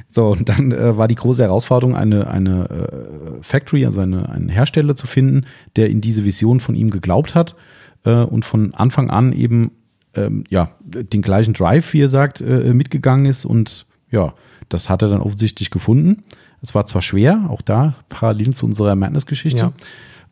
[0.08, 4.50] so, und dann äh, war die große Herausforderung, eine, eine äh, Factory, also eine, einen
[4.50, 5.46] Hersteller zu finden,
[5.76, 7.56] der in diese Vision von ihm geglaubt hat
[8.04, 9.72] äh, und von Anfang an eben
[10.14, 13.46] ähm, ja, den gleichen Drive, wie er sagt, äh, mitgegangen ist.
[13.46, 14.34] Und ja,
[14.70, 16.24] das hat er dann offensichtlich gefunden.
[16.62, 19.60] Es war zwar schwer, auch da parallel zu unserer Madness-Geschichte.
[19.60, 19.74] Ja.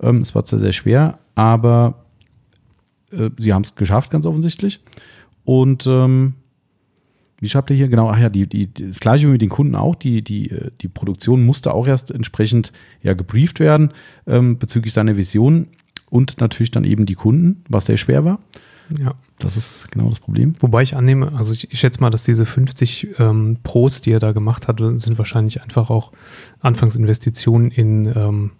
[0.04, 2.06] Ähm, es war zwar sehr schwer, aber
[3.12, 4.82] äh, sie haben es geschafft, ganz offensichtlich.
[5.46, 6.36] Und ähm,
[7.40, 7.90] wie schreibt er hier?
[7.90, 9.96] Genau, ach ja, die, die, das gleiche wie mit den Kunden auch.
[9.96, 13.92] Die, die, äh, die Produktion musste auch erst entsprechend ja, gebrieft werden
[14.28, 15.68] ähm, bezüglich seiner Vision
[16.10, 18.40] und natürlich dann eben die Kunden, was sehr schwer war.
[19.00, 19.16] ja.
[19.40, 20.54] Das ist genau das Problem.
[20.62, 24.20] Wobei ich annehme, also ich, ich schätze mal, dass diese 50 ähm, Pros, die er
[24.20, 26.14] da gemacht hat, sind wahrscheinlich einfach auch
[26.62, 28.52] Anfangsinvestitionen in, ähm,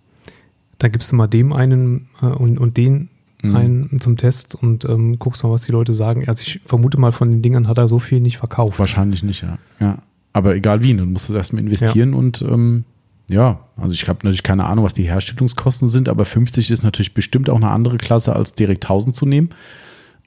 [0.84, 3.10] da gibst du mal dem einen äh, und, und den
[3.44, 3.56] Mhm.
[3.58, 6.24] einen zum Test und ähm, guckst mal, was die Leute sagen.
[6.30, 8.80] Also ich vermute mal, von den Dingern hat er so viel nicht verkauft.
[8.80, 9.58] Wahrscheinlich nicht, ja.
[9.82, 9.98] ja.
[10.32, 12.86] Aber egal wie, du musst es erstmal investieren und ähm,
[13.30, 17.14] ja, also ich habe natürlich keine Ahnung, was die Herstellungskosten sind, aber 50 ist natürlich
[17.14, 19.50] bestimmt auch eine andere Klasse, als direkt 1000 zu nehmen.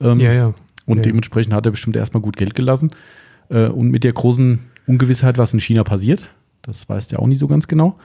[0.01, 0.55] Ähm, Ja, ja.
[0.85, 1.03] Und ja.
[1.03, 2.91] dementsprechend hat er bestimmt erstmal gut Geld gelassen.
[3.49, 6.29] Äh, und mit der großen Ungewissheit, was in China passiert,
[6.61, 7.99] das weiß der auch nicht so ganz genau.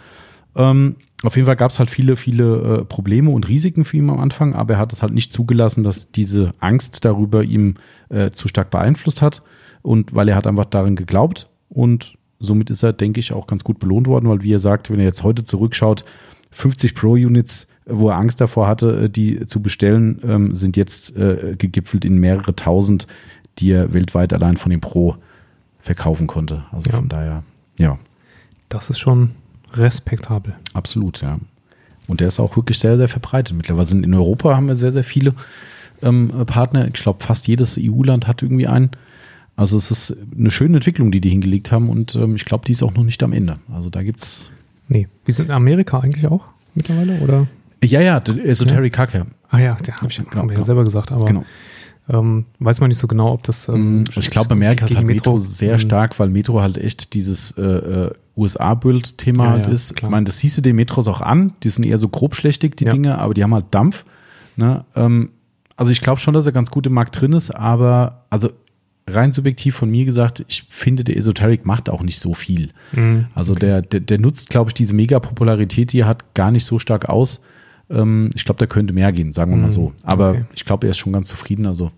[0.55, 4.09] Ähm, auf jeden Fall gab es halt viele, viele äh, Probleme und Risiken für ihn
[4.09, 7.75] am Anfang, aber er hat es halt nicht zugelassen, dass diese Angst darüber ihm
[8.09, 9.41] äh, zu stark beeinflusst hat.
[9.83, 13.63] Und weil er hat einfach darin geglaubt und somit ist er, denke ich, auch ganz
[13.63, 16.05] gut belohnt worden, weil wie er sagt, wenn er jetzt heute zurückschaut,
[16.51, 21.55] 50 Pro-Units, wo er Angst davor hatte, äh, die zu bestellen, ähm, sind jetzt äh,
[21.57, 23.07] gegipfelt in mehrere tausend,
[23.59, 25.15] die er weltweit allein von dem Pro
[25.79, 26.63] verkaufen konnte.
[26.71, 26.97] Also Ja.
[26.97, 27.43] von daher,
[27.79, 27.97] ja,
[28.69, 29.31] Das ist schon
[29.73, 30.53] respektabel.
[30.73, 31.39] absolut, ja.
[32.07, 33.55] Und der ist auch wirklich sehr, sehr verbreitet.
[33.55, 35.33] Mittlerweile sind in Europa haben wir sehr, sehr viele
[36.01, 36.87] ähm, Partner.
[36.87, 38.89] Ich glaube, fast jedes EU-Land hat irgendwie einen.
[39.55, 42.71] Also es ist eine schöne Entwicklung, die die hingelegt haben und ähm, ich glaube, die
[42.73, 43.59] ist auch noch nicht am Ende.
[43.73, 44.49] Also da gibt's
[44.87, 45.07] Nee.
[45.25, 46.45] Wie sind in Amerika eigentlich auch
[46.75, 47.19] mittlerweile?
[47.21, 47.47] Oder?
[47.83, 49.27] ja, ja, Esoteric Hacker.
[49.49, 50.65] Ah ja, der habe ich, Genau, haben wir ja genau.
[50.65, 51.45] selber gesagt, aber Genau.
[52.09, 53.69] ähm, weiß man nicht so genau, ob das.
[53.69, 57.13] ähm, Also ich glaube, Amerika ist halt Metro, sehr ähm, stark, weil Metro halt echt
[57.13, 58.09] dieses äh,
[58.41, 59.95] USA-Bild-Thema Ja, halt ist.
[59.95, 60.09] klar.
[60.09, 61.53] Ich meine, das siehst du den Metros auch an.
[61.63, 62.91] Die sind eher so grobschlächtig, die Ja.
[62.91, 64.05] Dinge, aber die haben halt Dampf.
[64.55, 64.83] Ne?
[64.95, 65.29] Ähm,
[65.77, 68.49] also ich glaube schon, dass er ganz gut im Markt drin ist, aber also
[69.07, 72.69] rein subjektiv von mir gesagt, ich finde, der Esoteric macht auch nicht so viel.
[72.91, 73.25] Mhm.
[73.33, 76.77] Also der, der, der nutzt, glaube ich, diese Mega-Popularität, die er hat, gar nicht so
[76.79, 77.43] stark aus.
[77.89, 79.93] Ähm, ich glaube, da könnte mehr gehen, sagen wir mal Mhm, so.
[80.03, 80.45] Aber okay.
[80.53, 81.65] ich glaube, er ist schon ganz zufrieden.
[81.65, 81.91] Also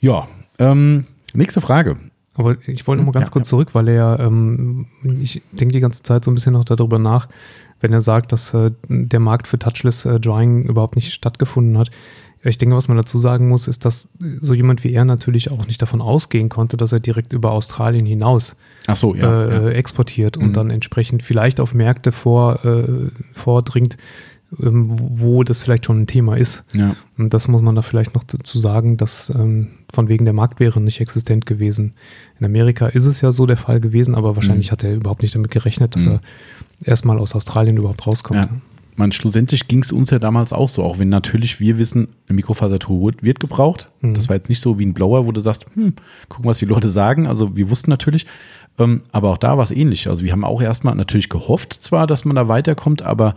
[0.00, 0.26] ja,
[0.58, 1.96] ähm, nächste Frage.
[2.36, 3.50] Aber ich wollte noch mal ganz Ja, kurz ja.
[3.50, 4.86] zurück, weil er, ähm,
[5.20, 7.28] ich denke die ganze Zeit so ein bisschen noch darüber nach,
[7.80, 11.90] wenn er sagt, dass äh, der Markt für Touchless äh, Drying überhaupt nicht stattgefunden hat.
[12.46, 14.08] Ich denke, was man dazu sagen muss, ist, dass
[14.40, 18.04] so jemand wie er natürlich auch nicht davon ausgehen konnte, dass er direkt über Australien
[18.04, 18.56] hinaus
[18.92, 19.46] so, ja.
[19.46, 20.42] äh, exportiert Mhm.
[20.42, 23.96] und dann entsprechend vielleicht auf Märkte vor, äh, vordringt,
[24.60, 26.64] ähm, wo das vielleicht schon ein Thema ist.
[26.74, 26.94] ja.
[27.16, 30.60] Und das muss man da vielleicht noch dazu sagen, dass ähm, von wegen der Markt
[30.60, 31.94] wäre nicht existent gewesen.
[32.40, 34.72] In Amerika ist es ja so der Fall gewesen, aber wahrscheinlich Mhm.
[34.72, 36.14] hat er überhaupt nicht damit gerechnet, dass Mhm.
[36.82, 38.40] er erstmal aus Australien überhaupt rauskommt.
[38.40, 38.48] Ja.
[38.96, 42.36] Man, schlussendlich ging es uns ja damals auch so, auch wenn natürlich wir wissen, eine
[42.36, 43.88] Mikrofasertour wird- wird gebraucht.
[44.00, 44.14] Mhm.
[44.14, 45.94] Das war jetzt nicht so wie ein Blower, wo du sagst, hm,
[46.28, 47.26] gucken, was die Leute sagen.
[47.26, 48.26] Also wir wussten natürlich,
[48.78, 50.08] ähm, aber auch da war es ähnlich.
[50.08, 53.34] Also wir haben auch erstmal natürlich gehofft zwar, dass man da weiterkommt, aber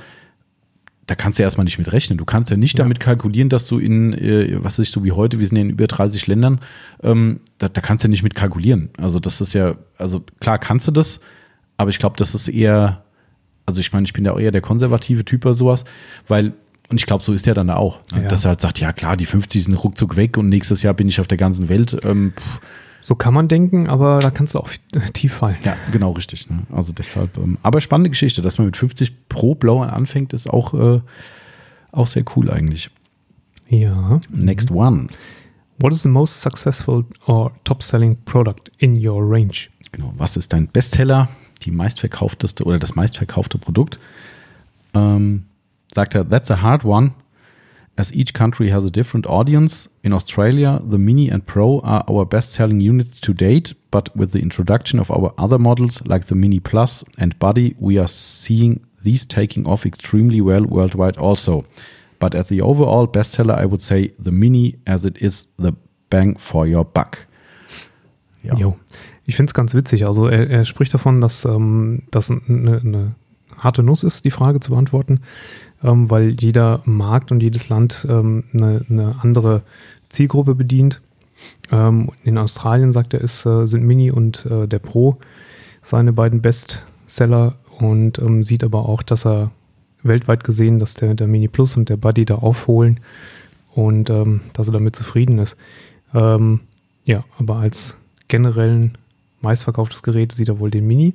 [1.07, 2.17] da kannst du erstmal nicht mit rechnen.
[2.17, 2.83] Du kannst ja nicht Ja.
[2.85, 5.69] damit kalkulieren, dass du in, äh, was ist so wie heute, wir sind ja in
[5.71, 6.59] über 30 Ländern,
[7.01, 8.89] ähm, da, da kannst du nicht mit kalkulieren.
[8.97, 11.19] Also das ist ja, also klar kannst du das,
[11.77, 13.03] aber ich glaube, das ist eher,
[13.65, 15.85] also ich meine, ich bin ja auch eher der konservative Typ bei sowas,
[16.27, 16.53] weil
[16.89, 17.99] Und ich glaube, so ist er dann auch.
[18.13, 18.21] ne?
[18.23, 18.27] Ja.
[18.29, 21.09] Dass er halt sagt, ja klar, die 50 sind ruckzuck weg und nächstes Jahr bin
[21.09, 21.97] ich auf der ganzen Welt.
[22.03, 22.61] Ähm, pff,
[23.01, 24.69] So kann man denken, aber da kannst du auch
[25.13, 25.57] tief fallen.
[25.63, 26.49] ja, genau richtig.
[26.49, 26.63] Ne?
[26.71, 30.73] Also deshalb, ähm, aber spannende Geschichte, dass man mit 50 pro Blowern anfängt, ist auch,
[30.73, 31.01] äh,
[31.91, 32.89] auch sehr cool eigentlich.
[33.69, 34.19] Ja.
[34.29, 35.07] Next one.
[35.79, 39.69] What is the most successful or top-selling product in your range?
[39.91, 40.11] Genau.
[40.17, 41.29] Was ist dein Bestseller,
[41.63, 43.99] die meistverkaufteste oder das meistverkaufte Produkt?
[44.93, 45.45] Ähm,
[45.93, 47.11] sagt er, that's a hard one,
[47.97, 49.89] as each country has a different audience.
[50.03, 54.39] In Australia, the Mini and Pro are our best-selling units to date, but with the
[54.39, 59.25] introduction of our other models like the Mini Plus and Buddy, we are seeing these
[59.25, 61.65] taking off extremely well worldwide also.
[62.19, 65.73] But as the overall bestseller, I would say the Mini as it is the
[66.09, 67.27] bang for your buck.
[68.43, 68.55] Ja.
[68.55, 68.77] Jo.
[69.25, 70.05] Ich finde es ganz witzig.
[70.05, 73.15] Also er, er spricht davon, dass ähm, das eine, eine
[73.57, 75.19] harte Nuss ist, die Frage zu beantworten,
[75.83, 79.61] ähm, weil jeder Markt und jedes Land ähm, eine, eine andere
[80.09, 81.01] Zielgruppe bedient.
[81.71, 85.17] Ähm, in Australien, sagt er, ist, äh, sind Mini und äh, der Pro
[85.83, 89.51] seine beiden Bestseller und ähm, sieht aber auch, dass er
[90.03, 92.99] weltweit gesehen, dass der, der Mini Plus und der Buddy da aufholen
[93.73, 95.57] und ähm, dass er damit zufrieden ist.
[96.13, 96.61] Ähm,
[97.05, 97.97] ja, aber als
[98.27, 98.97] generellen
[99.41, 101.13] meistverkauftes Gerät sieht er wohl den Mini.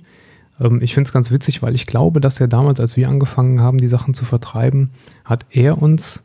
[0.62, 3.60] Ähm, ich finde es ganz witzig, weil ich glaube, dass er damals, als wir angefangen
[3.60, 4.90] haben, die Sachen zu vertreiben,
[5.24, 6.22] hat er uns,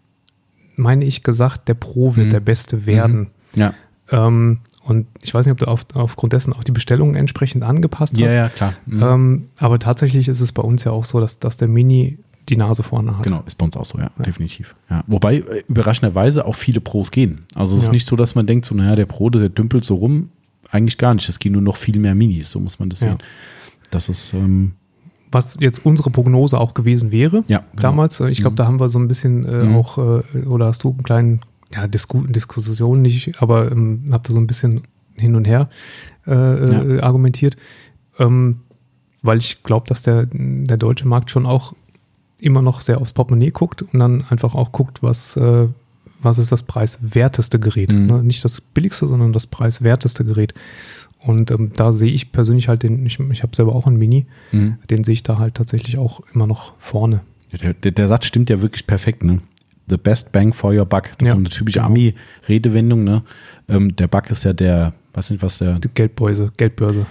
[0.76, 2.31] meine ich, gesagt, der Pro wird Mhm.
[2.31, 3.27] der Beste werden.
[3.55, 3.73] Ja.
[4.11, 8.18] Ähm, und ich weiß nicht, ob du auf, aufgrund dessen auch die Bestellungen entsprechend angepasst
[8.18, 8.35] Ja, hast.
[8.35, 8.73] ja, klar.
[8.85, 9.03] Mhm.
[9.03, 12.55] Ähm, aber tatsächlich ist es bei uns ja auch so, dass, dass der Mini die
[12.55, 13.23] Nase vorne hat.
[13.23, 14.76] Genau, ist bei uns auch so, ja, definitiv.
[14.89, 15.03] Ja.
[15.07, 17.43] Wobei äh, überraschenderweise auch viele Pros gehen.
[17.55, 17.91] Also es ist Ja.
[17.93, 20.30] nicht so, dass man denkt, so, naja, der Pro, der dümpelt so rum.
[20.72, 21.27] Eigentlich gar nicht.
[21.27, 23.09] Es gehen nur noch viel mehr Minis, so muss man das Ja.
[23.09, 23.18] sehen.
[23.91, 24.73] Das ist, ähm,
[25.31, 27.43] Was jetzt unsere Prognose auch gewesen wäre.
[27.47, 27.81] ja, genau.
[27.81, 28.19] damals.
[28.22, 28.57] Äh, Ich glaube, Mhm.
[28.57, 29.76] da haben wir so ein bisschen äh, Mhm.
[29.76, 31.41] auch, äh, oder hast du einen kleinen,
[31.73, 34.84] ja, Disku Diskussion nicht, aber ähm, habt ihr so ein bisschen
[35.15, 35.69] hin und her
[36.26, 37.55] äh, äh, argumentiert.
[38.19, 38.61] Ähm,
[39.22, 41.73] weil ich glaube, dass der, der deutsche Markt schon auch
[42.39, 45.68] immer noch sehr aufs Portemonnaie guckt und dann einfach auch guckt, was, äh,
[46.22, 47.91] was ist das preiswerteste Gerät.
[47.91, 48.05] Mhm.
[48.07, 48.23] Ne?
[48.23, 50.53] Nicht das billigste, sondern das preiswerteste Gerät.
[51.28, 54.26] Und ähm, da sehe ich persönlich halt den, ich, ich habe selber auch einen Mini,
[54.52, 54.78] Mhm.
[54.90, 57.22] den sehe ich da halt tatsächlich auch immer noch vorne.
[57.62, 59.40] Der, der, der Satz stimmt ja wirklich perfekt, ne?
[59.90, 61.04] The best bang for your buck.
[61.18, 61.88] Das Ja, ist so eine typische genau.
[61.88, 63.24] Ami-Redewendung, ne?
[63.70, 67.06] Ähm, der Buck ist ja der, weiß nicht, was der, Die Geldbörse, Geldbörse.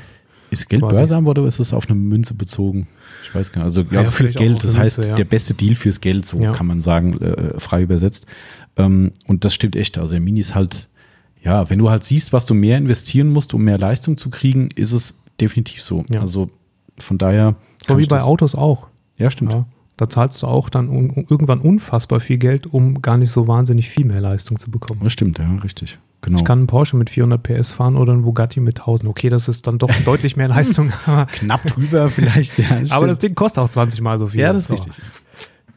[0.51, 0.97] ist Geld quasi.
[0.97, 2.87] Börse haben oder ist es auf eine Münze bezogen?
[3.23, 3.65] Ich weiß gar nicht.
[3.65, 5.17] Also, ja, also fürs Geld, das eine heißt, Münze, ja.
[5.17, 6.53] der beste Deal fürs Geld, so Ja.
[6.53, 8.27] kann man sagen, äh, frei übersetzt.
[8.77, 9.97] Ähm, und das stimmt echt.
[9.99, 10.89] Also der Mini ist halt,
[11.47, 14.68] ja, wenn du halt siehst, was du mehr investieren musst, um mehr Leistung zu kriegen,
[14.74, 16.05] ist es definitiv so.
[16.12, 16.18] Ja.
[16.18, 16.51] Also
[16.98, 17.55] von daher.
[17.86, 18.89] So wie bei Autos auch.
[19.16, 19.52] Ja, stimmt.
[19.52, 19.64] Ja,
[19.97, 23.89] da zahlst du auch dann un irgendwann unfassbar viel Geld, um gar nicht so wahnsinnig
[23.89, 25.01] viel mehr Leistung zu bekommen.
[25.05, 26.01] Das stimmt, ja, richtig.
[26.23, 26.36] Genau.
[26.36, 29.09] Ich kann einen Porsche mit 400 PS fahren oder einen Bugatti mit 1000.
[29.09, 30.93] Okay, das ist dann doch deutlich mehr Leistung.
[31.06, 32.81] aber, knapp drüber vielleicht, ja.
[32.90, 34.40] aber das Ding kostet auch 20 Mal so viel.
[34.40, 34.97] Ja, das ist richtig.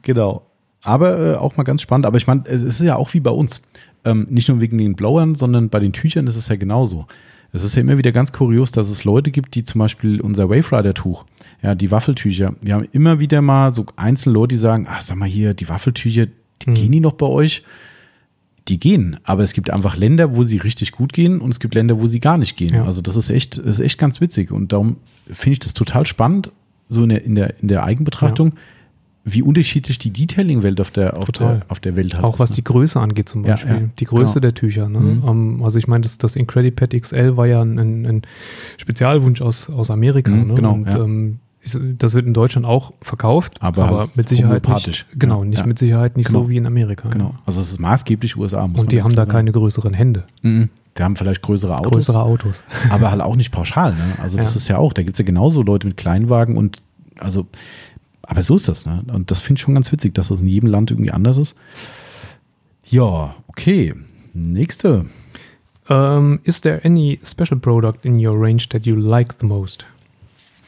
[0.02, 0.48] Genau.
[0.82, 2.08] Aber äh, auch mal ganz spannend.
[2.08, 3.62] Aber ich meine, es ist ja auch wie bei uns.
[4.06, 7.06] Ähm, nicht nur wegen den Blowern, sondern bei den Tüchern ist es ja genauso.
[7.52, 10.50] Es ist ja immer wieder ganz kurios, dass es Leute gibt, die zum Beispiel unser
[10.50, 11.26] Wave Rider Tuch,
[11.64, 12.54] ja, die Waffeltücher.
[12.62, 15.68] Wir haben immer wieder mal so einzelne Leute, die sagen, ach, sag mal hier, die
[15.68, 16.28] Waffeltücher,
[16.62, 16.74] die Mhm.
[16.76, 17.64] gehen die noch bei euch?
[18.68, 21.74] Die gehen, aber es gibt einfach Länder, wo sie richtig gut gehen und es gibt
[21.74, 22.74] Länder, wo sie gar nicht gehen.
[22.76, 22.86] Ja.
[22.86, 26.06] Also das ist echt, das ist echt ganz witzig und darum finde ich das total
[26.06, 26.52] spannend,
[26.88, 28.54] so in der, in der, in der Eigenbetrachtung,
[29.34, 31.58] wie unterschiedlich die Detailing-Welt auf der, auf, Total.
[31.60, 32.66] der, auf der Welt halt Auch was ist, die ne?
[32.66, 33.76] Größe angeht zum Ja, Beispiel.
[33.76, 34.42] ja, die Größe genau.
[34.42, 34.90] der Tücher.
[34.90, 35.00] Ne?
[35.00, 35.24] Mhm.
[35.28, 38.22] Ähm, also ich meine, das, das Incredipad XL war ja ein, ein, ein
[38.78, 40.32] Spezialwunsch aus, aus Amerika.
[40.32, 40.54] Mhm, ne?
[40.56, 41.04] genau, Und ja.
[41.04, 41.40] ähm,
[41.98, 45.60] das wird in Deutschland auch verkauft, Aber aber, halt mit Sicherheit nicht, genau, Ja, nicht
[45.60, 45.66] ja.
[45.66, 46.44] mit Sicherheit nicht Genau.
[46.44, 47.10] so wie in Amerika.
[47.10, 47.36] Genau.
[47.46, 49.32] Also es ist maßgeblich USA, muss Und die haben da sagen.
[49.32, 50.70] keine größeren Hände, Mhm.
[50.98, 52.64] Die haben vielleicht größere Autos, größere Autos.
[52.90, 53.92] aber halt auch nicht pauschal.
[53.94, 54.00] Ne?
[54.22, 54.58] Also das Ja.
[54.58, 56.82] ist ja auch, da gibt es ja genauso Leute mit Kleinwagen und
[57.20, 57.48] also,
[58.30, 58.86] aber so ist das.
[58.86, 59.04] Ne?
[59.12, 61.56] Und das finde ich schon ganz witzig, dass das in jedem Land irgendwie anders ist.
[62.86, 63.96] Ja, okay.
[64.34, 65.06] Nächste.
[65.90, 69.84] Um, is there any special product in your range that you like the most?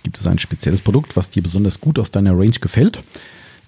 [0.02, 3.04] Gibt es ein spezielles Produkt, was dir besonders gut aus deiner Range gefällt?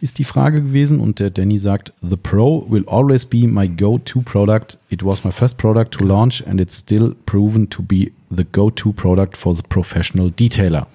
[0.01, 0.99] Ist die Frage gewesen.
[0.99, 4.79] Und der Danny sagt, The Pro will always be my go-to product.
[4.89, 8.91] It was my first product to launch and it's still proven to be the go-to
[8.91, 10.87] product for the professional detailer.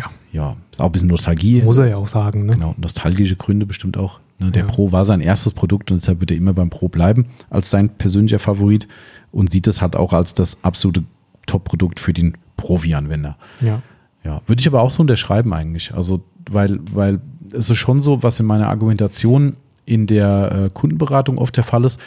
[0.00, 1.62] Ja, Ja, ist auch ein bisschen Nostalgie.
[1.62, 2.46] muss er ja auch sagen.
[2.46, 2.52] Ne?
[2.54, 4.20] Genau, nostalgische Gründe bestimmt auch.
[4.38, 4.68] Ne, der Ja.
[4.68, 7.88] Pro war sein erstes Produkt und deshalb wird er immer beim Pro bleiben als sein
[7.90, 8.88] persönlicher Favorit
[9.32, 11.04] und sieht es halt auch als das absolute
[11.46, 13.36] Top-Produkt für den Profi-Anwender.
[13.60, 13.82] Ja.
[14.24, 15.94] Ja, würde ich aber auch so unterschreiben eigentlich.
[15.94, 17.20] Also, weil, weil
[17.52, 19.56] es ist schon so, was in meiner Argumentation
[19.86, 22.00] in der äh, Kundenberatung oft der Fall ist,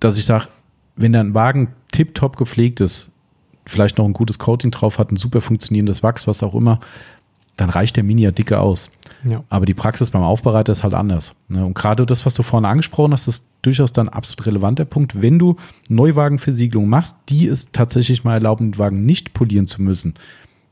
[0.00, 0.46] dass ich sage,
[0.94, 3.10] wenn der Wagen tiptop gepflegt ist,
[3.66, 6.80] vielleicht noch ein gutes Coating drauf hat, ein super funktionierendes Wachs, was auch immer,
[7.56, 8.90] dann reicht der Mini ja dicke aus.
[9.24, 9.42] Ja.
[9.48, 11.34] Aber die Praxis beim Aufbereiter ist halt anders.
[11.48, 11.64] Ne?
[11.64, 15.20] Und gerade das, was du vorne angesprochen hast, ist durchaus dann absolut relevanter Punkt.
[15.22, 15.56] Wenn du
[15.88, 20.14] Neuwagenversiegelung machst, die es tatsächlich mal erlauben, den Wagen nicht polieren zu müssen,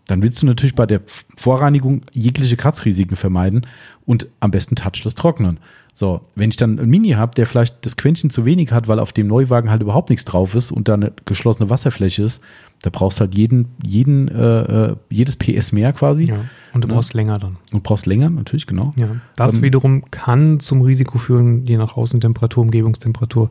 [0.06, 1.00] dann willst du natürlich bei der
[1.36, 3.66] Vorreinigung jegliche Kratzrisiken vermeiden
[4.04, 5.58] und am besten touchless trocknen.
[5.96, 8.98] So, wenn ich dann einen Mini habe, der vielleicht das Quäntchen zu wenig hat, weil
[8.98, 12.42] auf dem Neuwagen halt überhaupt nichts drauf ist und da eine geschlossene Wasserfläche ist,
[12.82, 16.24] da brauchst du halt jeden, jeden, äh, äh jedes PS mehr quasi.
[16.24, 16.40] Ja.
[16.72, 16.94] Und du Ne?
[16.94, 17.58] brauchst länger dann.
[17.72, 18.90] Und brauchst länger, natürlich, genau.
[18.96, 19.06] Ja.
[19.36, 23.50] Das Ähm, wiederum kann zum Risiko führen, je nach Außentemperatur, Umgebungstemperatur,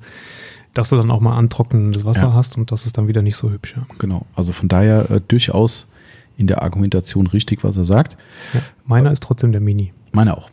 [0.74, 2.34] dass du dann auch mal antrocknendes Wasser Ja.
[2.34, 3.76] hast und das ist dann wieder nicht so hübsch.
[3.78, 3.86] Ja.
[4.00, 4.26] Genau.
[4.36, 5.88] Also von daher äh, durchaus
[6.36, 8.18] in der Argumentation richtig, was er sagt.
[8.54, 8.60] Ja.
[8.86, 9.94] Meiner ist trotzdem der Mini.
[10.12, 10.50] Meine auch.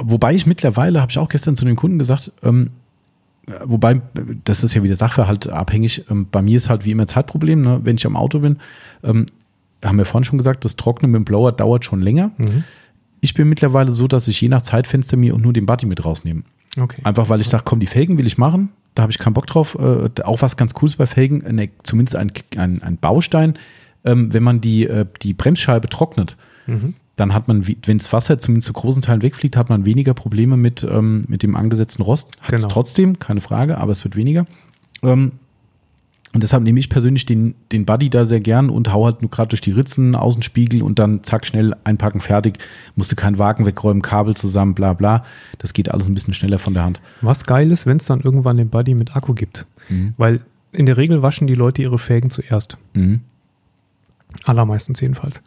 [0.00, 2.70] Wobei ich mittlerweile, habe ich auch gestern zu den Kunden gesagt, ähm,
[3.46, 4.00] äh, wobei,
[4.44, 6.04] das ist ja wieder Sachverhalt abhängig.
[6.10, 7.80] Ähm, bei mir ist halt wie immer Zeitproblem, ne?
[7.84, 8.58] wenn ich am Auto bin.
[9.02, 9.26] Ähm,
[9.84, 12.30] haben wir vorhin schon gesagt, das Trocknen mit dem Blower dauert schon länger.
[12.38, 12.64] Mhm.
[13.20, 16.42] Ich bin mittlerweile so, dass ich je nach Zeitfenster mir nur den Buddy mit rausnehme.
[16.78, 17.00] Okay.
[17.04, 18.70] Einfach weil ich sage, komm, die Felgen will ich machen.
[18.94, 19.76] Da habe ich keinen Bock drauf.
[19.78, 23.54] Äh, auch was ganz Cooles bei Felgen, eine, zumindest ein, ein, ein Baustein,
[24.04, 26.94] ähm, wenn man die, äh, die Bremsscheibe trocknet, Mhm.
[27.16, 30.56] Dann hat man, wenn das Wasser zumindest zu großen Teilen wegfliegt, hat man weniger Probleme
[30.56, 32.30] mit, ähm, mit dem angesetzten Rost.
[32.42, 32.72] Hat es Genau.
[32.74, 34.46] trotzdem, keine Frage, aber es wird weniger.
[35.02, 35.32] Ähm,
[36.32, 39.30] und deshalb nehme ich persönlich den, den Buddy da sehr gern und hau halt nur
[39.30, 42.58] gerade durch die Ritzen, Außenspiegel und dann zack, schnell einpacken, fertig.
[42.96, 45.24] Musste keinen Wagen wegräumen, Kabel zusammen, bla bla.
[45.58, 47.00] Das geht alles ein bisschen schneller von der Hand.
[47.20, 49.64] Was geil ist, wenn es dann irgendwann den Buddy mit Akku gibt.
[49.88, 50.14] Mhm.
[50.16, 50.40] Weil
[50.72, 52.78] in der Regel waschen die Leute ihre Felgen zuerst.
[52.94, 53.20] Mhm.
[54.44, 55.40] Allermeistens jedenfalls.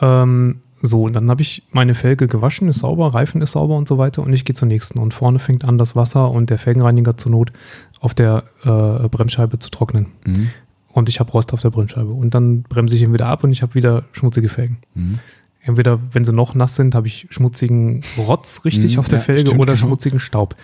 [0.00, 3.86] Ähm, so, und dann habe ich meine Felge gewaschen, ist sauber, Reifen ist sauber und
[3.86, 4.98] so weiter und ich gehe zur nächsten.
[4.98, 7.52] Und vorne fängt an, das Wasser und der Felgenreiniger zur Not
[8.00, 10.06] auf der äh, Bremsscheibe zu trocknen.
[10.24, 10.50] Mhm.
[10.92, 12.12] Und ich habe Rost auf der Bremsscheibe.
[12.12, 14.78] Und dann bremse ich ihn wieder ab und ich habe wieder schmutzige Felgen.
[14.94, 15.20] Mhm.
[15.64, 19.24] Entweder, wenn sie noch nass sind, habe ich schmutzigen Rotz richtig Mhm, auf der ja,
[19.24, 19.86] Felge stimmt, oder genau.
[19.86, 20.56] schmutzigen Staub.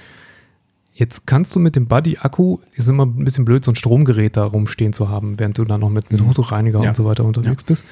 [1.00, 4.42] Jetzt kannst du mit dem Buddy-Akku, ist immer ein bisschen blöd, so ein Stromgerät da
[4.42, 6.26] rumstehen zu haben, während du dann noch mit, mit Mhm.
[6.26, 6.88] Hochdruckreiniger Ja.
[6.88, 7.84] und so weiter unterwegs bist.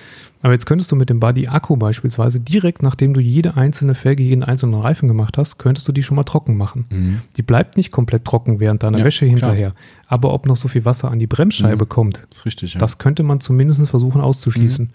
[0.42, 4.42] Aber jetzt könntest du mit dem Buddy-Akku beispielsweise direkt, nachdem du jede einzelne Felge, jeden
[4.42, 6.86] einzelnen Reifen gemacht hast, könntest du die schon mal trocken machen.
[6.90, 7.20] Mhm.
[7.36, 9.30] Die bleibt nicht komplett trocken während deiner Ja, Wäsche klar.
[9.36, 9.74] hinterher.
[10.08, 11.88] Aber ob noch so viel Wasser an die Bremsscheibe Mhm.
[11.88, 12.80] kommt, Das richtig, ja.
[12.80, 14.90] das könnte man zumindest versuchen auszuschließen.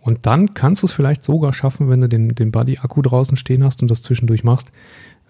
[0.00, 3.62] Und dann kannst du es vielleicht sogar schaffen, wenn du den, den Buddy-Akku draußen stehen
[3.62, 4.72] hast und das zwischendurch machst,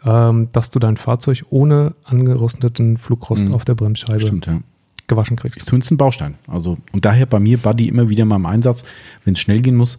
[0.05, 3.55] ähm, dass du dein Fahrzeug ohne angerosteten Flugrost Mhm.
[3.55, 4.61] auf der Bremsscheibe Stimmt, ja.
[5.07, 5.63] gewaschen Ist kriegst.
[5.67, 6.35] zumindest ein Baustein.
[6.47, 8.85] Also, und daher bei mir Buddy immer wieder mal im Einsatz.
[9.25, 9.99] Wenn es schnell gehen muss,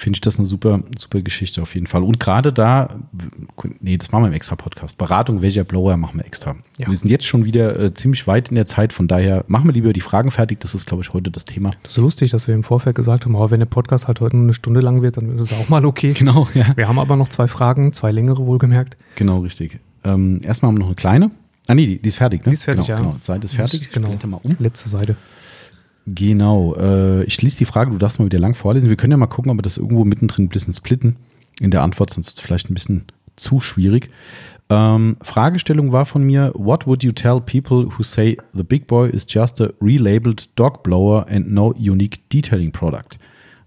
[0.00, 2.02] finde ich das eine super, super Geschichte auf jeden Fall.
[2.02, 2.96] Und gerade da,
[3.80, 4.96] nee, das machen wir im extra Podcast.
[4.96, 6.56] Beratung, welcher Blower machen wir extra.
[6.78, 6.88] Ja.
[6.88, 9.74] Wir sind jetzt schon wieder äh, ziemlich weit in der Zeit, von daher machen wir
[9.74, 10.60] lieber die Fragen fertig.
[10.60, 11.72] Das ist, glaube ich, heute das Thema.
[11.82, 14.36] Das ist lustig, dass wir im Vorfeld gesagt haben, oh, wenn der Podcast halt heute
[14.36, 16.14] nur eine Stunde lang wird, dann ist es auch mal okay.
[16.20, 16.76] Genau, ja.
[16.76, 18.96] Wir haben aber noch zwei Fragen, zwei längere wohlgemerkt.
[19.16, 19.80] Genau, richtig.
[20.02, 21.30] Ähm, erstmal haben wir noch eine kleine.
[21.66, 22.50] Ah, nee, die, die ist fertig, ne?
[22.50, 23.04] Die ist fertig, genau, ja.
[23.04, 23.82] Genau, Seite ist fertig.
[23.82, 24.08] Ich Genau.
[24.26, 24.56] mal um.
[24.58, 25.16] Letzte Seite.
[26.06, 26.74] Genau.
[26.76, 28.88] Äh, ich schließe die Frage, du darfst mal wieder lang vorlesen.
[28.88, 31.16] Wir können ja mal gucken, ob wir das irgendwo mittendrin ein bisschen splitten
[31.60, 33.04] in der Antwort, sonst ist es vielleicht ein bisschen
[33.36, 34.10] zu schwierig.
[34.70, 39.10] Ähm, Fragestellung war von mir, what would you tell people who say the Big Boy
[39.10, 43.18] is just a relabeled dog blower and no unique detailing product?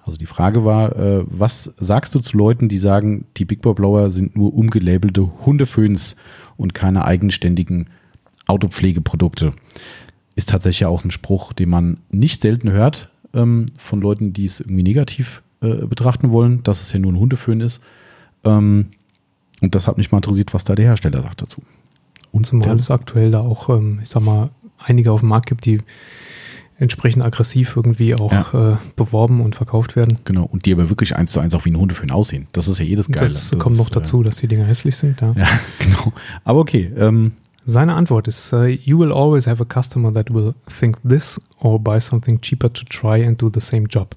[0.06, 3.74] Also die Frage war, äh, was sagst du zu Leuten, die sagen, die Big Boy
[3.74, 6.16] Blower sind nur umgelabelte Hundeföhns
[6.58, 7.88] und keine eigenständigen
[8.48, 9.54] Autopflegeprodukte?
[10.36, 14.60] Ist tatsächlich auch ein Spruch, den man nicht selten hört ähm, von Leuten, die es
[14.60, 17.82] irgendwie negativ äh, betrachten wollen, dass es ja nur ein Hundeföhn ist.
[18.44, 18.88] Ähm,
[19.62, 21.62] und das hat mich mal interessiert, was da der Hersteller sagt dazu.
[22.32, 24.50] Und zumal es aktuell da auch, ähm, ich sag mal,
[24.80, 25.80] einige auf dem Markt gibt, die
[26.80, 30.20] entsprechend aggressiv irgendwie auch äh, beworben und verkauft werden.
[30.26, 30.44] Genau.
[30.44, 32.48] Und die aber wirklich eins zu eins auch wie ein Hundeföhn aussehen.
[32.52, 33.28] Das ist ja jedes Und Geile.
[33.28, 35.22] das kommt noch ist, äh, dazu, dass die Dinger hässlich sind.
[35.22, 35.34] Ja.
[35.38, 35.48] Ja,
[35.80, 36.14] genau.
[36.44, 36.92] Aber okay.
[36.98, 37.34] Ähm,
[37.66, 41.80] Seine Antwort ist, uh, you will always have a customer that will think this or
[41.80, 44.16] buy something cheaper to try and do the same job.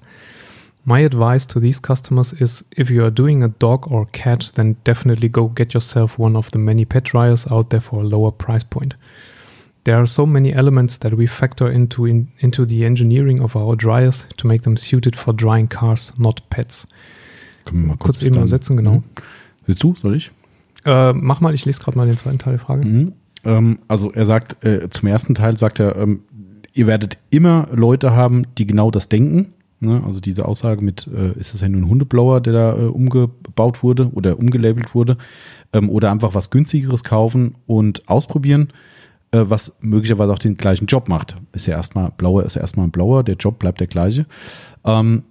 [0.83, 4.77] My advice to these customers is if you are doing a dog or cat, then
[4.85, 8.31] definitely go get yourself one of the many pet dryers out there for a lower
[8.31, 8.95] price point.
[9.83, 13.75] There are so many elements that we factor into in, into the engineering of our
[13.75, 16.87] dryers to make them suited for drying cars, not pets.
[17.65, 18.95] können wir mal Kurz bis eben übersetzen, genau.
[18.95, 19.03] Mhm.
[19.65, 19.95] Willst du?
[19.95, 20.31] Soll ich?
[20.85, 22.85] Äh, mach mal, ich lese gerade mal den zweiten Teil der Frage.
[22.85, 23.13] Mhm.
[23.47, 26.19] Ähm, also er sagt, äh, zum ersten Teil sagt er, ähm,
[26.73, 29.53] ihr werdet immer Leute haben, die genau das denken.
[29.79, 30.03] Ne?
[30.05, 33.81] Also diese Aussage mit, äh, ist es ja nur ein Hundeblower, der da äh, umgebaut
[33.83, 35.17] wurde oder umgelabelt wurde,
[35.73, 38.73] ähm, oder einfach was günstigeres kaufen und ausprobieren,
[39.31, 41.35] äh, was möglicherweise auch den gleichen Job macht.
[41.53, 44.25] Ist ja erstmal, Blower ist erstmal ein Blower, der Job bleibt der gleiche.
[44.83, 45.23] Ähm,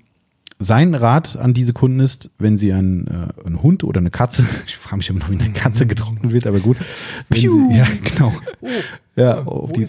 [0.58, 4.44] sein Rat an diese Kunden ist, wenn sie einen, äh, einen Hund oder eine Katze,
[4.66, 6.78] ich frage mich immer noch, wie eine Katze getrocknet wird, aber gut.
[7.30, 8.32] Sie, ja, genau.
[8.60, 8.68] Oh,
[9.16, 9.86] ja, auf die,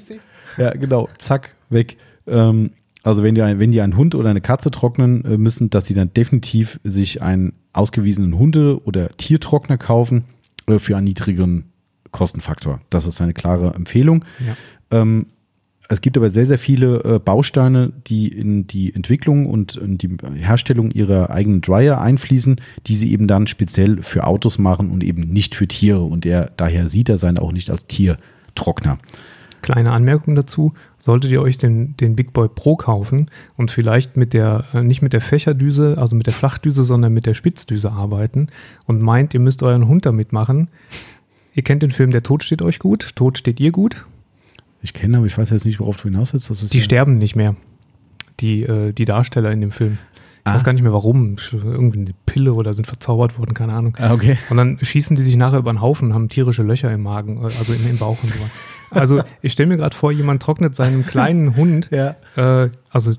[0.58, 1.98] ja, genau, zack, weg.
[2.26, 2.72] Ähm,
[3.04, 5.94] also wenn die, wenn die einen Hund oder eine Katze trocknen äh, müssen, dass sie
[5.94, 10.26] dann definitiv sich einen ausgewiesenen Hunde- oder Tiertrockner kaufen
[10.68, 11.72] äh, für einen niedrigeren
[12.12, 12.82] Kostenfaktor.
[12.90, 14.26] Das ist eine klare Empfehlung.
[14.46, 14.58] Ja.
[15.00, 15.28] Ähm,
[15.90, 20.18] es gibt aber sehr, sehr viele äh, Bausteine, die in die Entwicklung und in die
[20.36, 25.30] Herstellung ihrer eigenen Dryer einfließen, die sie eben dann speziell für Autos machen und eben
[25.30, 26.02] nicht für Tiere.
[26.02, 28.98] Und er, daher sieht er seine auch nicht als Tiertrockner.
[29.62, 34.34] Kleine Anmerkung dazu, solltet ihr euch den, den Big Boy Pro kaufen und vielleicht mit
[34.34, 38.48] der, äh, nicht mit der Fächerdüse, also mit der Flachdüse, sondern mit der Spitzdüse arbeiten
[38.86, 40.68] und meint, ihr müsst euren Hund damit machen.
[41.54, 44.06] Ihr kennt den Film Der Tod steht euch gut, Tod steht ihr gut.
[44.82, 46.50] Ich kenne, aber ich weiß jetzt nicht, worauf du hinaus willst.
[46.50, 47.56] Das ist Die ja, sterben nicht mehr.
[48.40, 49.98] Die, äh, die Darsteller in dem Film.
[50.42, 50.54] Ich Ah.
[50.56, 51.36] weiß gar nicht mehr warum.
[51.52, 53.98] Irgendwie eine Pille oder sind verzaubert worden, keine Ahnung.
[54.00, 54.38] Ah, okay.
[54.50, 57.46] Und dann schießen die sich nachher über den Haufen, haben tierische Löcher im Magen, äh,
[57.46, 58.52] also im, im Bauch und so weiter.
[58.92, 62.16] Also ich stelle mir gerade vor, jemand trocknet seinem kleinen Hund, Ja.
[62.38, 63.12] äh, also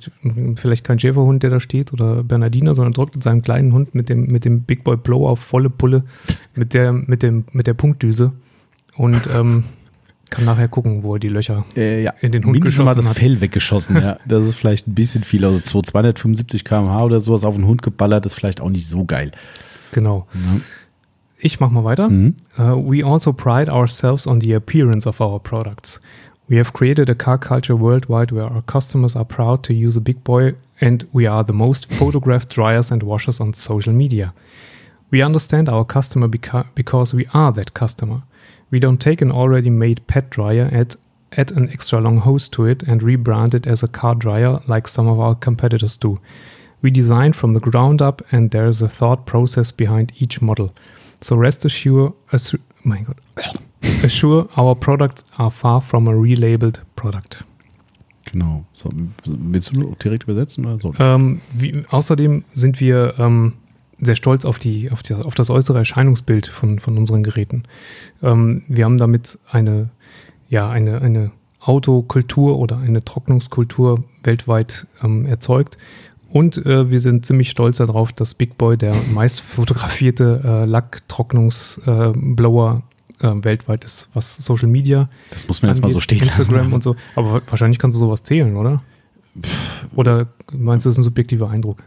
[0.54, 4.26] vielleicht kein Schäferhund, der da steht oder Bernardiner, sondern trocknet seinem kleinen Hund mit dem,
[4.28, 6.04] mit dem Big Boy Blow auf volle Pulle,
[6.54, 8.32] mit der, mit dem, mit der Punktdüse
[8.96, 9.64] und ähm,
[10.30, 12.12] kann nachher gucken, wo er die Löcher Äh, ja.
[12.20, 13.16] in den Hund Mindestens mal geschossen das hat.
[13.18, 14.16] Fell weggeschossen, ja.
[14.26, 15.44] Das ist vielleicht ein bisschen viel.
[15.44, 19.30] Also 275 km/h oder sowas auf den Hund geballert, ist vielleicht auch nicht so geil.
[19.92, 20.26] Genau.
[20.34, 20.60] Ja.
[21.40, 22.08] Ich mach mal weiter.
[22.08, 22.34] Mhm.
[22.58, 26.00] Uh, we also pride ourselves on the appearance of our products.
[26.48, 30.00] We have created a car culture worldwide where our customers are proud to use a
[30.02, 34.32] big boy and we are the most photographed dryers and washers on social media.
[35.12, 38.22] We understand our customer beca because we are that customer.
[38.70, 40.96] We don't take an already made pet dryer and
[41.32, 44.88] add an extra long hose to it and rebrand it as a car dryer like
[44.88, 46.20] some of our competitors do.
[46.82, 50.72] We design from the ground up and there is a thought process behind each model.
[51.20, 53.18] So rest assure, assu mein Gott,
[54.04, 57.42] assure our products are far from a relabeled product.
[58.30, 58.64] Genau.
[58.72, 58.90] So,
[59.24, 60.94] willst du direkt übersetzen oder so?
[60.98, 63.54] Ähm, wie, außerdem sind wir ähm,
[64.00, 67.62] sehr stolz auf, die, auf, die, auf das äußere Erscheinungsbild von, von unseren Geräten.
[68.22, 69.90] Ähm, wir haben damit eine,
[70.48, 71.30] ja, eine, eine
[71.60, 75.76] Autokultur oder eine Trocknungskultur weltweit ähm, erzeugt.
[76.30, 82.82] Und äh, wir sind ziemlich stolz darauf, dass Big Boy der meist fotografierte äh, Lacktrocknungsblower
[83.20, 86.58] äh, äh, weltweit ist, was Social Media Das muss man jetzt mal so stehen Instagram
[86.64, 86.74] lassen.
[86.74, 86.96] und so.
[87.16, 88.82] Aber wa- wahrscheinlich kannst du sowas zählen, oder?
[89.94, 91.82] Oder meinst du, das ist ein subjektiver Eindruck?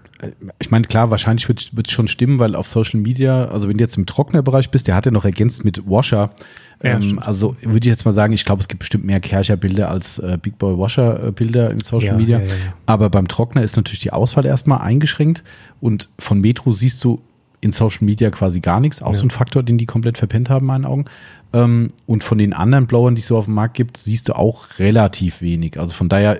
[0.59, 3.83] Ich meine, klar, wahrscheinlich wird es schon stimmen, weil auf Social Media, also wenn du
[3.83, 6.31] jetzt im Trocknerbereich bist, der hat ja noch ergänzt mit Washer.
[6.83, 9.89] Ja, ähm, also würde ich jetzt mal sagen, ich glaube, es gibt bestimmt mehr Kercher-Bilder
[9.89, 12.39] als äh, Big Boy Washer-Bilder im Social Ja, Media.
[12.39, 12.45] ja.
[12.85, 15.43] Aber beim Trockner ist natürlich die Auswahl erstmal eingeschränkt
[15.79, 17.21] und von Metro siehst du
[17.59, 20.63] in Social Media quasi gar nichts, auch so ein Faktor, den die komplett verpennt haben,
[20.63, 21.05] in meinen Augen.
[21.53, 24.33] Ähm, und von den anderen Blowern, die es so auf dem Markt gibt, siehst du
[24.33, 25.79] auch relativ wenig.
[25.79, 26.39] Also von daher,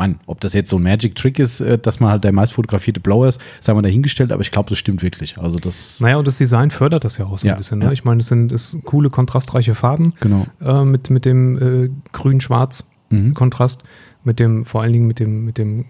[0.00, 2.52] meine, ob das jetzt so ein Magic Trick ist, äh, dass man halt der meist
[2.54, 5.38] fotografierte Blower ist, sei mal dahingestellt, aber ich glaube, das stimmt wirklich.
[5.38, 7.78] Also das, Naja, und das Design fördert das ja auch so Ja, ein bisschen.
[7.78, 7.84] Ne?
[7.84, 7.92] ja.
[7.92, 10.46] Ich meine, es sind es coole, kontrastreiche Farben genau.
[10.60, 12.02] äh, mit, mit dem äh, Mhm.
[12.12, 13.82] grün-schwarz-Kontrast,
[14.24, 15.84] mit dem, vor allen Dingen mit dem, mit dem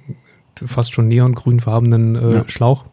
[0.54, 2.44] fast schon neongrünfarbenen äh, Ja.
[2.48, 2.84] Schlauch.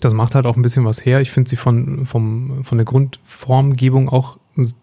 [0.00, 1.20] Das macht halt auch ein bisschen was her.
[1.20, 4.38] Ich finde sie von, vom, von der Grundformgebung auch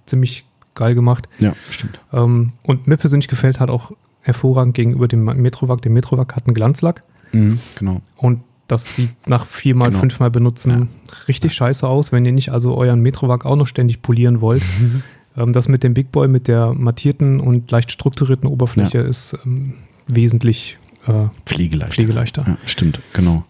[0.05, 0.45] ziemlich
[0.75, 1.27] geil gemacht.
[1.39, 1.99] Ja, stimmt.
[2.13, 3.91] Ähm, und mir persönlich gefällt halt auch
[4.21, 5.81] hervorragend gegenüber dem Metrovac.
[5.81, 7.03] Der Metrovac hat einen Glanzlack.
[7.31, 8.01] Mhm, genau.
[8.17, 9.99] Und das sieht nach viermal, Genau.
[10.01, 10.89] fünfmal benutzen
[11.27, 14.61] richtig scheiße aus, wenn ihr nicht also euren Metrovac auch noch ständig polieren wollt.
[15.37, 19.75] ähm, das mit dem Big Boy, mit der mattierten und leicht strukturierten Oberfläche ist ähm,
[20.07, 20.77] wesentlich
[21.07, 21.93] äh, Pflegeleicht.
[21.93, 22.43] pflegeleichter.
[22.45, 23.45] Ja, stimmt, genau.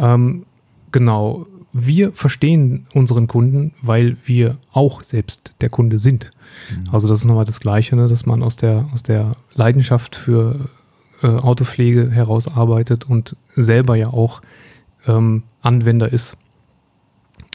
[0.00, 0.44] Ähm,
[0.90, 1.46] genau.
[1.72, 6.30] Wir verstehen unseren Kunden, weil wir auch selbst der Kunde sind.
[6.90, 10.68] Also das ist nochmal das Gleiche, ne, dass man aus der, aus der Leidenschaft für
[11.22, 14.40] äh, Autopflege herausarbeitet und selber ja auch
[15.06, 16.36] ähm, Anwender ist.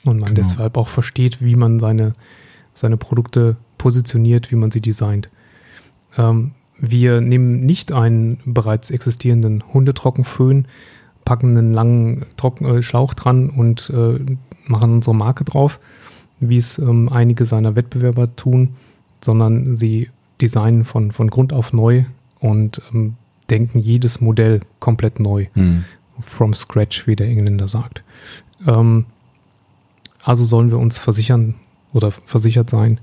[0.05, 0.35] Und man Genau.
[0.35, 2.13] deshalb auch versteht, wie man seine,
[2.75, 5.29] seine Produkte positioniert, wie man sie designt.
[6.17, 10.67] Ähm, wir nehmen nicht einen bereits existierenden Hundetrockenföhn,
[11.25, 14.19] packen einen langen Trocken äh, Schlauch dran und äh,
[14.65, 15.79] machen unsere Marke drauf,
[16.39, 18.75] wie es ähm, einige seiner Wettbewerber tun,
[19.21, 20.09] sondern sie
[20.41, 22.03] designen von, von Grund auf neu
[22.39, 23.15] und ähm,
[23.49, 25.47] denken jedes Modell komplett neu.
[25.55, 25.85] Mhm.
[26.19, 28.03] from scratch, wie der Engländer sagt.
[28.67, 29.05] Ähm,
[30.23, 31.55] also sollen wir uns versichern
[31.91, 32.99] oder versichert sein,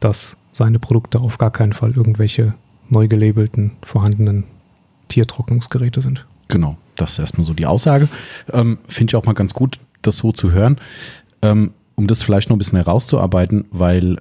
[0.00, 2.54] dass seine Produkte auf gar keinen Fall irgendwelche
[2.88, 4.44] neu gelabelten vorhandenen
[5.08, 6.26] Tiertrocknungsgeräte sind.
[6.54, 8.08] Genau, das ist erstmal so die Aussage.
[8.52, 10.78] Ähm, Finde ich auch mal ganz gut, das so zu hören.
[11.42, 14.18] Ähm, um das vielleicht noch ein bisschen herauszuarbeiten, weil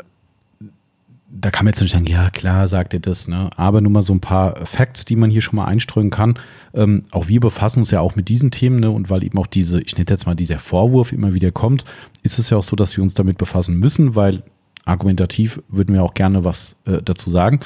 [1.29, 3.51] da kann man jetzt nicht sagen, ja klar, sagt ihr das, ne?
[3.55, 6.39] aber nur mal so ein paar Facts, die man hier schon mal einstreuen kann.
[6.73, 8.89] Ähm, auch wir befassen uns ja auch mit diesen Themen ne?
[8.89, 11.85] und weil eben auch diese, ich nenne jetzt mal dieser Vorwurf immer wieder kommt,
[12.23, 14.41] ist es ja auch so, dass wir uns damit befassen müssen, weil
[14.85, 17.61] argumentativ würden wir auch gerne was äh, dazu sagen,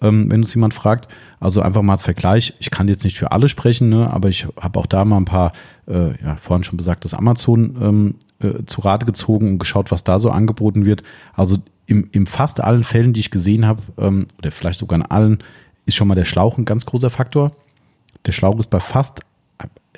[0.00, 1.08] ähm, wenn uns jemand fragt.
[1.40, 4.46] Also einfach mal als Vergleich, ich kann jetzt nicht für alle sprechen, ne, aber ich
[4.60, 5.52] habe auch da mal ein paar,
[5.88, 10.18] äh, ja, vorhin schon besagtes Amazon ähm, äh, zu Rate gezogen und geschaut, was da
[10.18, 11.02] so angeboten wird.
[11.34, 15.06] Also im, im fast allen Fällen, die ich gesehen habe, ähm, oder vielleicht sogar in
[15.06, 15.38] allen,
[15.86, 17.52] ist schon mal der Schlauch ein ganz großer Faktor.
[18.26, 19.20] Der Schlauch ist bei fast,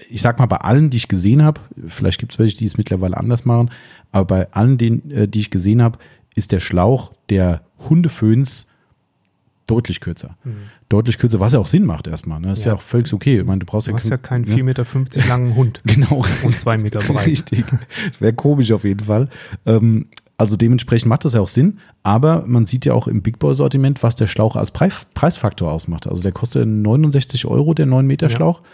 [0.09, 2.79] ich sag mal bei allen, die ich gesehen habe, vielleicht gibt es welche, die es
[2.79, 3.71] mittlerweile anders machen,
[4.11, 5.99] aber bei allen, den, äh, die ich gesehen habe,
[6.35, 8.67] ist der Schlauch der Hundeföhns
[9.67, 10.37] deutlich kürzer.
[10.45, 10.57] Mhm.
[10.89, 12.41] Deutlich kürzer, was ja auch Sinn macht erstmal.
[12.41, 12.49] Ne?
[12.49, 12.73] Das ist ja.
[12.73, 13.41] ja auch völlig okay.
[13.41, 15.81] Ich meine, du brauchst du ja, hast ja keinen 4,50 Meter langen Hund.
[15.85, 16.25] genau.
[16.43, 17.27] Und 2 Meter breit.
[17.27, 17.65] Richtig.
[18.19, 19.29] Wäre komisch auf jeden Fall.
[19.65, 20.07] Ähm,
[20.37, 23.55] also dementsprechend macht das ja auch Sinn, aber man sieht ja auch im Big Boy
[23.55, 26.09] Sortiment, was der Schlauch als Preis, Preisfaktor ausmacht.
[26.09, 28.61] Also der kostet 69 Euro, der 9 Meter Schlauch.
[28.61, 28.69] Ja.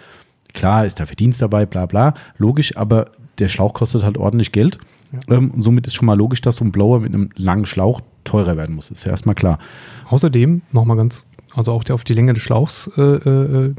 [0.55, 4.79] Klar ist da Verdienst dabei, bla bla, logisch, aber der Schlauch kostet halt ordentlich Geld.
[5.13, 5.37] Ja.
[5.37, 8.57] Ähm, somit ist schon mal logisch, dass so ein Blower mit einem langen Schlauch teurer
[8.57, 8.91] werden muss.
[8.91, 9.59] Ist ja erstmal klar.
[10.09, 13.75] Außerdem, nochmal ganz, also auch auf die Länge des Schlauchs, äh, äh,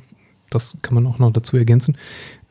[0.49, 1.97] das kann man auch noch dazu ergänzen.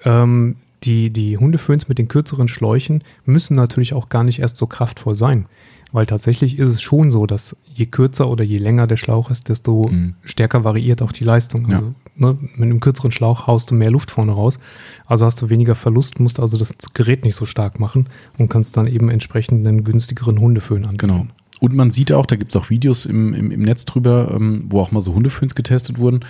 [0.04, 4.66] Ähm, die, die Hundeföhns mit den kürzeren Schläuchen müssen natürlich auch gar nicht erst so
[4.66, 5.46] kraftvoll sein.
[5.90, 9.48] Weil tatsächlich ist es schon so, dass je kürzer oder je länger der Schlauch ist,
[9.48, 10.14] desto mhm.
[10.22, 11.66] stärker variiert auch die Leistung.
[11.68, 12.26] Also ja.
[12.26, 14.58] ne, mit einem kürzeren Schlauch haust du mehr Luft vorne raus.
[15.06, 18.76] Also hast du weniger Verlust, musst also das Gerät nicht so stark machen und kannst
[18.76, 20.98] dann eben entsprechend einen günstigeren Hundeföhn anbieten.
[20.98, 21.26] Genau.
[21.60, 24.66] Und man sieht auch, da gibt es auch Videos im, im, im Netz drüber, ähm,
[24.68, 26.20] wo auch mal so Hundeföhns getestet wurden.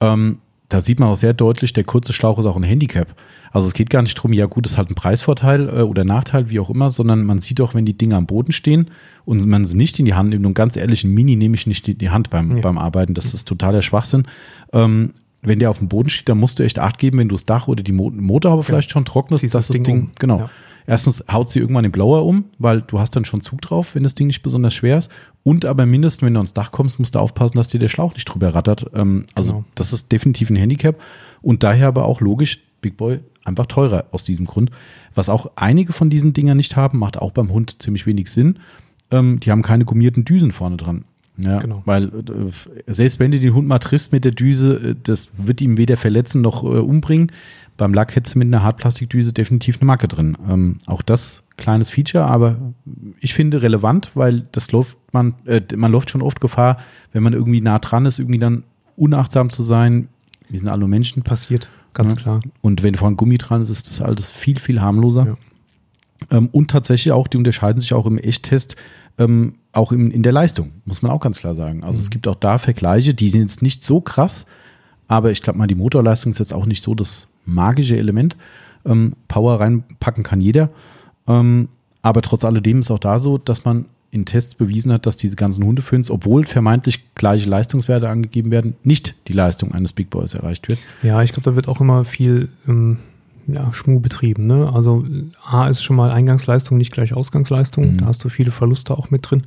[0.00, 0.38] Ähm,
[0.68, 3.14] da sieht man auch sehr deutlich, der kurze Schlauch ist auch ein Handicap.
[3.52, 6.04] Also es geht gar nicht darum, ja gut, das ist halt ein Preisvorteil äh, oder
[6.04, 8.90] Nachteil, wie auch immer, sondern man sieht auch, wenn die Dinge am Boden stehen
[9.24, 11.66] und man sie nicht in die Hand nimmt, und ganz ehrlich, ein Mini nehme ich
[11.66, 12.60] nicht in die Hand beim, ja.
[12.60, 14.26] beim Arbeiten, das ist totaler Schwachsinn.
[14.72, 15.12] Ähm,
[15.42, 17.46] wenn der auf dem Boden steht, dann musst du echt Acht geben, wenn du das
[17.46, 18.66] Dach oder die Motorhaube ja.
[18.66, 20.10] vielleicht schon trocknest, dass das, das Ding, Ding um.
[20.18, 20.38] genau.
[20.40, 20.50] Ja.
[20.88, 24.04] Erstens haut sie irgendwann den Blower um, weil du hast dann schon Zug drauf, wenn
[24.04, 25.10] das Ding nicht besonders schwer ist.
[25.42, 28.14] Und aber mindestens, wenn du ans Dach kommst, musst du aufpassen, dass dir der Schlauch
[28.14, 28.86] nicht drüber rattert.
[28.94, 29.64] Ähm, also genau.
[29.74, 31.00] das ist definitiv ein Handicap.
[31.42, 34.70] Und daher aber auch logisch, Big Boy einfach teurer aus diesem Grund.
[35.14, 38.58] Was auch einige von diesen Dingern nicht haben, macht auch beim Hund ziemlich wenig Sinn.
[39.10, 41.04] Ähm, die haben keine gummierten Düsen vorne dran.
[41.38, 41.82] Ja, genau.
[41.84, 45.60] Weil äh, selbst wenn du den Hund mal triffst mit der Düse, äh, das wird
[45.60, 47.30] ihm weder verletzen noch äh, umbringen.
[47.76, 50.36] Beim Lack hättest du mit einer Hartplastikdüse definitiv eine Macke drin.
[50.48, 52.56] Ähm, auch das kleines Feature, aber
[53.20, 56.78] ich finde relevant, weil das läuft man, äh, man läuft schon oft Gefahr,
[57.12, 58.64] wenn man irgendwie nah dran ist, irgendwie dann
[58.96, 60.08] unachtsam zu sein.
[60.48, 61.22] Wir sind alle Menschen.
[61.22, 61.68] Passiert.
[61.96, 62.18] Ganz ja.
[62.20, 62.40] klar.
[62.60, 65.26] Und wenn vorne Gummi dran ist, ist das alles viel, viel harmloser.
[66.30, 66.38] Ja.
[66.38, 68.76] Ähm, und tatsächlich auch, die unterscheiden sich auch im Echttest,
[69.16, 71.82] ähm, auch in, in der Leistung, muss man auch ganz klar sagen.
[71.84, 72.02] Also mhm.
[72.02, 74.44] es gibt auch da Vergleiche, die sind jetzt nicht so krass,
[75.08, 78.36] aber ich glaube mal, die Motorleistung ist jetzt auch nicht so das magische Element.
[78.84, 80.68] Ähm, Power reinpacken kann jeder.
[81.26, 81.68] Ähm,
[82.02, 83.86] aber trotz alledem ist auch da so, dass man
[84.16, 89.14] in Tests bewiesen hat, dass diese ganzen Hundeföhns, obwohl vermeintlich gleiche Leistungswerte angegeben werden, nicht
[89.28, 90.78] die Leistung eines Big Boys erreicht wird.
[91.02, 92.98] Ja, ich glaube, da wird auch immer viel ähm,
[93.46, 94.46] ja, Schmuh betrieben.
[94.46, 94.72] Ne?
[94.72, 95.04] Also
[95.44, 97.92] A ist schon mal Eingangsleistung, nicht gleich Ausgangsleistung.
[97.92, 97.98] Mhm.
[97.98, 99.44] Da hast du viele Verluste auch mit drin.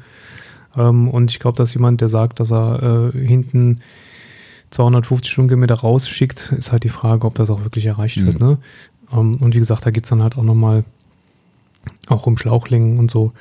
[0.78, 3.80] Ähm, und ich glaube, dass jemand, der sagt, dass er äh, hinten
[4.70, 8.26] 250 Stundenkilometer rausschickt, ist halt die Frage, ob das auch wirklich erreicht mhm.
[8.28, 8.40] wird.
[8.40, 8.58] Ne?
[9.12, 10.84] Ähm, und wie gesagt, da geht es dann halt auch nochmal
[12.08, 13.34] auch um Schlauchlängen und so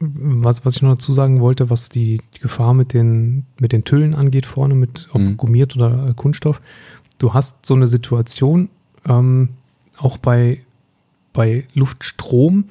[0.00, 3.84] was, was ich noch dazu sagen wollte, was die, die Gefahr mit den, mit den
[3.84, 5.36] Tüllen angeht, vorne, mit ob mhm.
[5.36, 6.60] gummiert oder äh, Kunststoff.
[7.18, 8.70] Du hast so eine Situation,
[9.06, 9.50] ähm,
[9.98, 10.62] auch bei,
[11.34, 12.64] bei Luftstrom,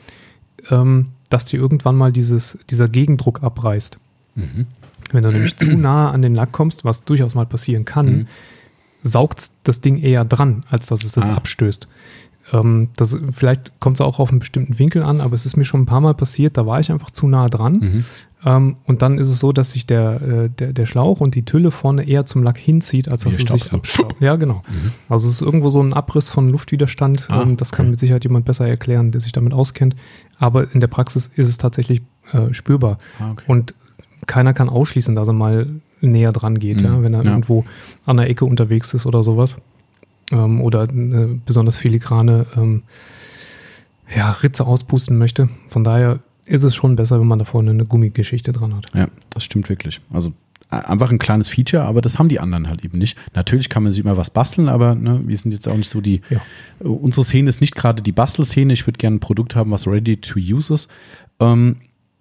[0.72, 4.00] ähm, dass dir irgendwann mal dieses, dieser Gegendruck abreißt.
[4.34, 4.66] Mhm.
[5.12, 8.28] Wenn du nämlich zu nah an den Lack kommst, was durchaus mal passieren kann, mhm.
[9.04, 11.36] saugt das Ding eher dran, als dass es das ah.
[11.36, 11.88] abstößt.
[12.52, 15.66] Ähm, das, vielleicht kommt es auch auf einen bestimmten Winkel an, aber es ist mir
[15.66, 17.74] schon ein paar Mal passiert, da war ich einfach zu nah dran.
[17.74, 18.06] Mhm.
[18.46, 21.44] Ähm, und dann ist es so, dass sich der, äh, der, der Schlauch und die
[21.44, 24.16] Tülle vorne eher zum Lack hinzieht, als dass es sich abstaubt.
[24.22, 24.64] Ja, genau.
[24.68, 24.92] Mhm.
[25.10, 27.30] Also es ist irgendwo so ein Abriss von Luftwiderstand.
[27.30, 27.78] Ah, ähm, das okay.
[27.78, 29.96] kann mit Sicherheit jemand besser erklären, der sich damit auskennt.
[30.38, 32.02] Aber in der Praxis ist es tatsächlich
[32.32, 32.98] äh, spürbar.
[33.20, 33.44] Ah, okay.
[33.48, 33.74] Und
[34.26, 35.68] keiner kann ausschließen, dass er mal
[36.02, 36.86] näher dran geht, mhm.
[36.86, 37.32] ja, wenn er ja.
[37.32, 37.66] irgendwo
[38.06, 39.58] an der Ecke unterwegs ist oder sowas.
[40.32, 42.84] Ähm, oder eine besonders filigrane ähm,
[44.16, 45.50] ja, Ritze auspusten möchte.
[45.68, 48.88] Von daher ist es schon besser, wenn man da vorne eine Gummigeschichte dran hat.
[48.96, 50.02] Ja, das stimmt wirklich.
[50.12, 50.34] Also
[50.70, 53.18] einfach ein kleines Feature, aber das haben die anderen halt eben nicht.
[53.34, 56.02] Natürlich kann man sich immer was basteln, aber ne, wir sind jetzt auch nicht so
[56.02, 56.22] die.
[56.30, 56.42] Ja.
[56.80, 58.74] Unsere Szene ist nicht gerade die Bastelszene.
[58.74, 60.90] Ich würde gerne ein Produkt haben, was ready to use ist.
[61.40, 61.78] Ähm,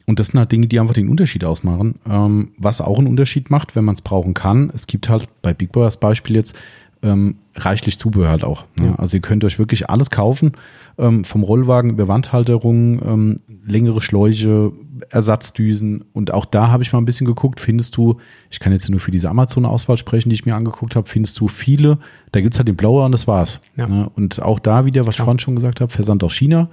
[0.06, 1.96] und das sind halt Dinge, die einfach den Unterschied ausmachen.
[2.08, 4.70] Ähm, was auch einen Unterschied macht, wenn man es brauchen kann.
[4.74, 6.56] Es gibt halt bei Big Boy als Beispiel jetzt
[7.02, 8.64] ähm, reichlich Zubehör halt auch.
[8.76, 8.86] Ne?
[8.86, 8.94] Ja.
[8.96, 10.52] Also ihr könnt euch wirklich alles kaufen,
[10.98, 14.72] ähm, vom Rollwagen über Wandhalterungen, ähm, längere Schläuche,
[15.10, 18.16] Ersatzdüsen und auch da habe ich mal ein bisschen geguckt, findest du,
[18.50, 21.48] ich kann jetzt nur für diese Amazon-Auswahl sprechen, die ich mir angeguckt habe, findest du
[21.48, 21.98] viele,
[22.32, 23.60] da gibt es halt den Blower und das war's.
[23.76, 23.86] Ja.
[23.86, 24.10] Ne?
[24.14, 26.68] Und auch da wieder, was ich vorhin schon gesagt habe, Versand aus China,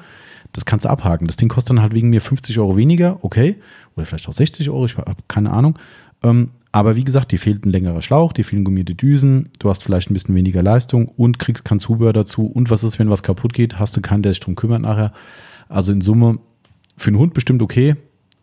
[0.53, 1.27] das kannst du abhaken.
[1.27, 3.57] Das Ding kostet dann halt wegen mir 50 Euro weniger, okay,
[3.95, 5.77] oder vielleicht auch 60 Euro, ich habe keine Ahnung.
[6.23, 9.81] Ähm, aber wie gesagt, dir fehlt ein längerer Schlauch, dir fehlen gummierte Düsen, du hast
[9.81, 12.47] vielleicht ein bisschen weniger Leistung und kriegst kein Zubehör dazu.
[12.47, 13.79] Und was ist, wenn was kaputt geht?
[13.79, 15.13] Hast du keinen, der sich drum kümmert nachher.
[15.69, 16.39] Also in Summe
[16.97, 17.95] für einen Hund bestimmt okay,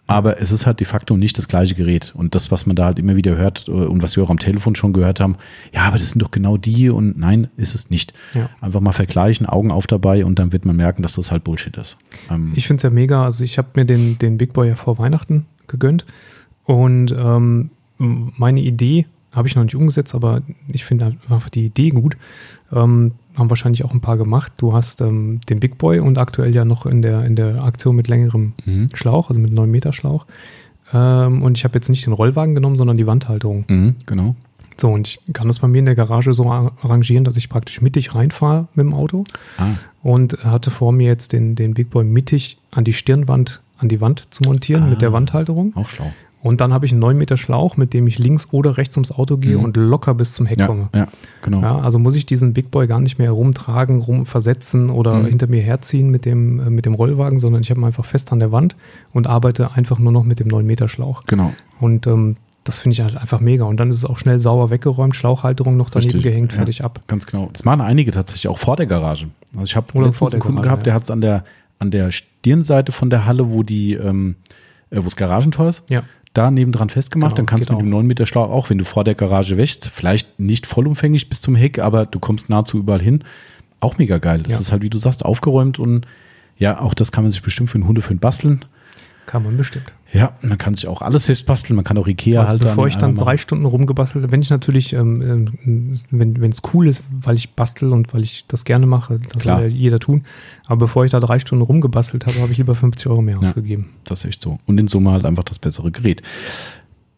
[0.06, 2.14] aber es ist halt de facto nicht das gleiche Gerät.
[2.16, 4.38] Und das, was man da halt immer wieder hört äh, und was wir auch am
[4.38, 5.36] Telefon schon gehört haben,
[5.74, 8.14] ja, aber das sind doch genau die und nein, ist es nicht.
[8.32, 8.48] Ja.
[8.62, 11.76] Einfach mal vergleichen, Augen auf dabei und dann wird man merken, dass das halt Bullshit
[11.76, 11.98] ist.
[12.30, 13.26] Ähm ich finde es ja mega.
[13.26, 16.06] Also ich habe mir den, den Big Boy ja vor Weihnachten gegönnt
[16.64, 17.72] und ähm,
[18.02, 22.16] meine Idee habe ich noch nicht umgesetzt, aber ich finde einfach die Idee gut.
[22.72, 24.52] Ähm, haben wahrscheinlich auch ein paar gemacht.
[24.58, 27.96] Du hast ähm, den Big Boy und aktuell ja noch in der, in der Aktion
[27.96, 28.88] mit längerem mhm.
[28.92, 30.26] Schlauch, also mit 9 Meter Schlauch.
[30.92, 33.64] Ähm, und ich habe jetzt nicht den Rollwagen genommen, sondern die Wandhalterung.
[33.68, 34.36] Mhm, genau.
[34.76, 37.80] So, und ich kann das bei mir in der Garage so arrangieren, dass ich praktisch
[37.82, 39.24] mittig reinfahre mit dem Auto.
[39.58, 39.68] Ah.
[40.02, 44.00] Und hatte vor mir jetzt den, den Big Boy mittig an die Stirnwand, an die
[44.00, 45.76] Wand zu montieren ah, mit der Wandhalterung.
[45.76, 46.12] Auch schlau.
[46.42, 49.12] Und dann habe ich einen 9 Meter Schlauch, mit dem ich links oder rechts ums
[49.12, 49.64] Auto gehe mhm.
[49.64, 50.88] und locker bis zum Heck ja, komme.
[50.92, 51.06] Ja,
[51.40, 51.62] genau.
[51.62, 55.26] Ja, also muss ich diesen Big Boy gar nicht mehr rumtragen, rumversetzen oder mhm.
[55.26, 58.32] hinter mir herziehen mit dem, äh, mit dem Rollwagen, sondern ich habe ihn einfach fest
[58.32, 58.74] an der Wand
[59.12, 61.22] und arbeite einfach nur noch mit dem 9 Meter Schlauch.
[61.26, 61.52] Genau.
[61.78, 63.62] Und ähm, das finde ich halt einfach mega.
[63.62, 66.86] Und dann ist es auch schnell sauber weggeräumt, Schlauchhalterung noch daneben Richtig, gehängt, fertig ja,
[66.86, 67.02] ab.
[67.06, 67.50] Ganz genau.
[67.52, 69.28] Das machen einige tatsächlich auch vor der Garage.
[69.52, 71.44] Also ich habe letztens einen Kunden Garage, gehabt, der hat es an der,
[71.78, 74.34] an der Stirnseite von der Halle, wo die, ähm,
[74.90, 75.88] äh, wo das Garagentor ist.
[75.88, 76.02] Ja
[76.32, 77.30] da nebendran festgemacht.
[77.30, 79.56] Genau, dann kannst du mit dem 9 Meter Schlauch auch, wenn du vor der Garage
[79.56, 83.24] wächst, vielleicht nicht vollumfänglich bis zum Heck, aber du kommst nahezu überall hin.
[83.80, 84.42] Auch mega geil.
[84.42, 84.60] Das ja.
[84.60, 86.06] ist halt, wie du sagst, aufgeräumt und
[86.56, 88.64] ja, auch das kann man sich bestimmt für einen Hundeföhn basteln.
[89.32, 89.90] Kann man bestimmt.
[90.12, 92.64] Ja, man kann sich auch alles selbst basteln, man kann auch Ikea also halten.
[92.66, 97.02] Bevor ich dann drei Stunden rumgebastelt wenn ich natürlich, ähm, ähm wenn es cool ist,
[97.10, 99.60] weil ich bastel und weil ich das gerne mache, das Klar.
[99.60, 100.26] soll ja jeder tun.
[100.66, 103.48] Aber bevor ich da drei Stunden rumgebastelt habe, habe ich lieber 50 Euro mehr ja,
[103.48, 103.88] ausgegeben.
[104.04, 104.58] Das ist echt so.
[104.66, 106.20] Und in Summe halt einfach das bessere Gerät.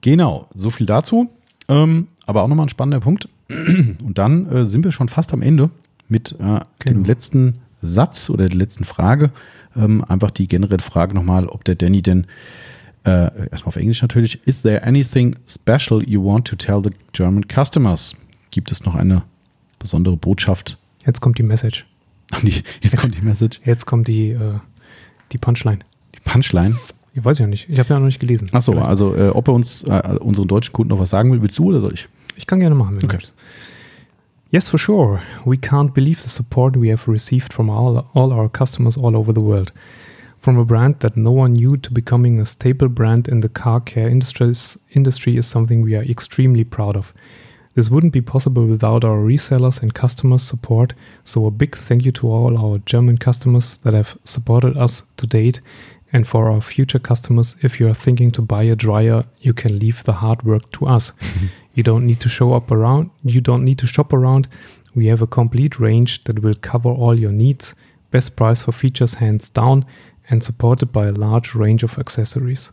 [0.01, 1.31] Genau, so viel dazu.
[1.67, 3.29] Ähm, aber auch nochmal ein spannender Punkt.
[3.49, 5.69] Und dann äh, sind wir schon fast am Ende
[6.09, 6.65] mit äh, genau.
[6.85, 9.33] dem letzten Satz oder der letzten Frage.
[9.77, 12.27] Ähm, einfach die generelle Frage nochmal, ob der Danny denn
[13.05, 14.41] äh, erstmal auf Englisch natürlich.
[14.47, 18.17] Is there anything special you want to tell the German customers?
[18.51, 19.23] Gibt es noch eine
[19.79, 20.79] besondere Botschaft?
[21.05, 21.87] Jetzt kommt die Message.
[22.43, 23.61] jetzt, jetzt, kommt die Message.
[23.65, 24.59] Jetzt kommt die, äh,
[25.33, 25.81] die Punchline.
[26.15, 26.77] Die Punchline?
[27.13, 27.69] Ich weiß ja nicht.
[27.69, 28.49] Ich habe ja noch nicht gelesen.
[28.53, 31.59] Achso, also äh, ob er uns, äh, unseren deutschen Kunden noch was sagen will, willst
[31.59, 32.09] du oder soll ich?
[32.37, 32.99] Ich kann gerne machen.
[33.03, 33.19] okay.
[34.55, 35.21] Yes, for sure.
[35.45, 39.33] We can't believe the support we have received from all, all our customers all over
[39.33, 39.73] the world.
[40.39, 43.81] From a brand that no one knew to becoming a staple brand in the car
[43.81, 47.13] care industry is something we are extremely proud of.
[47.75, 50.93] This wouldn't be possible without our resellers and customers' support,
[51.25, 55.27] so a big thank you to all our German customers that have supported us to
[55.27, 55.61] date.
[56.15, 59.81] And for our future customers, if you are thinking to buy a dryer, you can
[59.81, 61.13] leave the hard work to us.
[61.75, 64.47] you don't need to show up around, you don't need to shop around.
[64.95, 67.75] We have a complete range that will cover all your needs.
[68.13, 69.87] Best price for features hands down
[70.31, 72.71] and supported by a large range of accessories.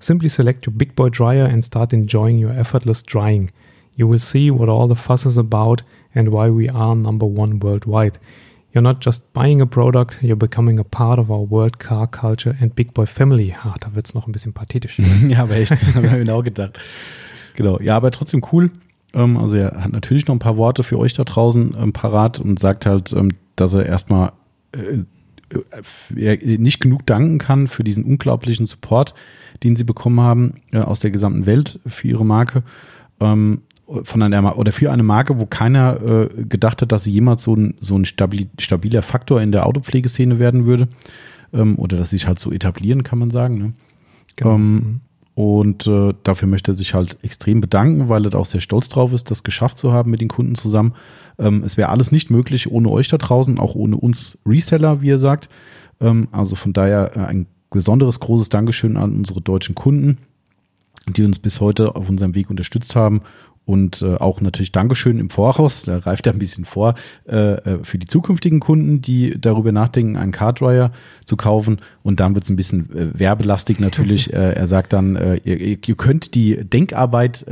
[0.00, 3.52] Simply select your big boy dryer and start enjoying your effortless drying.
[3.94, 7.60] You will see what all the fuss is about and why we are number one
[7.60, 8.18] worldwide.
[8.72, 12.56] You're not just buying a product, you're becoming a part of our world car culture
[12.60, 13.54] and big boy family.
[13.62, 15.00] Ah, da wird's noch ein bisschen pathetisch.
[15.28, 16.78] ja, aber echt, das habe ich mir genau gedacht.
[17.56, 18.70] Genau, ja, aber trotzdem cool.
[19.12, 22.38] Ähm, also er hat natürlich noch ein paar Worte für euch da draußen ähm, parat
[22.38, 24.32] und sagt halt, ähm, dass er erstmal
[24.72, 25.04] äh,
[26.16, 29.14] äh, nicht genug danken kann für diesen unglaublichen Support,
[29.62, 32.62] den sie bekommen haben äh, aus der gesamten Welt für ihre Marke.
[33.20, 33.62] Ähm,
[34.04, 37.54] von einer oder für eine Marke, wo keiner äh, gedacht hat, dass sie jemals so
[37.54, 40.88] ein, so ein stabil, stabiler Faktor in der Autopflegeszene werden würde.
[41.52, 43.58] Ähm, oder dass sie sich halt so etablieren, kann man sagen.
[43.58, 43.72] Ne?
[44.36, 44.54] Genau.
[44.54, 45.00] Ähm,
[45.34, 49.12] Und äh, dafür möchte er sich halt extrem bedanken, weil er auch sehr stolz drauf
[49.12, 50.94] ist, das geschafft zu haben mit den Kunden zusammen.
[51.38, 55.10] Ähm, es wäre alles nicht möglich ohne euch da draußen, auch ohne uns Reseller, wie
[55.10, 55.48] er sagt.
[56.00, 60.18] Ähm, also von daher äh, ein besonderes großes Dankeschön an unsere deutschen Kunden,
[61.08, 63.22] die uns bis heute auf unserem Weg unterstützt haben
[63.70, 66.96] und äh, auch natürlich Dankeschön im Voraus, da reift er ein bisschen vor,
[67.28, 70.90] äh, äh für die zukünftigen Kunden, die darüber nachdenken, einen Cardryer
[71.24, 71.78] zu kaufen.
[72.02, 74.32] Und dann wird es ein bisschen äh, werbelastig natürlich.
[74.32, 77.46] äh, er sagt dann, äh, ihr, ihr, könnt die Denkarbeit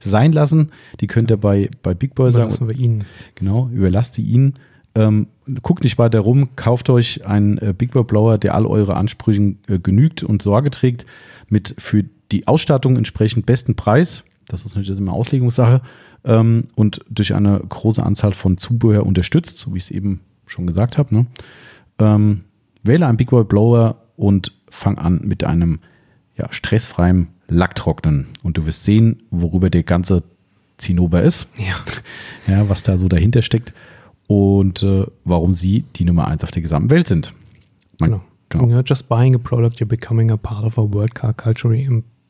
[0.00, 0.70] sein lassen.
[1.00, 2.44] Die könnt ihr bei, bei Big Boy sagen.
[2.46, 3.04] Überlassen wir Ihnen.
[3.34, 4.54] Genau, überlasst sie Ihnen.
[4.94, 5.26] Ähm,
[5.62, 9.58] guckt nicht weiter rum, kauft euch einen äh, Big Boy Blower, der all eure Ansprüchen
[9.68, 11.04] äh, genügt und Sorge trägt,
[11.48, 15.82] mit für die Ausstattung entsprechend besten Preis das ist natürlich immer Auslegungssache.
[16.24, 20.66] Ähm, und durch eine große Anzahl von Zubehör unterstützt, so wie ich es eben schon
[20.66, 21.14] gesagt habe.
[21.14, 21.26] Ne?
[21.98, 22.44] Ähm,
[22.82, 25.80] wähle einen Big Boy Blower und fang an mit einem
[26.36, 28.26] ja, stressfreien Lacktrocknen.
[28.42, 30.22] Und du wirst sehen, worüber der ganze
[30.76, 31.48] Zinnober ist.
[31.56, 31.76] Ja.
[32.52, 33.72] ja was da so dahinter steckt
[34.26, 37.32] und äh, warum sie die Nummer eins auf der gesamten Welt sind.
[37.98, 38.24] Man, genau.
[38.48, 38.64] genau.
[38.64, 41.74] You're just buying a product, you're becoming a part of a world car culture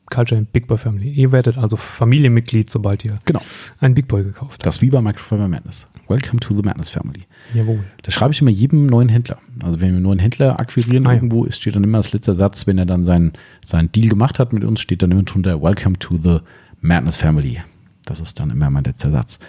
[0.09, 1.09] Culture and Big Boy Family.
[1.09, 3.41] Ihr werdet also Familienmitglied, sobald ihr genau.
[3.79, 4.65] einen Big Boy gekauft habt.
[4.65, 5.87] Das wie bei Microfiber Madness.
[6.07, 7.21] Welcome to the Madness Family.
[7.53, 7.83] Jawohl.
[8.01, 9.37] Das schreibe ich immer jedem neuen Händler.
[9.61, 12.33] Also wenn wir einen neuen Händler akquirieren ah, irgendwo, ist, steht dann immer als letzter
[12.33, 13.33] Satz, wenn er dann seinen,
[13.63, 16.39] seinen Deal gemacht hat mit uns, steht dann immer drunter Welcome to the
[16.81, 17.61] Madness Family.
[18.05, 19.39] Das ist dann immer mein letzter Satz.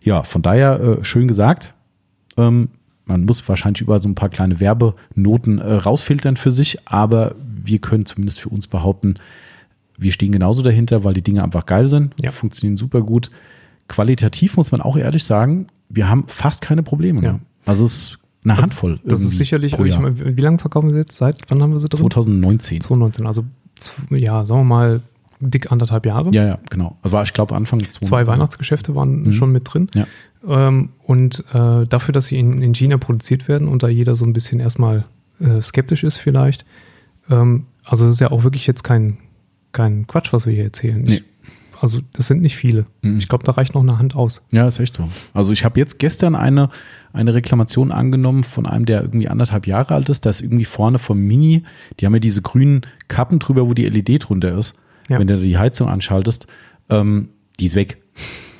[0.00, 1.74] Ja, von daher äh, schön gesagt.
[2.38, 2.68] Ähm,
[3.04, 7.78] man muss wahrscheinlich überall so ein paar kleine Werbenoten äh, rausfiltern für sich, aber wir
[7.78, 9.14] können zumindest für uns behaupten,
[9.98, 12.30] wir stehen genauso dahinter, weil die Dinge einfach geil sind, ja.
[12.30, 13.30] funktionieren super gut.
[13.88, 17.22] Qualitativ muss man auch ehrlich sagen, wir haben fast keine Probleme.
[17.22, 17.40] Ja.
[17.64, 19.00] Also es ist eine Handvoll.
[19.04, 21.16] Das ist sicherlich, ich meine, wie lange verkaufen Sie jetzt?
[21.16, 22.00] Seit wann haben wir sie drin?
[22.00, 22.80] 2019.
[22.80, 23.44] 2019, also
[24.10, 25.02] ja, sagen wir mal
[25.40, 26.30] dick anderthalb Jahre.
[26.32, 26.96] Ja, ja, genau.
[27.02, 28.08] Also war, ich glaube, Anfang 2019.
[28.08, 29.32] Zwei Weihnachtsgeschäfte waren mhm.
[29.32, 29.88] schon mit drin.
[29.94, 30.06] Ja.
[30.46, 34.24] Ähm, und äh, dafür, dass sie in, in, China produziert werden und da jeder so
[34.24, 35.04] ein bisschen erstmal
[35.40, 36.64] äh, skeptisch ist vielleicht,
[37.28, 39.18] ähm, also es ist ja auch wirklich jetzt kein,
[39.76, 41.02] kein Quatsch, was wir hier erzählen.
[41.02, 41.22] Nee.
[41.80, 42.86] also das sind nicht viele.
[43.02, 43.18] Mhm.
[43.18, 44.42] Ich glaube, da reicht noch eine Hand aus.
[44.50, 45.08] Ja, ist echt so.
[45.34, 46.70] Also ich habe jetzt gestern eine,
[47.12, 50.24] eine Reklamation angenommen von einem, der irgendwie anderthalb Jahre alt ist.
[50.24, 51.62] Da ist irgendwie vorne vom Mini,
[52.00, 54.78] die haben ja diese grünen Kappen drüber, wo die LED drunter ist.
[55.08, 55.18] Ja.
[55.18, 56.46] Wenn du die Heizung anschaltest,
[56.88, 57.28] ähm,
[57.60, 57.98] die ist weg.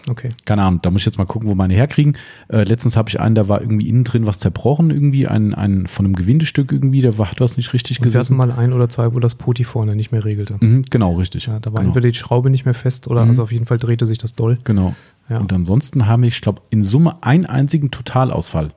[0.08, 0.30] Okay.
[0.44, 2.16] Keine Ahnung, da muss ich jetzt mal gucken, wo meine herkriegen.
[2.48, 5.86] Äh, letztens habe ich einen, da war irgendwie innen drin was zerbrochen, irgendwie, ein, ein
[5.86, 8.72] von einem Gewindestück irgendwie, da war, hat was nicht richtig Und Wir hatten mal ein
[8.72, 10.56] oder zwei, wo das Poti vorne nicht mehr regelte.
[10.60, 11.46] Mhm, genau, richtig.
[11.46, 11.90] Ja, da war genau.
[11.90, 13.30] entweder die Schraube nicht mehr fest oder mhm.
[13.30, 14.58] also auf jeden Fall drehte sich das doll.
[14.64, 14.94] Genau.
[15.28, 15.38] Ja.
[15.38, 18.70] Und ansonsten haben wir, ich glaube, in Summe einen einzigen Totalausfall.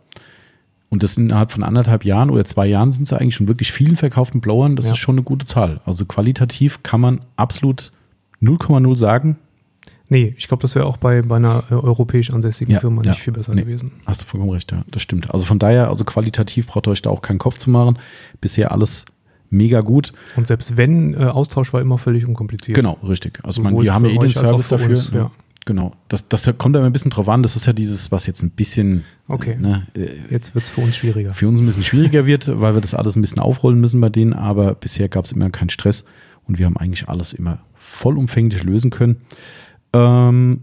[0.90, 3.96] Und das innerhalb von anderthalb Jahren oder zwei Jahren sind es eigentlich schon wirklich vielen
[3.96, 4.76] verkauften Blowern.
[4.76, 4.94] Das ja.
[4.94, 5.82] ist schon eine gute Zahl.
[5.86, 7.92] Also qualitativ kann man absolut
[8.42, 9.38] 0,0 sagen.
[10.10, 13.12] Nee, ich glaube, das wäre auch bei, bei einer äh, europäisch ansässigen ja, Firma ja,
[13.12, 13.92] nicht viel besser nee, gewesen.
[14.06, 15.32] Hast du vollkommen recht, ja, das stimmt.
[15.32, 18.00] Also von daher, also qualitativ braucht ihr euch da auch keinen Kopf zu machen.
[18.42, 19.06] Bisher alles
[19.52, 20.14] mega gut.
[20.36, 22.76] Und selbst wenn, äh, Austausch war immer völlig unkompliziert.
[22.76, 23.40] Genau, richtig.
[23.44, 24.90] Also man, wir haben ja eh den Service dafür.
[24.90, 25.32] Uns, ja.
[25.66, 25.94] Genau.
[26.08, 27.44] Das, das kommt da ein bisschen drauf an.
[27.44, 29.04] Das ist ja dieses, was jetzt ein bisschen.
[29.28, 29.56] Okay.
[29.60, 31.36] Ne, äh, jetzt wird es für uns schwieriger.
[31.36, 34.10] Für uns ein bisschen schwieriger wird, weil wir das alles ein bisschen aufrollen müssen bei
[34.10, 34.34] denen.
[34.34, 36.06] Aber bisher gab es immer keinen Stress
[36.48, 39.18] und wir haben eigentlich alles immer vollumfänglich lösen können.
[39.94, 40.62] Ähm,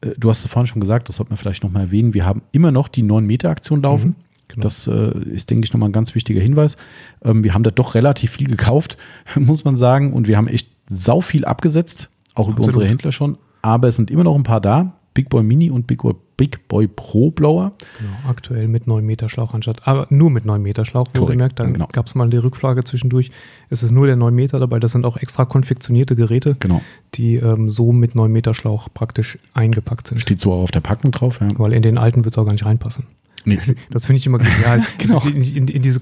[0.00, 2.42] äh, du hast es vorhin schon gesagt, das sollte man vielleicht nochmal erwähnen, wir haben
[2.52, 4.08] immer noch die 9-Meter-Aktion laufen.
[4.08, 4.14] Mhm,
[4.48, 4.62] genau.
[4.62, 6.76] Das äh, ist, denke ich, nochmal ein ganz wichtiger Hinweis.
[7.24, 8.96] Ähm, wir haben da doch relativ viel gekauft,
[9.36, 12.58] muss man sagen, und wir haben echt sau viel abgesetzt, auch Absolut.
[12.58, 13.38] über unsere Händler schon.
[13.62, 14.92] Aber es sind immer noch ein paar da.
[15.14, 17.72] Big Boy Mini und Big Boy, Big Boy Pro Blower.
[17.98, 21.58] Genau, aktuell mit 9 Meter Schlauch anstatt, aber nur mit 9 Meter Schlauch, wohlgemerkt.
[21.58, 21.88] Dann genau.
[21.90, 23.30] gab es mal die Rückfrage zwischendurch.
[23.70, 24.78] Es ist nur der 9 Meter dabei.
[24.78, 26.82] Das sind auch extra konfektionierte Geräte, genau.
[27.14, 30.20] die ähm, so mit 9 Meter Schlauch praktisch eingepackt sind.
[30.20, 31.48] Steht so auf der Packung drauf, ja.
[31.58, 33.04] Weil in den alten wird es auch gar nicht reinpassen.
[33.46, 33.58] Nee.
[33.90, 34.84] Das finde ich immer genial.
[34.98, 35.20] genau.
[35.22, 36.00] In, in, diese,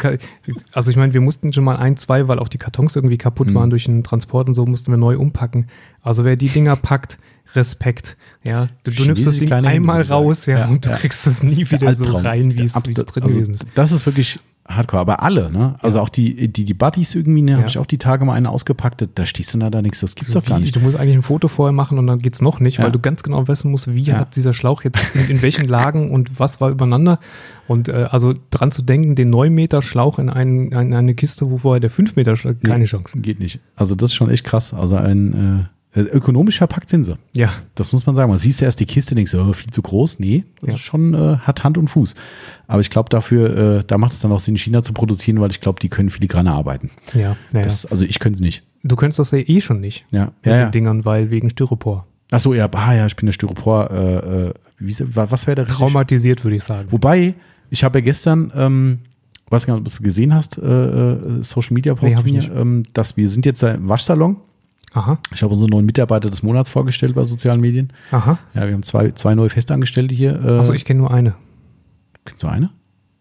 [0.72, 3.50] also ich meine, wir mussten schon mal ein, zwei, weil auch die Kartons irgendwie kaputt
[3.50, 3.54] mhm.
[3.54, 5.66] waren durch den Transport und so, mussten wir neu umpacken.
[6.00, 7.18] Also wer die Dinger packt,
[7.54, 8.16] Respekt.
[8.42, 10.96] Ja, du, du nimmst das Ding einmal raus, ja, ja, und du ja.
[10.96, 13.66] kriegst das nie wieder so rein, wie es drin also, gewesen ist.
[13.74, 15.74] Das ist wirklich Hardcore, aber alle, ne?
[15.80, 16.02] Also ja.
[16.02, 17.58] auch die, die, die Buddies irgendwie, ne, ja.
[17.58, 20.14] habe ich auch die Tage mal eine ausgepackt, da stehst du da, da nichts, das
[20.14, 20.74] gibt's so doch gar nicht.
[20.74, 22.84] Du musst eigentlich ein Foto vorher machen und dann geht's noch nicht, ja.
[22.84, 26.10] weil du ganz genau wissen musst, wie hat dieser Schlauch jetzt in, in welchen Lagen
[26.10, 27.18] und was war übereinander.
[27.68, 31.50] Und äh, also dran zu denken, den 9 Meter Schlauch in, einen, in eine Kiste,
[31.50, 33.18] wo vorher der 5 Meter Schlauch, keine Chance.
[33.18, 33.60] Geht nicht.
[33.76, 34.72] Also das ist schon echt krass.
[34.72, 37.16] Also ein Äh, Ökonomisch verpackt sind sie.
[37.32, 37.50] Ja.
[37.76, 38.28] Das muss man sagen.
[38.28, 40.18] Man siehst ja erst die Kiste, denkst du, oh, viel zu groß.
[40.18, 40.74] Nee, das Ja.
[40.74, 42.14] ist schon, äh, hat Hand und Fuß.
[42.66, 45.40] Aber ich glaube, dafür, äh, da macht es dann auch Sinn, in China zu produzieren,
[45.40, 46.90] weil ich glaube, die können filigrane arbeiten.
[47.14, 48.64] Ja, ja, Das, also ich könnte es nicht.
[48.82, 50.72] Du könntest das ja eh schon nicht Ja, mit ja, den.
[50.72, 52.06] Dingern, weil wegen Styropor.
[52.30, 53.90] Achso, ja, ah, ja, ich bin der Styropor.
[53.92, 56.90] Äh, äh, wie, was wäre der Traumatisiert, würde ich sagen.
[56.90, 57.34] Wobei,
[57.70, 58.98] ich habe ja gestern, ähm,
[59.50, 62.30] weiß gar nicht, ob du es gesehen hast, äh, äh, Social Media Post Nee, von
[62.30, 64.36] mir, ähm, dass wir sind jetzt im Waschsalon.
[64.94, 67.92] Aha, Ich habe unseren neuen Mitarbeiter des Monats vorgestellt bei sozialen Medien.
[68.12, 68.38] aha.
[68.54, 70.40] Ja, wir haben zwei, zwei neue Festangestellte hier.
[70.42, 71.34] Äh, Also ich kenne nur eine.
[72.24, 72.70] Kennst du eine?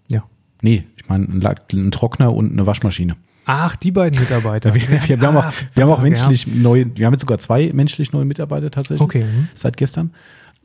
[0.07, 0.23] Ja.
[0.61, 3.15] Nee, ich meine einen, Trockner und eine Waschmaschine.
[3.45, 4.73] Ach, die beiden Mitarbeiter.
[4.75, 6.03] Wir, wir, wir, haben auch, Ah, wir haben auch ja.
[6.03, 9.01] menschlich neue, wir haben jetzt sogar zwei menschlich neue Mitarbeiter tatsächlich.
[9.01, 9.23] Okay.
[9.25, 9.47] mhm.
[9.53, 10.11] Seit gestern.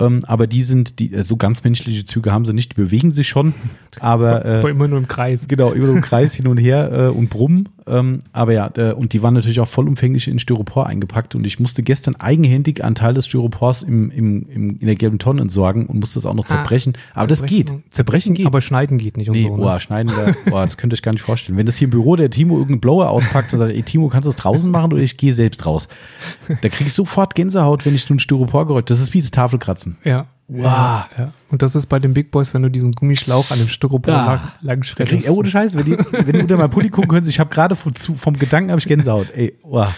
[0.00, 3.10] Ähm, aber die sind, die, äh, so ganz menschliche Züge haben sie nicht, die bewegen
[3.10, 3.54] sich schon,
[4.00, 5.48] aber, äh, Aber immer nur im Kreis.
[5.48, 7.68] Genau, über den Kreis hin und her äh, und brummen.
[7.88, 11.34] Ähm, aber ja, äh, und die waren natürlich auch vollumfänglich in Styropor eingepackt.
[11.34, 15.18] Und ich musste gestern eigenhändig einen Teil des Styropors im, im, im, in der gelben
[15.18, 16.94] Tonne entsorgen und musste das auch noch zerbrechen.
[17.14, 17.72] aber das geht.
[17.90, 18.46] Zerbrechen geht.
[18.46, 19.56] Aber schneiden geht nicht und Nee, so.
[19.56, 19.62] Ne?
[19.62, 21.58] oh, schneiden wir, oh, das könnt ihr euch gar nicht vorstellen.
[21.58, 24.26] Wenn das hier im Büro der Timo irgendeinen Blower auspackt und sagt, ey Timo, kannst
[24.26, 25.88] du das draußen machen oder ich gehe selbst raus?
[26.48, 28.90] Da kriege ich sofort Gänsehaut, wenn ich nun Styropor gerollt.
[28.90, 29.96] Das ist wie das Tafelkratzen.
[30.04, 30.26] Ja.
[30.48, 30.62] Wow.
[30.64, 31.32] Ja, ja.
[31.50, 34.26] Und das ist bei den Big Boys, wenn du diesen Gummischlauch an dem Styropor Ah.
[34.26, 35.26] lang, lang schreddest.
[35.26, 37.50] ey, ohne Scheiß, wenn die, jetzt- wenn die unter mein Pulli gucken können, ich habe
[37.54, 39.28] gerade vom, zu- vom Gedanken habe ich Gänsehaut.
[39.34, 39.92] Ey, wow.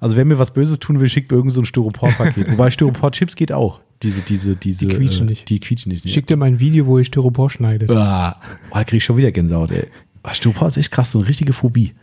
[0.00, 2.50] Also wer mir was Böses tun will, schickt mir irgend so ein Styropor-Paket.
[2.52, 3.80] Wobei Styropor-Chips geht auch.
[4.02, 4.86] Diese, diese, diese.
[4.86, 5.48] Die quietschen äh, nicht.
[5.48, 6.06] Die quietschen nicht.
[6.10, 7.88] Schick dir mal ein Video, wo ihr Styropor schneidet.
[7.90, 8.36] Ah,
[8.70, 9.86] oh, da krieg ich schon wieder Gänsehaut, ey.
[10.32, 11.94] Styropor ist echt krass, so eine richtige Phobie.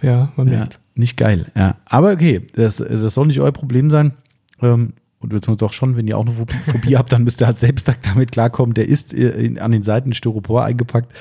[0.00, 0.78] Ja, man Ja, merkt.
[0.94, 1.46] nicht geil.
[1.56, 1.76] Ja.
[1.84, 4.12] Aber okay, das, das soll nicht euer Problem sein.
[4.62, 4.92] Ähm,
[5.24, 7.90] und beziehungsweise doch schon, wenn ihr auch eine Phobie- habt, dann müsst ihr halt selbst
[8.02, 8.74] damit klarkommen.
[8.74, 11.12] Der ist äh, in, an den Seiten Styropor eingepackt.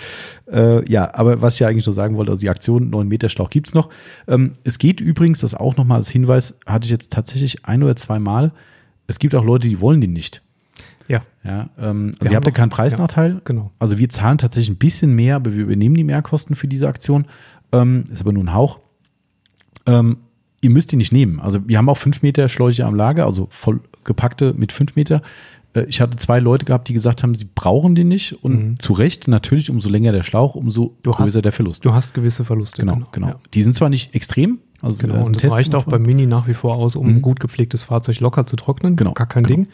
[0.51, 3.30] Äh, ja, aber was ich ja eigentlich nur sagen wollte, also die Aktion 9 Meter
[3.30, 3.89] Schlauch gibt's noch.
[4.27, 7.95] Ähm, es geht übrigens, das auch nochmal als Hinweis, hatte ich jetzt tatsächlich ein oder
[7.95, 8.51] zwei Mal.
[9.07, 10.41] Es gibt auch Leute, die wollen den nicht.
[11.07, 13.41] Ja, Ja, ähm, also ihr habt ja keinen Preisnachteil.
[13.43, 13.71] genau.
[13.80, 17.25] Also wir zahlen tatsächlich ein bisschen mehr, aber wir übernehmen die Mehrkosten für diese Aktion.
[17.73, 18.80] Ähm, ist aber nur ein Hauch.
[19.85, 20.17] Ähm,
[20.61, 21.41] ihr müsst die nicht nehmen.
[21.41, 25.21] Also wir haben auch 5 Meter Schläuche am Lager, also voll gepackte mit 5 Meter.
[25.73, 28.43] Äh, Ich hatte zwei Leute gehabt, die gesagt haben, sie brauchen den nicht.
[28.43, 30.89] Und zu Recht, natürlich, umso länger der Schlauch, umso Mhm.
[31.03, 31.84] Du größer hast- der Verlust.
[31.85, 32.80] du hast gewisse Verluste.
[32.85, 33.27] genau, genau.
[33.27, 33.35] Ja.
[33.53, 34.59] Die sind zwar nicht extrem.
[34.81, 36.01] Also Genau, und das Test reicht auch beim.
[36.03, 38.97] Mini nach wie vor aus, um ein gut gepflegtes Fahrzeug locker zu trocknen.
[38.97, 39.55] Genau, Gar kein genau.
[39.61, 39.67] Ding.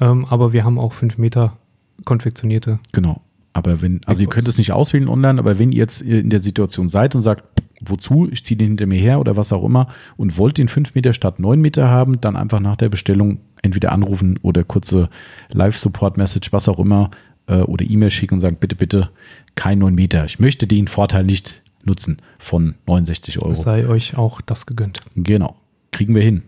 [0.00, 1.56] Ähm, aber wir haben auch 5 Meter
[2.04, 2.78] konfektionierte.
[2.92, 3.20] Genau.
[3.52, 6.38] Aber wenn, also ihr könnt es nicht auswählen online, aber wenn ihr jetzt in der
[6.40, 7.44] Situation seid und sagt,
[7.84, 10.94] wozu, ich ziehe den hinter mir her oder was auch immer und wollt den 5
[10.94, 15.08] Meter statt 9 Meter haben, dann einfach nach der Bestellung entweder anrufen oder kurze
[15.52, 17.10] Live-Support-Message, was auch immer,
[17.46, 19.10] äh, oder E-Mail schicken und sagen, bitte, bitte,
[19.54, 20.24] kein 9 Meter.
[20.24, 23.50] Ich möchte den Vorteil nicht nutzen von 69 Euro.
[23.52, 25.00] Es sei euch auch das gegönnt.
[25.16, 25.56] Genau.
[25.92, 26.42] Kriegen wir hin.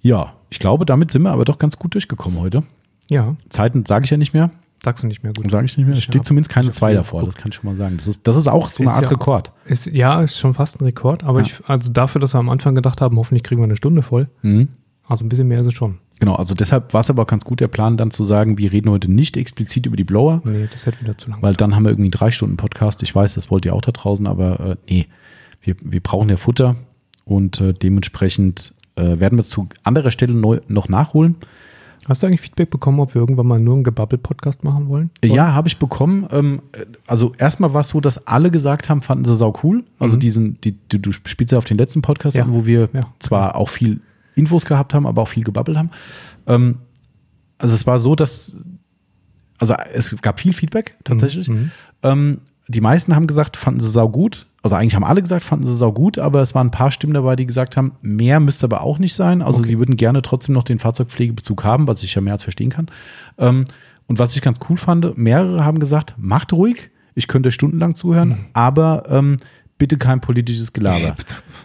[0.00, 2.62] Ja, ich glaube, damit sind wir aber doch ganz gut durchgekommen heute.
[3.08, 4.50] Ja, Zeiten sage ich ja nicht mehr.
[4.82, 5.50] sagst du nicht mehr gut.
[5.50, 5.96] Sage ich nicht mehr.
[5.96, 7.36] Es steht hab- zumindest keine zwei davor, geguckt.
[7.36, 7.96] das kann ich schon mal sagen.
[7.96, 9.52] Das ist, das ist auch so eine Ist Art ja- Rekord.
[9.66, 11.46] Ist, ja, ist schon fast ein Rekord, aber Ja.
[11.46, 14.28] ich, also dafür, dass wir am Anfang gedacht haben, hoffentlich kriegen wir eine Stunde voll.
[14.42, 14.68] Mhm.
[15.06, 15.98] Also ein bisschen mehr ist es schon.
[16.20, 18.90] Genau, also deshalb war es aber ganz gut, der Plan dann zu sagen, wir reden
[18.90, 21.42] heute nicht explizit über die Blower, Nee, das hätte wieder zu lang.
[21.42, 23.02] weil dann haben wir irgendwie einen drei Stunden Podcast.
[23.02, 25.06] Ich weiß, das wollt ihr auch da draußen, aber äh, nee,
[25.62, 26.76] wir, wir brauchen ja Futter
[27.24, 31.36] und äh, dementsprechend äh, werden wir zu anderer Stelle neu, noch nachholen.
[32.06, 35.10] Hast du eigentlich Feedback bekommen, ob wir irgendwann mal nur einen Gebabbel-Podcast machen wollen?
[35.24, 36.26] Ja, habe ich bekommen.
[36.32, 39.84] Ähm, äh, also erstmal war es so, dass alle gesagt haben, fanden sie sau cool.
[39.98, 42.44] Also diesen, die, du, du spielst ja auf den letzten Podcast Ja.
[42.44, 43.00] an, wo wir Ja.
[43.20, 44.00] zwar auch viel
[44.34, 45.90] Infos gehabt haben, aber auch viel gebabbelt haben.
[46.46, 46.78] Ähm,
[47.58, 48.60] also es war so, dass
[49.58, 51.48] also es gab viel Feedback tatsächlich.
[51.48, 51.70] Mhm.
[52.02, 54.46] Ähm, die meisten haben gesagt, fanden sie sau gut.
[54.62, 57.12] Also eigentlich haben alle gesagt, fanden sie sau gut, aber es waren ein paar Stimmen
[57.14, 59.42] dabei, die gesagt haben, mehr müsste aber auch nicht sein.
[59.42, 59.68] Also Okay.
[59.68, 62.86] sie würden gerne trotzdem noch den Fahrzeugpflegebezug haben, was ich ja mehr als verstehen kann.
[63.38, 63.66] Ähm,
[64.06, 68.30] und was ich ganz cool fand, mehrere haben gesagt, macht ruhig, ich könnte stundenlang zuhören,
[68.30, 68.36] Mhm.
[68.54, 69.36] aber ähm,
[69.78, 71.14] bitte kein politisches Gelaber.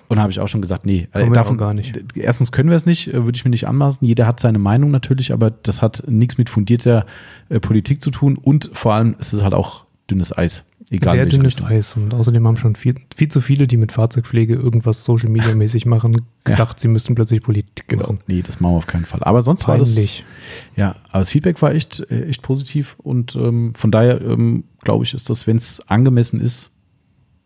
[0.10, 1.98] Und habe ich auch schon gesagt, nee, äh, davon, gar nicht.
[2.16, 4.06] Erstens können wir es nicht, äh, würde ich mir nicht anmaßen.
[4.06, 7.06] Jeder hat seine Meinung natürlich, aber das hat nichts mit fundierter
[7.50, 10.66] äh, Politik zu tun und vor allem ist es halt auch dünnes Eis.
[10.90, 11.68] Egal Sehr dünnes Richtung.
[11.68, 11.96] Eis.
[11.96, 15.86] Und außerdem haben schon viel, viel zu viele, die mit Fahrzeugpflege irgendwas Social Media mäßig
[15.86, 18.04] machen, gedacht, sie müssten plötzlich Politik Genau.
[18.08, 18.20] machen.
[18.26, 19.20] Nee, das machen wir auf keinen Fall.
[19.22, 20.24] Aber sonst war Peinlich.
[20.26, 20.76] das.
[20.76, 25.04] Ja, aber das Feedback war echt, äh, echt positiv und ähm, von daher ähm, glaube
[25.04, 26.72] ich, ist das, wenn es angemessen ist,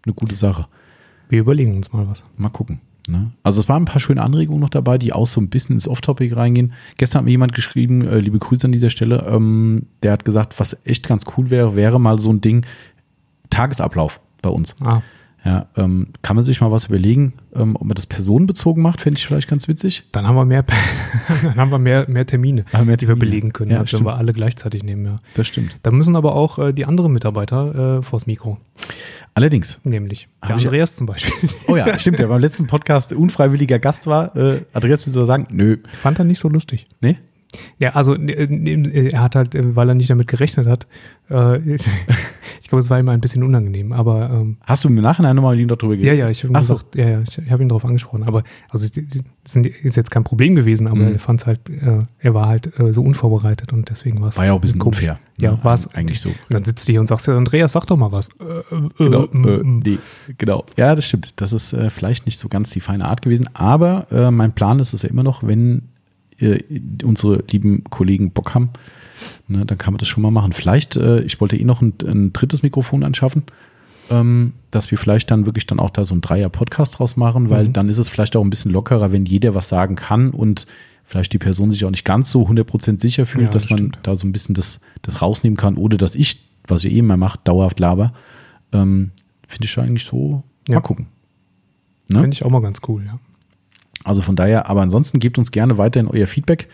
[0.06, 0.68] eine gute Sache.
[1.34, 2.24] Wir überlegen uns mal was.
[2.38, 2.80] Mal gucken.
[3.08, 3.32] Ne?
[3.42, 5.88] Also es waren ein paar schöne Anregungen noch dabei, die auch so ein bisschen ins
[5.88, 6.74] Off-Topic reingehen.
[6.98, 10.60] Gestern hat mir jemand geschrieben, äh, liebe Grüße an dieser Stelle, ähm, der hat gesagt,
[10.60, 12.68] was echt ganz cool wäre, wäre mal so ein Ding,
[13.50, 14.76] Tagesablauf bei uns.
[14.84, 15.02] Ah,
[15.45, 19.18] Ja, ähm, kann man sich mal was überlegen, ähm, ob man das personenbezogen macht, fände
[19.18, 20.06] ich vielleicht ganz witzig.
[20.14, 20.64] Dann haben wir mehr,
[21.44, 23.15] dann haben wir mehr, mehr Termine, wir mehr die wir Termine.
[23.20, 25.15] belegen können, Ja, wenn wir alle gleichzeitig nehmen, ja.
[25.36, 25.76] Das stimmt.
[25.84, 28.57] Da müssen aber auch äh, die anderen Mitarbeiter äh, vors Mikro,
[29.36, 29.80] Allerdings.
[29.84, 31.34] nämlich der Hab ich- Andreas zum Beispiel.
[31.68, 34.36] Oh ja, stimmt, der beim letzten Podcast unfreiwilliger Gast war.
[34.38, 35.78] Äh, Andreas würde sagen, nö.
[35.99, 36.88] Fand er nicht so lustig.
[37.02, 37.18] Nee?
[37.80, 40.88] Ja, also äh, äh, er hat halt, äh, weil er nicht damit gerechnet hat,
[41.30, 45.36] äh, ich glaube, es war ihm ein bisschen unangenehm, aber ähm, Hast du im Nachhinein
[45.36, 46.20] nochmal mit ihm darüber ja, geredet?
[46.20, 46.80] ja, ich habe so.
[46.96, 48.88] ja, ja, ich, ich habe ihn darauf angesprochen, aber also
[49.44, 51.14] das ist jetzt kein Problem gewesen, aber Mhm.
[51.14, 54.38] er fand es halt, äh, er war halt äh, so unvorbereitet und deswegen war es
[54.38, 55.00] War ja auch ein bisschen komisch.
[55.00, 55.20] unfair.
[55.40, 56.30] Ja, Ja, war es eigentlich so.
[56.30, 58.30] Und dann sitzt du hier und sagst ja, Andreas, sag doch mal was.
[58.40, 59.98] Äh, äh, Genau, äh, äh, äh, nee,
[60.38, 60.66] genau.
[60.78, 61.34] Ja, das stimmt.
[61.42, 64.80] Das ist äh, vielleicht nicht so ganz die feine Art gewesen, aber äh, mein Plan
[64.80, 65.90] ist es ja immer noch, wenn
[66.44, 68.70] äh, unsere lieben Kollegen Bock haben,
[69.48, 70.53] ne, dann kann man das schon mal machen.
[70.53, 73.44] Vielleicht, äh, ich wollte eh noch ein, ein drittes Mikrofon anschaffen,
[74.10, 77.68] ähm, dass wir vielleicht dann wirklich dann auch da so ein Dreier-Podcast draus machen, weil
[77.70, 77.74] Mhm.
[77.74, 80.68] dann ist es vielleicht auch ein bisschen lockerer, wenn jeder was sagen kann und
[81.06, 83.78] vielleicht die Person sich auch nicht ganz so 100% sicher fühlt, Ja, dass das man
[83.80, 83.99] stimmt.
[84.03, 87.18] da so ein bisschen das, das rausnehmen kann, ohne dass ich, was ich eh immer
[87.18, 88.14] mache, dauerhaft laber.
[88.72, 89.11] Ähm,
[89.48, 90.44] Finde ich eigentlich so.
[90.68, 90.76] Ja.
[90.76, 91.07] Mal gucken.
[92.10, 92.20] Ne?
[92.22, 93.20] Finde ich auch mal ganz cool, ja.
[94.04, 96.68] Also von daher, aber ansonsten gebt uns gerne weiterhin euer Feedback.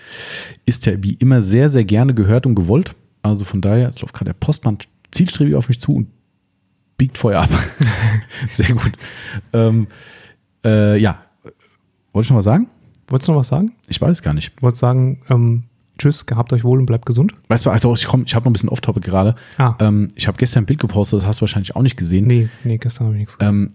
[0.65, 2.95] Ist ja wie immer sehr, sehr gerne gehört und gewollt.
[3.21, 4.77] Also von daher, jetzt läuft gerade der Postmann
[5.11, 6.07] zielstrebig auf mich zu und
[6.97, 7.49] biegt Feuer ab.
[8.47, 8.91] sehr gut.
[9.53, 9.87] Ähm,
[10.63, 11.23] äh, ja,
[12.13, 12.67] wollte ich noch was sagen?
[13.07, 13.73] Wolltest du noch was sagen?
[13.87, 14.61] Ich weiß gar nicht.
[14.61, 15.63] Wolltest sagen, ähm,
[15.97, 17.33] tschüss, gehabt euch wohl und bleibt gesund?
[17.47, 19.35] Weißt du, also ich, komm, ich habe noch ein bisschen Off-Topic gerade.
[19.57, 19.75] Ah.
[19.79, 22.27] Ähm, ich habe gestern ein Bild gepostet, das hast du wahrscheinlich auch nicht gesehen.
[22.27, 23.49] Nee, nee, gestern habe ich nichts gesagt.
[23.49, 23.73] Ähm,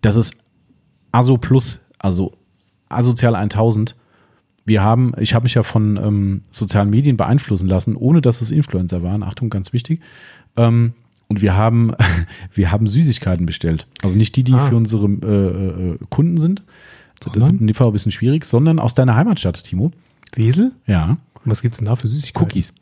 [0.00, 0.34] das ist
[1.12, 2.32] ASO Plus, also
[2.88, 3.96] Asozial 1000.
[4.64, 8.50] Wir haben, ich habe mich ja von ähm, sozialen Medien beeinflussen lassen, ohne dass es
[8.50, 9.22] Influencer waren.
[9.22, 10.00] Achtung, ganz wichtig.
[10.56, 10.92] Ähm,
[11.28, 11.92] und wir haben,
[12.54, 13.86] wir haben Süßigkeiten bestellt.
[14.02, 14.66] Also nicht die, die Ah.
[14.66, 16.62] für unsere äh, äh, Kunden sind.
[17.18, 19.92] Das wird in dem Fall ein bisschen schwierig, sondern aus deiner Heimatstadt, Timo.
[20.34, 20.72] Wesel?
[20.86, 21.18] Ja.
[21.44, 22.44] Was gibt's denn da für Süßigkeiten?
[22.46, 22.72] Cookies.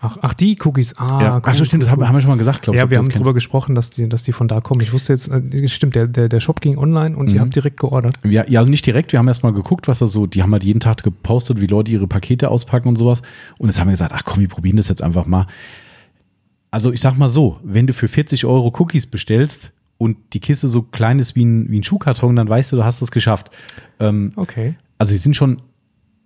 [0.00, 0.96] Ach, ach, die Cookies.
[0.96, 1.40] Ah, ja.
[1.42, 2.82] Ach so, stimmt, das haben, haben wir schon mal gesagt, glaube ich.
[2.82, 4.80] Ja, wir haben darüber gesprochen, dass die, dass die von da kommen.
[4.80, 7.40] Ich wusste jetzt, äh, stimmt, der, der, der Shop ging online und ihr Mhm.
[7.40, 8.14] habt direkt geordert.
[8.24, 9.10] Ja, ja, also nicht direkt.
[9.10, 11.90] Wir haben erstmal geguckt, was da so, die haben halt jeden Tag gepostet, wie Leute
[11.90, 13.22] ihre Pakete auspacken und sowas.
[13.58, 15.46] Und jetzt haben wir gesagt, ach komm, wir probieren das jetzt einfach mal.
[16.70, 20.68] Also ich sag mal so, wenn du für 40 Euro Cookies bestellst und die Kiste
[20.68, 23.50] so klein ist wie ein, wie ein Schuhkarton, dann weißt du, du hast es geschafft.
[23.98, 24.76] Ähm, Okay.
[24.98, 25.60] also sie sind schon,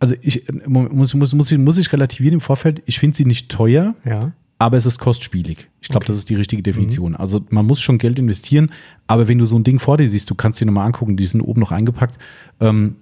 [0.02, 3.48] also ich muss, muss, muss, ich, muss ich relativieren im Vorfeld, ich finde sie nicht
[3.50, 4.32] teuer, Ja.
[4.58, 5.68] aber es ist kostspielig.
[5.80, 6.08] Ich glaube, Okay.
[6.08, 7.14] das ist die richtige Definition.
[7.16, 8.70] Also man muss schon Geld investieren,
[9.06, 11.24] aber wenn du so ein Ding vor dir siehst, du kannst dir nochmal angucken, die
[11.26, 12.18] sind oben noch eingepackt.
[12.60, 12.96] Ähm,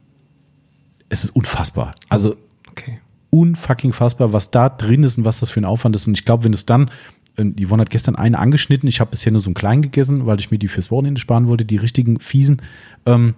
[1.09, 1.95] es ist unfassbar.
[2.09, 2.37] Also
[2.69, 2.99] Okay.
[3.31, 6.07] unfucking fassbar, was da drin ist und was das für ein Aufwand ist.
[6.07, 6.91] Und ich glaube, wenn es dann,
[7.37, 10.27] äh, die Yvonne hat gestern eine angeschnitten, ich habe bisher nur so einen kleinen gegessen,
[10.27, 12.63] weil ich mir die fürs Wochenende sparen wollte, die richtigen fiesen.
[13.07, 13.35] Ähm,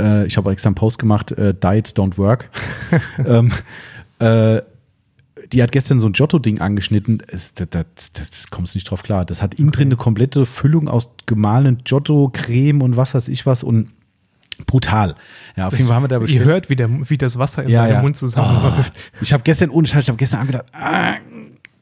[0.00, 2.50] äh, ich habe extra einen Post gemacht, äh, Diets don't work.
[3.26, 3.52] ähm,
[4.18, 4.62] äh,
[5.52, 7.22] die hat gestern so ein Giotto-Ding angeschnitten.
[7.26, 9.24] Es, da, da, das kommst nicht drauf klar.
[9.24, 13.62] Das hat innen drin eine komplette Füllung aus gemahlenen Giotto-Creme und was weiß ich was
[13.62, 13.90] und
[14.66, 15.14] brutal.
[15.56, 16.42] Ja, auf jeden Fall haben wir da bestellt.
[16.42, 18.02] Ihr hört, wie, der, wie das Wasser in Ja, seinem ja.
[18.02, 18.92] Mund zusammenläuft.
[18.96, 21.14] Oh, ich habe gestern, ohne Scheiß, ich habe gestern angedacht, ah,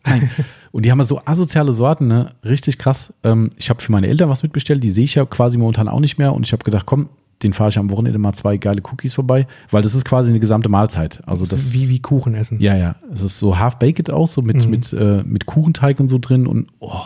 [0.05, 0.31] nein.
[0.73, 2.35] Und die haben so asoziale Sorten, ne?
[2.45, 3.15] Richtig krass.
[3.25, 6.01] Ähm, ich habe für meine Eltern was mitbestellt, die sehe ich ja quasi momentan auch
[6.01, 6.35] nicht mehr.
[6.35, 7.09] Und ich habe gedacht, komm,
[7.43, 10.41] den fahre ich am Wochenende mal zwei geile Cookies vorbei, weil das ist quasi eine
[10.41, 11.23] gesamte Mahlzeit.
[11.27, 12.59] Also das, wie, wie Kuchen essen.
[12.61, 12.97] ja, ja.
[13.13, 14.71] Es ist so half-baked auch, so mit, Mhm.
[14.71, 17.03] mit, äh, mit Kuchenteig und so drin und oh.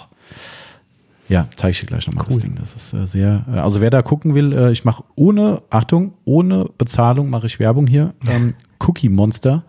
[1.28, 2.34] Ja, zeige ich dir gleich nochmal Cool.
[2.34, 2.54] das Ding.
[2.56, 6.12] Das ist äh, sehr, äh, also wer da gucken will, äh, ich mache ohne, Achtung,
[6.24, 8.14] ohne Bezahlung mache ich Werbung hier.
[8.28, 9.62] Ähm, Cookie Monster.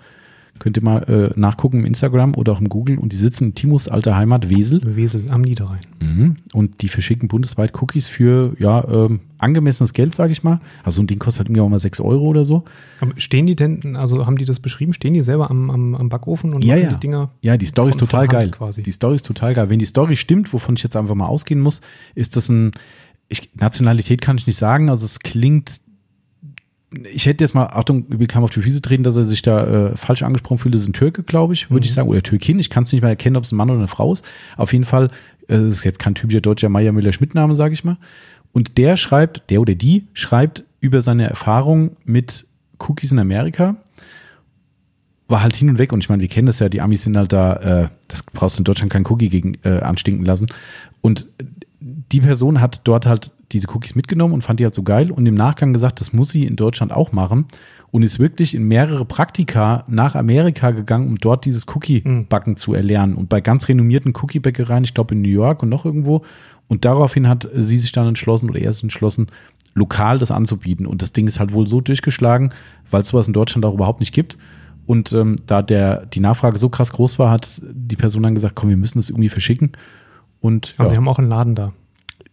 [0.61, 2.99] Könnt ihr mal äh, nachgucken im Instagram oder auch im Google.
[2.99, 4.79] Und die sitzen in Timos alter Heimat Wesel.
[4.95, 5.79] Wesel am Niederrhein.
[5.99, 6.35] Mhm.
[6.53, 10.61] Und die verschicken bundesweit Cookies für ja, ähm, angemessenes Geld, sage ich mal.
[10.83, 12.63] Also so ein Ding kostet halt irgendwie auch mal 6 Euro oder so.
[12.99, 16.09] Aber stehen die denn, also haben die das beschrieben, stehen die selber am, am, am
[16.09, 16.89] Backofen und Ja, ja.
[16.93, 17.31] die Dinger?
[17.41, 18.51] Ja, die Story ist total geil.
[18.51, 18.83] quasi.
[18.83, 19.67] Die Story ist total geil.
[19.71, 21.81] Wenn die Story stimmt, wovon ich jetzt einfach mal ausgehen muss,
[22.13, 22.69] ist das ein,
[23.29, 25.81] ich, Nationalität kann ich nicht sagen, also es klingt,
[26.91, 29.97] ich hätte jetzt mal, Achtung, kam auf die Füße treten, dass er sich da äh,
[29.97, 32.69] falsch angesprochen fühlt, das ist ein Türke, glaube ich, würde ich sagen, oder Türkin, ich
[32.69, 34.25] kann es nicht mehr erkennen, ob es ein Mann oder eine Frau ist.
[34.57, 35.09] Auf jeden Fall,
[35.47, 37.97] äh, es ist jetzt kein typischer deutscher Meier Müller-Schmidt-Name, sage ich mal.
[38.51, 42.45] Und der schreibt, der oder die schreibt über seine Erfahrung mit
[42.79, 43.77] Cookies in Amerika.
[45.29, 45.93] War halt hin und weg.
[45.93, 48.57] Und ich meine, wir kennen das ja, die Amis sind halt da, äh, das brauchst
[48.57, 50.47] du in Deutschland keinen Cookie gegen äh, anstinken lassen.
[50.99, 51.27] Und
[51.79, 55.25] die Person hat dort halt diese Cookies mitgenommen und fand die halt so geil und
[55.27, 57.45] im Nachgang gesagt, das muss sie in Deutschland auch machen
[57.91, 63.15] und ist wirklich in mehrere Praktika nach Amerika gegangen, um dort dieses Cookie-Backen zu erlernen
[63.15, 66.23] und bei ganz renommierten Cookie-Bäckereien, ich glaube in New York und noch irgendwo
[66.71, 69.27] Und daraufhin hat sie sich dann entschlossen oder er sich entschlossen,
[69.73, 70.85] lokal das anzubieten.
[70.85, 72.53] Und das Ding ist halt wohl so durchgeschlagen,
[72.89, 74.37] weil es sowas in Deutschland auch überhaupt nicht gibt.
[74.85, 78.55] Und ähm, da der, die Nachfrage so krass groß war, hat die Person dann gesagt,
[78.55, 79.73] komm, wir müssen das irgendwie verschicken.
[80.39, 81.73] Und Also ja, sie haben auch einen Laden da.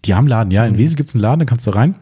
[0.05, 0.65] Die haben Laden, ja.
[0.67, 1.95] In Wesel gibt es einen Laden, da kannst du rein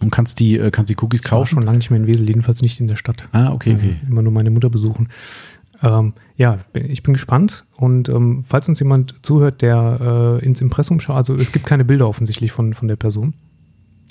[0.00, 1.48] und kannst die, äh, kannst die Cookies Ich war kaufen.
[1.54, 3.28] schon lange nicht mehr in Wesel, jedenfalls nicht in der Stadt.
[3.32, 3.96] Ah, okay, okay.
[4.08, 5.08] Immer nur meine Mutter besuchen.
[5.82, 7.64] Ähm, ja, ich bin gespannt.
[7.76, 11.84] Und ähm, falls uns jemand zuhört, der äh, ins Impressum schaut, also es gibt keine
[11.84, 13.34] Bilder offensichtlich von, von der Person.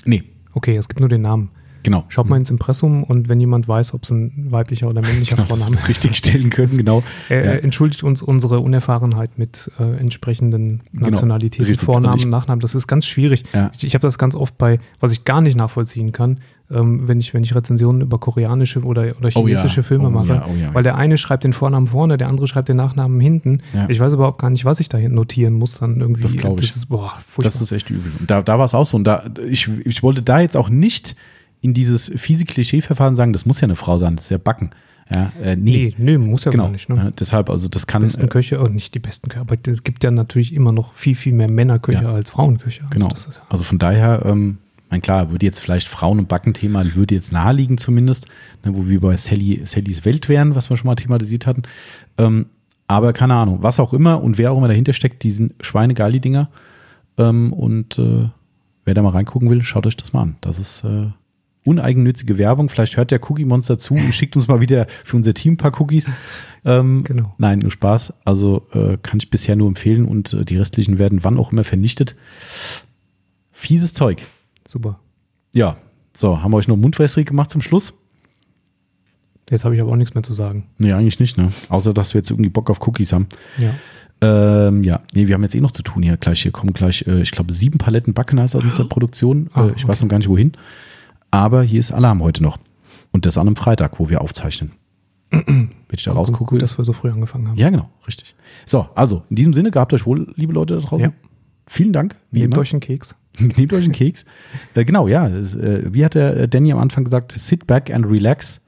[0.06, 0.24] Nee,
[0.54, 1.50] Okay, es gibt nur den Namen.
[1.84, 2.06] Genau.
[2.10, 5.48] Schaut mal ins Impressum und wenn jemand weiß, ob es ein weiblicher oder männlicher Genau,
[5.48, 7.04] Vorname das richtig stellen können, genau.
[7.30, 7.52] Äh, Ja.
[7.54, 11.86] entschuldigt uns unsere Unerfahrenheit mit äh, entsprechenden Genau, Nationalitäten, richtig.
[11.86, 12.60] Vornamen, Also ich- Nachnamen.
[12.62, 13.44] Das ist ganz schwierig.
[13.54, 13.72] Ja.
[13.78, 16.40] Ich, ich habe das ganz oft bei, was ich gar nicht nachvollziehen kann,
[16.70, 20.12] ähm, wenn, ich, wenn ich Rezensionen über koreanische oder, oder Oh ja, chinesische Filme oh
[20.12, 20.42] mache.
[20.48, 20.74] oh.
[20.74, 23.60] Weil der eine schreibt den Vornamen vorne, der andere schreibt den Nachnamen hinten.
[23.90, 25.80] Ich weiß überhaupt gar nicht, was ich da hinten notieren muss.
[25.80, 26.22] Dann irgendwie.
[26.22, 26.70] Das glaub ich.
[26.70, 27.12] ist, boah.
[27.40, 28.12] Das ist echt übel.
[28.20, 28.96] Und da, da war es auch so.
[28.96, 31.16] Und da, ich, ich wollte da jetzt auch nicht
[31.62, 34.72] in dieses fiese Klischeeverfahren sagen, das muss ja eine Frau sein, das ist ja Backen.
[35.14, 35.94] Ja, äh, nee.
[35.98, 36.66] nee, nee, muss ja genau.
[36.66, 36.88] gar nicht.
[36.88, 36.96] Ne?
[36.96, 38.02] Ja, deshalb, also das kann.
[38.02, 40.94] besten äh, Köche, oh, nicht die besten Köche, aber es gibt ja natürlich immer noch
[40.94, 42.14] viel, viel mehr Männerköche Ja.
[42.14, 42.84] als Frauenköche.
[42.84, 43.14] Also Genau.
[43.14, 44.58] ist, Also von daher, ähm,
[44.90, 48.28] mein klar, würde jetzt vielleicht Frauen- und Backenthema, würde jetzt naheliegen zumindest,
[48.64, 51.64] ne, wo wir bei Sally, Sallys Welt wären, was wir schon mal thematisiert hatten.
[52.18, 52.46] Ähm,
[52.88, 56.14] aber keine Ahnung, was auch immer und wer auch immer dahinter steckt, die sind schweinegeil,
[56.14, 56.50] die Dinger.
[57.18, 58.30] Ähm, und äh,
[58.86, 60.36] wer da mal reingucken will, schaut euch das mal an.
[60.42, 61.08] Das ist äh,
[61.64, 62.70] uneigennützige Werbung.
[62.70, 65.58] Vielleicht hört der Cookie Monster zu und schickt uns mal wieder für unser Team ein
[65.58, 66.10] paar Cookies.
[66.66, 67.34] Ähm, Genau.
[67.38, 68.14] Nein, nur Spaß.
[68.26, 71.64] Also äh, kann ich bisher nur empfehlen und äh, die restlichen werden wann auch immer
[71.64, 72.16] vernichtet.
[73.52, 74.26] Fieses Zeug.
[74.68, 75.00] super.
[75.54, 75.78] Ja,
[76.16, 77.94] so, haben wir euch noch mundwässrig gemacht zum Schluss?
[79.50, 80.68] Jetzt habe ich aber auch nichts mehr zu sagen.
[80.78, 81.52] Nee, eigentlich nicht, ne?
[81.70, 83.28] Außer, dass wir jetzt irgendwie Bock auf Cookies haben.
[83.58, 83.74] Ja.
[84.22, 86.16] Ähm, ja, nee, wir haben jetzt eh noch zu tun hier.
[86.16, 89.50] Gleich, hier kommen gleich, äh, ich glaube, sieben Paletten Backenheiß aus dieser Produktion.
[89.54, 90.06] Ah, äh, ich weiß okay.
[90.06, 90.54] noch gar nicht wohin.
[91.32, 92.58] Aber hier ist Alarm heute noch.
[93.12, 94.74] Und das an einem Freitag, wo wir aufzeichnen.
[95.32, 96.52] Wenn ich da rausgucke.
[96.52, 97.58] Gut, dass wir so früh angefangen haben.
[97.58, 98.36] ja, genau, richtig.
[98.66, 101.10] So, also, in diesem Sinne, gehabt euch wohl, liebe Leute da draußen.
[101.10, 101.16] Ja.
[101.68, 102.18] Vielen Dank.
[102.32, 102.62] Nehmt immer.
[102.62, 103.16] euch einen Keks.
[103.40, 104.26] Nehmt euch einen Keks.
[104.76, 105.28] Äh, genau, ja.
[105.28, 107.34] Äh, wie hat der äh, Danny am Anfang gesagt?
[107.38, 108.62] Sit back and relax.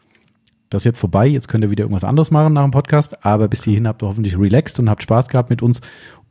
[0.70, 1.28] Das ist jetzt vorbei.
[1.28, 3.26] Jetzt könnt ihr wieder irgendwas anderes machen nach dem Podcast.
[3.26, 5.82] Aber bis hierhin habt ihr hoffentlich relaxed und habt Spaß gehabt mit uns.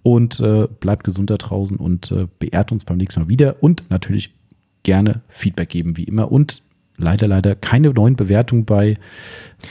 [0.02, 3.62] Und äh, bleibt gesund da draußen und äh, beehrt uns beim nächsten Mal wieder.
[3.62, 4.34] Und natürlich
[4.82, 6.30] gerne Feedback geben, wie immer.
[6.32, 6.62] Und
[6.96, 8.98] leider, leider keine neuen Bewertungen bei,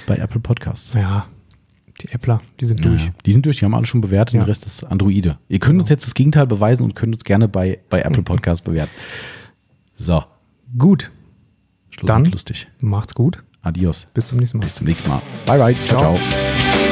[0.07, 0.93] bei Apple Podcasts.
[0.93, 1.27] Ja,
[2.01, 3.05] die Äppler, die sind durch.
[3.05, 4.39] Ja, die sind durch, die haben alle schon bewertet, Ja.
[4.41, 5.38] der Rest ist Androide.
[5.49, 8.63] Ihr könnt uns jetzt das Gegenteil beweisen und könnt uns gerne bei, bei Apple Podcasts
[8.63, 8.91] bewerten.
[9.95, 10.23] So,
[10.77, 11.11] Gut,
[11.89, 12.67] Schluss Dann- lustig.
[12.79, 13.43] macht's gut.
[13.61, 14.07] Adios.
[14.13, 14.63] Bis zum nächsten Mal.
[14.63, 15.21] Bis zum nächsten Mal.
[15.45, 15.75] Bye, bye.
[15.85, 15.99] ciao.
[15.99, 16.15] Ciao.
[16.17, 16.90] ciao.